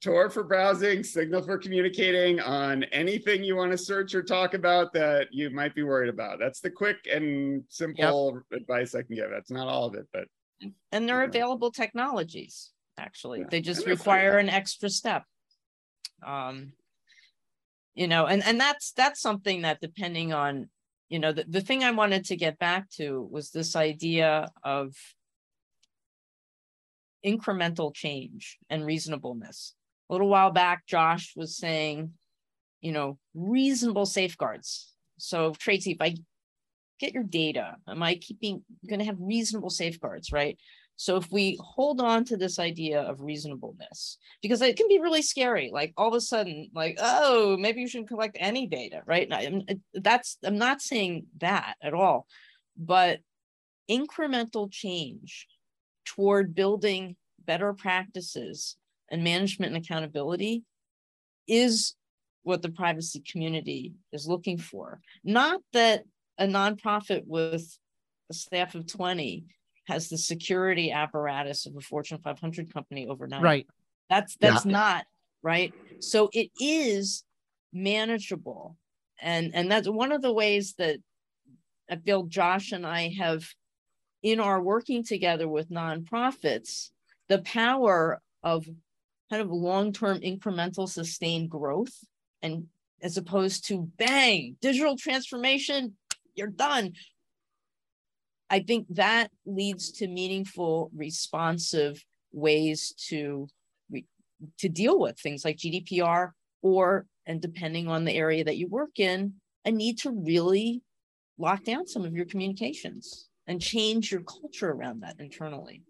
Tor 0.00 0.28
for 0.28 0.42
browsing, 0.42 1.04
Signal 1.04 1.42
for 1.42 1.56
communicating 1.58 2.40
on 2.40 2.82
anything 2.84 3.44
you 3.44 3.54
want 3.54 3.70
to 3.70 3.78
search 3.78 4.16
or 4.16 4.22
talk 4.24 4.54
about 4.54 4.92
that 4.94 5.28
you 5.30 5.48
might 5.50 5.76
be 5.76 5.84
worried 5.84 6.08
about. 6.08 6.40
That's 6.40 6.58
the 6.58 6.70
quick 6.70 6.96
and 7.12 7.62
simple 7.68 8.40
advice 8.52 8.96
I 8.96 9.02
can 9.02 9.14
give. 9.14 9.30
That's 9.30 9.50
not 9.52 9.68
all 9.68 9.86
of 9.86 9.94
it, 9.94 10.08
but 10.12 10.24
and 10.90 11.08
they're 11.08 11.22
Yeah. 11.22 11.28
available 11.28 11.70
technologies 11.70 12.72
actually 12.98 13.40
Yeah, 13.40 13.46
they 13.50 13.60
just 13.60 13.82
and 13.82 13.86
they're 13.90 13.96
free. 13.96 14.00
require 14.14 14.38
an 14.38 14.48
extra 14.48 14.88
step 14.90 15.22
um 16.26 16.72
you 17.94 18.08
know 18.08 18.26
and 18.26 18.44
and 18.44 18.60
that's 18.60 18.92
that's 18.92 19.20
something 19.20 19.62
that 19.62 19.80
depending 19.80 20.32
on 20.32 20.68
you 21.08 21.18
know 21.18 21.32
the, 21.32 21.44
the 21.48 21.60
thing 21.60 21.84
i 21.84 21.90
wanted 21.90 22.24
to 22.24 22.36
get 22.36 22.58
back 22.58 22.90
to 22.90 23.28
was 23.30 23.50
this 23.50 23.76
idea 23.76 24.50
of 24.62 24.94
incremental 27.24 27.94
change 27.94 28.58
and 28.68 28.84
reasonableness. 28.84 29.74
A 30.10 30.12
little 30.12 30.28
while 30.28 30.50
back 30.50 30.86
josh 30.86 31.32
was 31.34 31.56
saying 31.56 32.12
you 32.80 32.92
know 32.92 33.18
reasonable 33.34 34.06
safeguards. 34.06 34.92
So 35.18 35.52
tracy 35.52 35.92
if 35.92 36.00
i 36.00 36.16
get 37.00 37.12
your 37.12 37.24
data 37.24 37.76
am 37.88 38.02
i 38.02 38.14
keeping 38.14 38.62
going 38.88 39.00
to 39.00 39.04
have 39.04 39.16
reasonable 39.18 39.70
safeguards 39.70 40.30
right 40.32 40.58
so 40.96 41.16
if 41.16 41.30
we 41.32 41.58
hold 41.60 42.00
on 42.00 42.24
to 42.26 42.36
this 42.36 42.58
idea 42.58 43.00
of 43.00 43.20
reasonableness, 43.20 44.18
because 44.42 44.62
it 44.62 44.76
can 44.76 44.86
be 44.88 45.00
really 45.00 45.22
scary, 45.22 45.70
like 45.72 45.92
all 45.96 46.08
of 46.08 46.14
a 46.14 46.20
sudden, 46.20 46.70
like, 46.74 46.98
oh, 47.00 47.56
maybe 47.56 47.80
you 47.80 47.88
shouldn't 47.88 48.08
collect 48.08 48.36
any 48.38 48.66
data, 48.66 49.02
right? 49.06 49.28
And 49.30 49.54
um, 49.56 49.62
I'm- 49.68 49.82
that's 49.94 50.38
I'm 50.44 50.58
not 50.58 50.80
saying 50.80 51.26
that 51.38 51.74
at 51.82 51.94
all, 51.94 52.26
but 52.76 53.20
incremental 53.90 54.70
change 54.70 55.46
toward 56.04 56.54
building 56.54 57.16
better 57.44 57.72
practices 57.72 58.76
and 59.10 59.24
management 59.24 59.74
and 59.74 59.84
accountability 59.84 60.62
is 61.46 61.94
what 62.42 62.62
the 62.62 62.70
privacy 62.70 63.20
community 63.20 63.94
is 64.12 64.26
looking 64.26 64.58
for. 64.58 65.00
Not 65.24 65.60
that 65.72 66.04
a 66.38 66.46
nonprofit 66.46 67.22
with 67.26 67.78
a 68.30 68.34
staff 68.34 68.74
of 68.74 68.86
20 68.86 69.44
has 69.84 70.08
the 70.08 70.18
security 70.18 70.90
apparatus 70.90 71.66
of 71.66 71.76
a 71.76 71.80
Fortune 71.80 72.18
500 72.18 72.72
company 72.72 73.06
overnight. 73.06 73.42
right 73.42 73.66
That's 74.08 74.36
that's 74.36 74.64
not 74.64 75.04
right. 75.42 75.72
So 76.00 76.30
it 76.32 76.50
is 76.60 77.24
manageable, 77.72 78.76
and 79.20 79.54
and 79.54 79.70
that's 79.70 79.88
one 79.88 80.12
of 80.12 80.22
the 80.22 80.32
ways 80.32 80.74
that 80.78 80.98
I 81.90 81.96
feel 81.96 82.24
Josh 82.24 82.72
and 82.72 82.86
I 82.86 83.14
have, 83.18 83.46
in 84.22 84.40
our 84.40 84.60
working 84.60 85.04
together 85.04 85.48
with 85.48 85.70
nonprofits, 85.70 86.90
the 87.28 87.40
power 87.40 88.20
of 88.42 88.66
kind 89.30 89.42
of 89.42 89.50
long-term 89.50 90.20
incremental 90.20 90.88
sustained 90.88 91.50
growth, 91.50 91.94
and 92.42 92.66
as 93.02 93.16
opposed 93.16 93.66
to 93.68 93.90
bang 93.98 94.56
digital 94.60 94.96
transformation, 94.96 95.96
you're 96.34 96.48
done. 96.48 96.92
I 98.54 98.60
think 98.60 98.86
that 98.90 99.32
leads 99.44 99.90
to 99.98 100.06
meaningful, 100.06 100.88
responsive 100.94 102.04
ways 102.32 102.94
to 103.08 103.48
to 104.58 104.68
deal 104.68 105.00
with 105.00 105.18
things 105.18 105.44
like 105.44 105.56
GDPR, 105.56 106.30
or 106.62 107.06
and 107.26 107.40
depending 107.40 107.88
on 107.88 108.04
the 108.04 108.14
area 108.14 108.44
that 108.44 108.56
you 108.56 108.68
work 108.68 109.00
in, 109.00 109.34
a 109.64 109.72
need 109.72 109.98
to 109.98 110.12
really 110.12 110.82
lock 111.36 111.64
down 111.64 111.88
some 111.88 112.04
of 112.04 112.14
your 112.14 112.26
communications 112.26 113.28
and 113.48 113.60
change 113.60 114.12
your 114.12 114.20
culture 114.20 114.70
around 114.70 115.00
that 115.00 115.18
internally. 115.18 115.82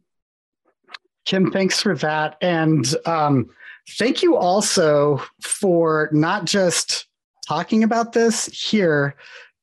Kim, 1.26 1.50
thanks 1.50 1.82
for 1.82 1.94
that. 1.96 2.36
And 2.40 2.86
um, 3.04 3.50
thank 3.98 4.22
you 4.22 4.36
also 4.36 5.22
for 5.42 6.08
not 6.12 6.46
just 6.46 7.08
talking 7.46 7.84
about 7.84 8.14
this 8.14 8.46
here, 8.46 9.16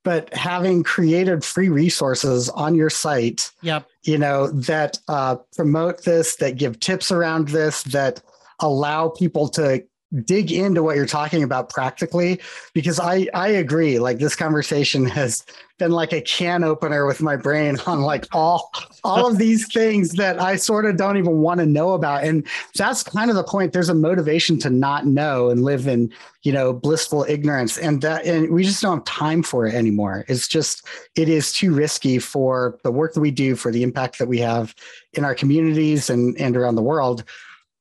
but 0.03 0.33
having 0.33 0.83
created 0.83 1.43
free 1.43 1.69
resources 1.69 2.49
on 2.49 2.75
your 2.75 2.89
site, 2.89 3.51
yep. 3.61 3.87
you 4.03 4.17
know, 4.17 4.47
that 4.47 4.99
uh, 5.07 5.35
promote 5.55 6.03
this, 6.03 6.35
that 6.37 6.57
give 6.57 6.79
tips 6.79 7.11
around 7.11 7.49
this, 7.49 7.83
that 7.83 8.21
allow 8.59 9.09
people 9.09 9.47
to 9.49 9.83
dig 10.23 10.51
into 10.51 10.83
what 10.83 10.95
you're 10.95 11.05
talking 11.05 11.43
about 11.43 11.69
practically 11.69 12.39
because 12.73 12.99
i 12.99 13.27
i 13.33 13.47
agree 13.47 13.97
like 13.97 14.17
this 14.17 14.35
conversation 14.35 15.05
has 15.05 15.45
been 15.77 15.91
like 15.91 16.11
a 16.11 16.21
can 16.21 16.63
opener 16.63 17.05
with 17.05 17.21
my 17.21 17.35
brain 17.35 17.77
on 17.87 18.01
like 18.01 18.27
all 18.33 18.71
all 19.03 19.25
of 19.25 19.37
these 19.37 19.71
things 19.71 20.11
that 20.11 20.41
i 20.41 20.55
sort 20.55 20.85
of 20.85 20.97
don't 20.97 21.17
even 21.17 21.37
want 21.37 21.59
to 21.59 21.65
know 21.65 21.93
about 21.93 22.23
and 22.23 22.45
that's 22.75 23.03
kind 23.03 23.29
of 23.29 23.35
the 23.35 23.43
point 23.43 23.71
there's 23.71 23.89
a 23.89 23.95
motivation 23.95 24.59
to 24.59 24.69
not 24.69 25.05
know 25.05 25.49
and 25.49 25.63
live 25.63 25.87
in 25.87 26.11
you 26.43 26.51
know 26.51 26.73
blissful 26.73 27.25
ignorance 27.29 27.77
and 27.77 28.01
that 28.01 28.25
and 28.25 28.51
we 28.51 28.63
just 28.63 28.81
don't 28.81 28.97
have 28.97 29.05
time 29.05 29.43
for 29.43 29.65
it 29.65 29.73
anymore. 29.73 30.25
It's 30.27 30.47
just 30.47 30.85
it 31.15 31.29
is 31.29 31.51
too 31.51 31.73
risky 31.73 32.19
for 32.19 32.79
the 32.83 32.91
work 32.91 33.13
that 33.13 33.21
we 33.21 33.31
do 33.31 33.55
for 33.55 33.71
the 33.71 33.83
impact 33.83 34.19
that 34.19 34.27
we 34.27 34.39
have 34.39 34.75
in 35.13 35.23
our 35.23 35.35
communities 35.35 36.09
and 36.09 36.39
and 36.39 36.57
around 36.57 36.75
the 36.75 36.81
world. 36.81 37.23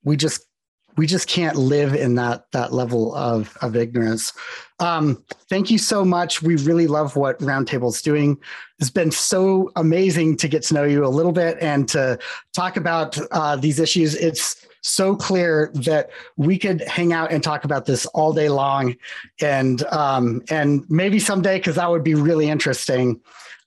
We 0.04 0.16
just 0.16 0.46
we 0.96 1.06
just 1.06 1.28
can't 1.28 1.56
live 1.56 1.94
in 1.94 2.14
that 2.16 2.50
that 2.52 2.72
level 2.72 3.14
of 3.14 3.56
of 3.60 3.76
ignorance. 3.76 4.32
Um, 4.78 5.22
thank 5.48 5.70
you 5.70 5.78
so 5.78 6.04
much. 6.04 6.42
We 6.42 6.56
really 6.56 6.86
love 6.86 7.16
what 7.16 7.38
Roundtable's 7.40 8.02
doing. 8.02 8.38
It's 8.78 8.90
been 8.90 9.10
so 9.10 9.70
amazing 9.76 10.38
to 10.38 10.48
get 10.48 10.62
to 10.64 10.74
know 10.74 10.84
you 10.84 11.04
a 11.04 11.08
little 11.08 11.32
bit 11.32 11.58
and 11.60 11.86
to 11.88 12.18
talk 12.54 12.76
about 12.76 13.18
uh, 13.30 13.56
these 13.56 13.78
issues. 13.78 14.14
It's 14.14 14.66
so 14.82 15.14
clear 15.14 15.70
that 15.74 16.10
we 16.36 16.58
could 16.58 16.80
hang 16.82 17.12
out 17.12 17.30
and 17.30 17.42
talk 17.42 17.64
about 17.64 17.84
this 17.84 18.06
all 18.06 18.32
day 18.32 18.48
long, 18.48 18.96
and 19.40 19.82
um, 19.84 20.42
and 20.50 20.84
maybe 20.88 21.18
someday 21.18 21.58
because 21.58 21.76
that 21.76 21.90
would 21.90 22.04
be 22.04 22.14
really 22.14 22.48
interesting. 22.48 23.20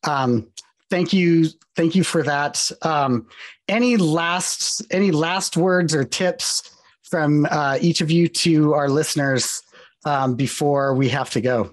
Um, 0.05 0.47
thank 0.89 1.13
you, 1.13 1.47
thank 1.75 1.95
you 1.95 2.03
for 2.03 2.23
that. 2.23 2.69
Um, 2.81 3.27
any 3.67 3.97
last 3.97 4.81
any 4.91 5.11
last 5.11 5.55
words 5.55 5.93
or 5.93 6.03
tips? 6.03 6.72
From 7.13 7.45
uh, 7.51 7.77
each 7.79 8.01
of 8.01 8.09
you 8.09 8.27
to 8.27 8.73
our 8.73 8.89
listeners 8.89 9.61
um, 10.03 10.33
before 10.33 10.95
we 10.95 11.07
have 11.07 11.29
to 11.29 11.39
go? 11.39 11.71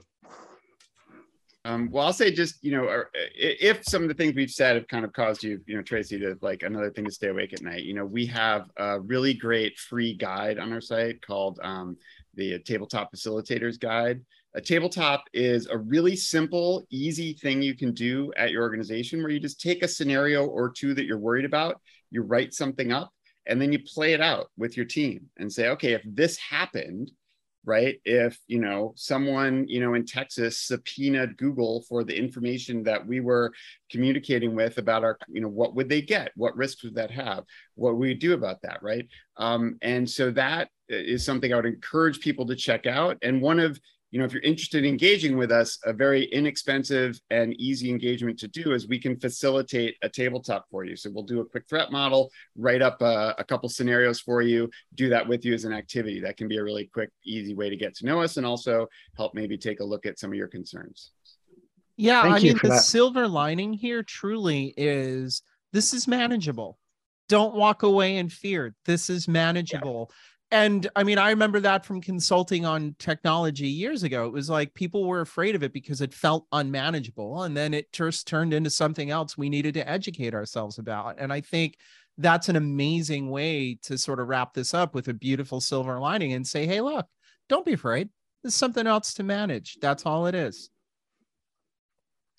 Um, 1.64 1.88
well, 1.90 2.04
I'll 2.04 2.12
say 2.12 2.30
just 2.30 2.62
you 2.62 2.72
know, 2.72 3.04
if 3.34 3.82
some 3.88 4.02
of 4.02 4.08
the 4.08 4.14
things 4.14 4.34
we've 4.34 4.50
said 4.50 4.76
have 4.76 4.86
kind 4.88 5.02
of 5.02 5.14
caused 5.14 5.42
you, 5.42 5.58
you 5.64 5.76
know, 5.76 5.82
Tracy, 5.82 6.18
to 6.18 6.36
like 6.42 6.62
another 6.62 6.90
thing 6.90 7.06
to 7.06 7.10
stay 7.10 7.28
awake 7.28 7.54
at 7.54 7.62
night. 7.62 7.84
You 7.84 7.94
know, 7.94 8.04
we 8.04 8.26
have 8.26 8.66
a 8.76 9.00
really 9.00 9.32
great 9.32 9.78
free 9.78 10.12
guide 10.14 10.58
on 10.58 10.74
our 10.74 10.80
site 10.82 11.22
called 11.22 11.58
um, 11.62 11.96
the 12.34 12.58
Tabletop 12.58 13.10
Facilitators 13.10 13.80
Guide. 13.80 14.20
A 14.54 14.60
tabletop 14.60 15.24
is 15.32 15.68
a 15.68 15.78
really 15.78 16.16
simple, 16.16 16.84
easy 16.90 17.32
thing 17.32 17.62
you 17.62 17.74
can 17.74 17.94
do 17.94 18.30
at 18.36 18.50
your 18.50 18.60
organization 18.62 19.22
where 19.22 19.30
you 19.30 19.40
just 19.40 19.58
take 19.58 19.82
a 19.82 19.88
scenario 19.88 20.44
or 20.44 20.68
two 20.68 20.92
that 20.92 21.06
you're 21.06 21.16
worried 21.18 21.46
about, 21.46 21.80
you 22.10 22.20
write 22.20 22.52
something 22.52 22.92
up, 22.92 23.10
and 23.46 23.60
then 23.60 23.72
you 23.72 23.78
play 23.78 24.12
it 24.12 24.20
out 24.20 24.48
with 24.56 24.76
your 24.76 24.86
team 24.86 25.26
and 25.38 25.52
say, 25.52 25.68
okay, 25.68 25.92
if 25.92 26.02
this 26.04 26.36
happened, 26.36 27.10
right? 27.64 28.00
If, 28.04 28.38
you 28.46 28.58
know, 28.58 28.94
someone, 28.96 29.66
you 29.68 29.80
know, 29.80 29.94
in 29.94 30.06
Texas 30.06 30.58
subpoenaed 30.58 31.36
Google 31.36 31.84
for 31.88 32.04
the 32.04 32.16
information 32.16 32.82
that 32.84 33.06
we 33.06 33.20
were 33.20 33.52
communicating 33.90 34.54
with 34.54 34.78
about 34.78 35.04
our, 35.04 35.18
you 35.28 35.40
know, 35.40 35.48
what 35.48 35.74
would 35.74 35.88
they 35.88 36.00
get? 36.00 36.32
What 36.36 36.56
risks 36.56 36.82
would 36.84 36.94
that 36.94 37.10
have? 37.10 37.44
What 37.74 37.92
would 37.92 38.00
we 38.00 38.14
do 38.14 38.32
about 38.32 38.62
that, 38.62 38.82
right? 38.82 39.06
Um, 39.36 39.76
and 39.82 40.08
so 40.08 40.30
that 40.30 40.68
is 40.88 41.24
something 41.24 41.52
I 41.52 41.56
would 41.56 41.66
encourage 41.66 42.20
people 42.20 42.46
to 42.46 42.56
check 42.56 42.86
out. 42.86 43.18
And 43.22 43.42
one 43.42 43.58
of, 43.58 43.78
you 44.10 44.18
know, 44.18 44.24
if 44.24 44.32
you're 44.32 44.42
interested 44.42 44.84
in 44.84 44.90
engaging 44.90 45.36
with 45.36 45.52
us, 45.52 45.78
a 45.84 45.92
very 45.92 46.24
inexpensive 46.24 47.20
and 47.30 47.54
easy 47.60 47.90
engagement 47.90 48.38
to 48.40 48.48
do 48.48 48.72
is 48.72 48.88
we 48.88 48.98
can 48.98 49.18
facilitate 49.18 49.96
a 50.02 50.08
tabletop 50.08 50.66
for 50.68 50.84
you. 50.84 50.96
So 50.96 51.10
we'll 51.12 51.22
do 51.22 51.40
a 51.40 51.44
quick 51.44 51.68
threat 51.68 51.92
model, 51.92 52.30
write 52.56 52.82
up 52.82 53.00
a, 53.02 53.36
a 53.38 53.44
couple 53.44 53.68
scenarios 53.68 54.20
for 54.20 54.42
you, 54.42 54.68
do 54.96 55.08
that 55.10 55.26
with 55.26 55.44
you 55.44 55.54
as 55.54 55.64
an 55.64 55.72
activity. 55.72 56.20
That 56.20 56.36
can 56.36 56.48
be 56.48 56.56
a 56.56 56.64
really 56.64 56.86
quick, 56.92 57.10
easy 57.24 57.54
way 57.54 57.70
to 57.70 57.76
get 57.76 57.94
to 57.96 58.06
know 58.06 58.20
us 58.20 58.36
and 58.36 58.44
also 58.44 58.88
help 59.16 59.32
maybe 59.34 59.56
take 59.56 59.78
a 59.78 59.84
look 59.84 60.06
at 60.06 60.18
some 60.18 60.30
of 60.30 60.36
your 60.36 60.48
concerns. 60.48 61.12
Yeah, 61.96 62.22
Thank 62.22 62.34
I 62.34 62.40
mean, 62.40 62.58
the 62.62 62.68
that. 62.70 62.82
silver 62.82 63.28
lining 63.28 63.74
here 63.74 64.02
truly 64.02 64.74
is 64.76 65.42
this 65.72 65.94
is 65.94 66.08
manageable. 66.08 66.78
Don't 67.28 67.54
walk 67.54 67.84
away 67.84 68.16
in 68.16 68.28
fear. 68.28 68.74
This 68.86 69.08
is 69.08 69.28
manageable. 69.28 70.10
And 70.52 70.88
I 70.96 71.04
mean, 71.04 71.18
I 71.18 71.30
remember 71.30 71.60
that 71.60 71.86
from 71.86 72.00
consulting 72.00 72.66
on 72.66 72.96
technology 72.98 73.68
years 73.68 74.02
ago. 74.02 74.26
It 74.26 74.32
was 74.32 74.50
like 74.50 74.74
people 74.74 75.06
were 75.06 75.20
afraid 75.20 75.54
of 75.54 75.62
it 75.62 75.72
because 75.72 76.00
it 76.00 76.12
felt 76.12 76.46
unmanageable. 76.50 77.44
And 77.44 77.56
then 77.56 77.72
it 77.72 77.92
just 77.92 78.26
turned 78.26 78.52
into 78.52 78.70
something 78.70 79.10
else 79.10 79.38
we 79.38 79.48
needed 79.48 79.74
to 79.74 79.88
educate 79.88 80.34
ourselves 80.34 80.78
about. 80.78 81.16
And 81.18 81.32
I 81.32 81.40
think 81.40 81.76
that's 82.18 82.48
an 82.48 82.56
amazing 82.56 83.30
way 83.30 83.78
to 83.82 83.96
sort 83.96 84.18
of 84.18 84.26
wrap 84.26 84.52
this 84.52 84.74
up 84.74 84.92
with 84.92 85.06
a 85.06 85.14
beautiful 85.14 85.60
silver 85.60 86.00
lining 86.00 86.32
and 86.32 86.44
say, 86.44 86.66
hey, 86.66 86.80
look, 86.80 87.06
don't 87.48 87.64
be 87.64 87.74
afraid. 87.74 88.08
There's 88.42 88.54
something 88.54 88.86
else 88.86 89.14
to 89.14 89.22
manage. 89.22 89.78
That's 89.80 90.04
all 90.04 90.26
it 90.26 90.34
is. 90.34 90.68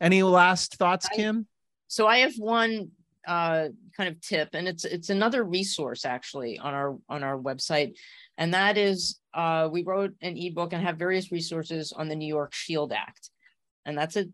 Any 0.01 0.22
last 0.24 0.76
thoughts, 0.76 1.07
Kim? 1.07 1.47
So 1.88 2.07
I 2.07 2.20
have 2.20 2.34
one 2.38 2.91
uh, 3.28 3.70
kind 3.96 4.10
of 4.10 4.20
tip, 4.22 4.50
and 4.54 4.68
it's 4.68 4.86
it's 4.86 5.10
another 5.10 5.44
resource 5.44 6.06
actually 6.06 6.58
on 6.60 6.74
our 6.74 6.98
on 7.10 7.24
our 7.24 7.38
website, 7.38 7.96
and 8.38 8.54
that 8.54 8.78
is 8.78 9.20
uh, 9.34 9.70
we 9.72 9.84
wrote 9.84 10.14
an 10.22 10.38
ebook 10.38 10.74
and 10.74 10.84
have 10.84 10.98
various 10.98 11.32
resources 11.32 11.92
on 11.94 12.08
the 12.08 12.16
New 12.16 12.28
York 12.28 12.54
Shield 12.54 12.92
Act, 12.92 13.30
and 13.86 13.98
that's 13.98 14.16
a 14.16 14.26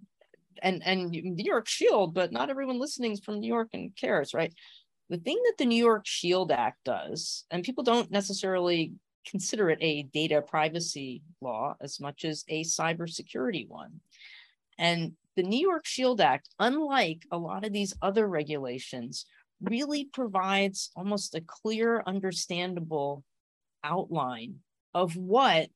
and 0.62 0.82
and 0.86 1.10
New 1.10 1.44
York 1.44 1.68
Shield, 1.68 2.14
but 2.14 2.32
not 2.32 2.50
everyone 2.50 2.80
listening 2.80 3.12
is 3.12 3.20
from 3.20 3.40
New 3.40 3.48
York 3.48 3.70
and 3.74 3.96
cares, 3.96 4.34
right? 4.34 4.54
The 5.10 5.18
thing 5.18 5.40
that 5.46 5.58
the 5.58 5.66
New 5.66 5.84
York 5.84 6.06
Shield 6.06 6.52
Act 6.52 6.84
does, 6.84 7.46
and 7.52 7.64
people 7.64 7.84
don't 7.84 8.12
necessarily 8.12 8.94
consider 9.26 9.70
it 9.70 9.80
a 9.82 10.04
data 10.04 10.42
privacy 10.42 11.22
law 11.42 11.76
as 11.82 12.00
much 12.00 12.24
as 12.24 12.46
a 12.48 12.64
cybersecurity 12.64 13.68
one. 13.68 14.00
And 14.78 15.14
the 15.38 15.44
New 15.44 15.60
York 15.60 15.86
Shield 15.86 16.20
Act, 16.20 16.50
unlike 16.60 17.26
a 17.32 17.38
lot 17.38 17.64
of 17.64 17.72
these 17.72 17.94
other 18.02 18.28
regulations, 18.28 19.26
really 19.62 20.06
provides 20.06 20.92
almost 20.96 21.36
a 21.36 21.42
clear, 21.42 22.04
understandable 22.06 23.24
outline 23.84 24.56
of 24.94 25.16
what 25.16 25.70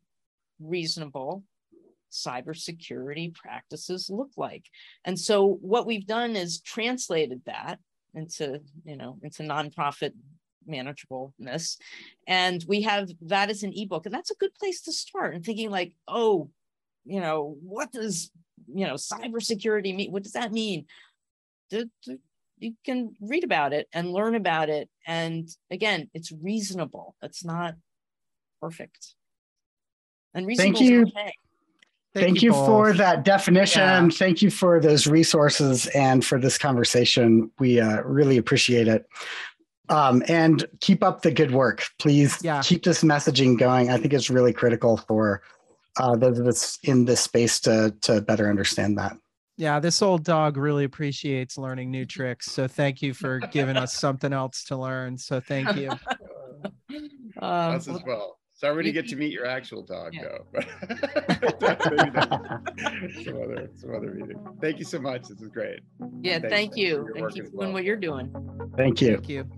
reasonable 0.60 1.44
cybersecurity 2.12 3.34
practices 3.34 4.10
look 4.10 4.32
like. 4.36 4.66
And 5.06 5.18
so 5.18 5.60
what 5.62 5.86
we've 5.86 6.06
done 6.06 6.36
is 6.36 6.60
translated 6.60 7.42
that 7.46 7.80
into, 8.14 8.60
you 8.84 8.98
know, 8.98 9.18
into 9.24 9.44
nonprofit 9.44 10.12
manageableness. 10.68 11.78
And 12.28 12.64
we 12.68 12.82
have 12.82 13.10
that 13.22 13.50
as 13.50 13.64
an 13.64 13.74
ebook. 13.76 14.06
And 14.06 14.14
that's 14.14 14.32
a 14.32 14.36
good 14.36 14.54
place 14.56 14.82
to 14.82 14.92
start 14.92 15.36
and 15.36 15.46
thinking 15.46 15.70
like, 15.70 15.94
oh, 16.08 16.50
you 17.06 17.20
know, 17.20 17.58
what 17.62 17.92
does, 17.92 18.32
you 18.68 18.88
know, 18.88 18.96
cybersecurity 18.96 19.96
mean? 19.96 20.12
What 20.12 20.24
does 20.24 20.34
that 20.34 20.52
mean? 20.52 20.86
You 21.70 22.76
can 22.86 23.16
read 23.22 23.44
about 23.44 23.74
it 23.74 23.88
and 23.94 24.12
learn 24.12 24.36
about 24.36 24.70
it. 24.70 24.90
And 25.08 25.50
again, 25.72 26.10
it's 26.14 26.32
reasonable. 26.32 27.16
It's 27.22 27.44
not 27.44 27.76
perfect. 28.62 29.16
And 30.34 30.46
reasonable 30.46 30.80
Thank 30.80 30.90
you. 30.90 31.02
Okay. 31.04 31.34
Thank, 32.14 32.26
Thank 32.26 32.42
you, 32.44 32.54
you 32.54 32.66
for 32.66 32.92
that 32.94 33.24
definition. 33.24 33.82
Yeah. 33.82 34.10
Thank 34.10 34.42
you 34.42 34.52
for 34.52 34.82
those 34.82 35.08
resources 35.08 35.88
and 35.88 36.26
for 36.26 36.40
this 36.40 36.58
conversation. 36.58 37.50
We 37.58 37.80
uh, 37.80 38.02
really 38.02 38.36
appreciate 38.36 38.90
it. 38.90 39.08
Um, 39.88 40.22
and 40.28 40.66
keep 40.82 41.04
up 41.04 41.22
the 41.22 41.32
good 41.32 41.52
work. 41.52 41.86
Please 42.00 42.38
yeah. 42.42 42.62
keep 42.62 42.84
this 42.84 43.04
messaging 43.04 43.58
going. 43.58 43.90
I 43.90 43.98
think 43.98 44.14
it's 44.14 44.30
really 44.30 44.52
critical 44.52 44.98
for 44.98 45.42
uh, 46.00 46.16
those 46.16 46.40
of 46.40 46.48
us 46.48 46.78
in 46.84 47.06
this 47.06 47.22
space 47.22 47.60
to, 47.62 47.94
to 48.02 48.22
better 48.22 48.50
understand 48.50 48.98
that. 48.98 49.14
Yeah, 49.58 49.80
this 49.80 50.02
old 50.02 50.24
dog 50.24 50.58
really 50.58 50.86
appreciates 50.86 51.58
learning 51.58 51.92
new 51.92 52.06
tricks. 52.06 52.52
So 52.52 52.68
thank 52.68 53.02
you 53.02 53.14
for 53.14 53.40
giving 53.52 53.78
us 53.78 53.94
something 53.94 54.34
else 54.34 54.64
to 54.66 54.78
learn. 54.78 55.18
So 55.18 55.40
thank 55.40 55.76
you. 55.76 55.92
Um, 57.38 57.76
Us 57.76 57.88
as 57.88 58.02
well. 58.06 58.38
Sorry 58.54 58.84
to 58.84 58.92
get 58.92 59.08
to 59.08 59.16
meet 59.16 59.32
your 59.32 59.48
actual 59.48 59.82
dog, 59.82 60.14
yeah. 60.14 60.24
though. 60.24 60.62
some 63.24 63.42
other, 63.42 63.70
some 63.76 63.96
other 63.96 64.14
meeting. 64.14 64.38
Thank 64.62 64.78
you 64.78 64.86
so 64.86 65.00
much. 65.00 65.24
This 65.24 65.42
is 65.42 65.48
great. 65.48 65.80
Yeah, 66.22 66.34
Thanks, 66.34 66.50
thank 66.50 66.76
you. 66.76 67.10
Thank 67.16 67.36
you 67.36 67.46
for 67.46 67.52
doing 67.52 67.74
what 67.74 67.84
you're 67.84 67.96
doing. 67.96 68.32
Thank 68.78 69.02
you. 69.02 69.16
Thank 69.16 69.30
you. 69.30 69.50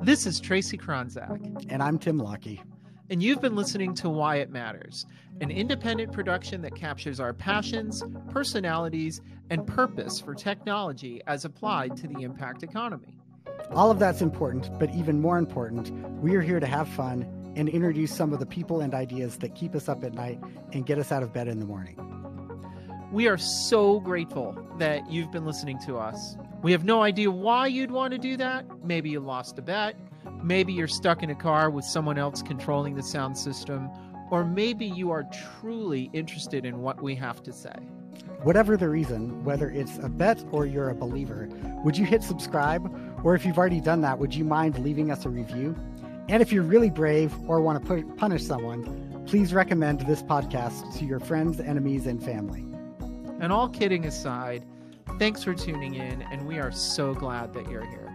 This 0.00 0.24
is 0.24 0.40
Tracy 0.40 0.78
Kronzak. 0.78 1.66
And 1.68 1.82
I'm 1.82 1.98
Tim 1.98 2.16
Lockie. 2.16 2.62
And 3.10 3.22
you've 3.22 3.40
been 3.40 3.56
listening 3.56 3.94
to 3.94 4.10
Why 4.10 4.36
It 4.36 4.50
Matters, 4.50 5.06
an 5.40 5.50
independent 5.50 6.12
production 6.12 6.60
that 6.60 6.74
captures 6.74 7.20
our 7.20 7.32
passions, 7.32 8.04
personalities, 8.30 9.22
and 9.48 9.66
purpose 9.66 10.20
for 10.20 10.34
technology 10.34 11.22
as 11.26 11.46
applied 11.46 11.96
to 11.96 12.06
the 12.06 12.22
impact 12.22 12.62
economy. 12.62 13.18
All 13.70 13.90
of 13.90 13.98
that's 13.98 14.20
important, 14.20 14.78
but 14.78 14.94
even 14.94 15.22
more 15.22 15.38
important, 15.38 15.90
we 16.20 16.36
are 16.36 16.42
here 16.42 16.60
to 16.60 16.66
have 16.66 16.86
fun 16.86 17.22
and 17.56 17.70
introduce 17.70 18.14
some 18.14 18.34
of 18.34 18.40
the 18.40 18.46
people 18.46 18.82
and 18.82 18.92
ideas 18.92 19.38
that 19.38 19.54
keep 19.54 19.74
us 19.74 19.88
up 19.88 20.04
at 20.04 20.12
night 20.12 20.38
and 20.74 20.84
get 20.84 20.98
us 20.98 21.10
out 21.10 21.22
of 21.22 21.32
bed 21.32 21.48
in 21.48 21.60
the 21.60 21.66
morning. 21.66 21.96
We 23.10 23.26
are 23.26 23.38
so 23.38 24.00
grateful 24.00 24.54
that 24.78 25.10
you've 25.10 25.32
been 25.32 25.46
listening 25.46 25.78
to 25.86 25.96
us. 25.96 26.36
We 26.62 26.72
have 26.72 26.84
no 26.84 27.02
idea 27.02 27.30
why 27.30 27.68
you'd 27.68 27.90
want 27.90 28.12
to 28.12 28.18
do 28.18 28.36
that. 28.36 28.66
Maybe 28.84 29.08
you 29.08 29.20
lost 29.20 29.58
a 29.58 29.62
bet. 29.62 29.96
Maybe 30.42 30.72
you're 30.72 30.88
stuck 30.88 31.22
in 31.22 31.30
a 31.30 31.34
car 31.34 31.70
with 31.70 31.84
someone 31.84 32.18
else 32.18 32.42
controlling 32.42 32.94
the 32.94 33.02
sound 33.02 33.36
system. 33.36 33.88
Or 34.30 34.44
maybe 34.44 34.86
you 34.86 35.10
are 35.10 35.24
truly 35.60 36.10
interested 36.12 36.66
in 36.66 36.82
what 36.82 37.02
we 37.02 37.14
have 37.14 37.42
to 37.44 37.52
say. 37.52 37.74
Whatever 38.42 38.76
the 38.76 38.88
reason, 38.88 39.42
whether 39.42 39.70
it's 39.70 39.98
a 39.98 40.08
bet 40.08 40.44
or 40.52 40.66
you're 40.66 40.90
a 40.90 40.94
believer, 40.94 41.48
would 41.84 41.96
you 41.96 42.04
hit 42.04 42.22
subscribe? 42.22 42.94
Or 43.24 43.34
if 43.34 43.44
you've 43.44 43.58
already 43.58 43.80
done 43.80 44.02
that, 44.02 44.18
would 44.18 44.34
you 44.34 44.44
mind 44.44 44.78
leaving 44.78 45.10
us 45.10 45.24
a 45.24 45.28
review? 45.28 45.74
And 46.28 46.42
if 46.42 46.52
you're 46.52 46.62
really 46.62 46.90
brave 46.90 47.34
or 47.48 47.62
want 47.62 47.80
to 47.80 47.86
put, 47.86 48.16
punish 48.18 48.44
someone, 48.44 49.24
please 49.26 49.54
recommend 49.54 50.00
this 50.00 50.22
podcast 50.22 50.98
to 50.98 51.04
your 51.06 51.20
friends, 51.20 51.58
enemies, 51.58 52.06
and 52.06 52.22
family. 52.22 52.66
And 53.40 53.50
all 53.50 53.68
kidding 53.68 54.04
aside, 54.04 54.64
thanks 55.18 55.42
for 55.42 55.54
tuning 55.54 55.94
in, 55.94 56.22
and 56.22 56.46
we 56.46 56.58
are 56.58 56.70
so 56.70 57.14
glad 57.14 57.54
that 57.54 57.70
you're 57.70 57.86
here. 57.86 58.07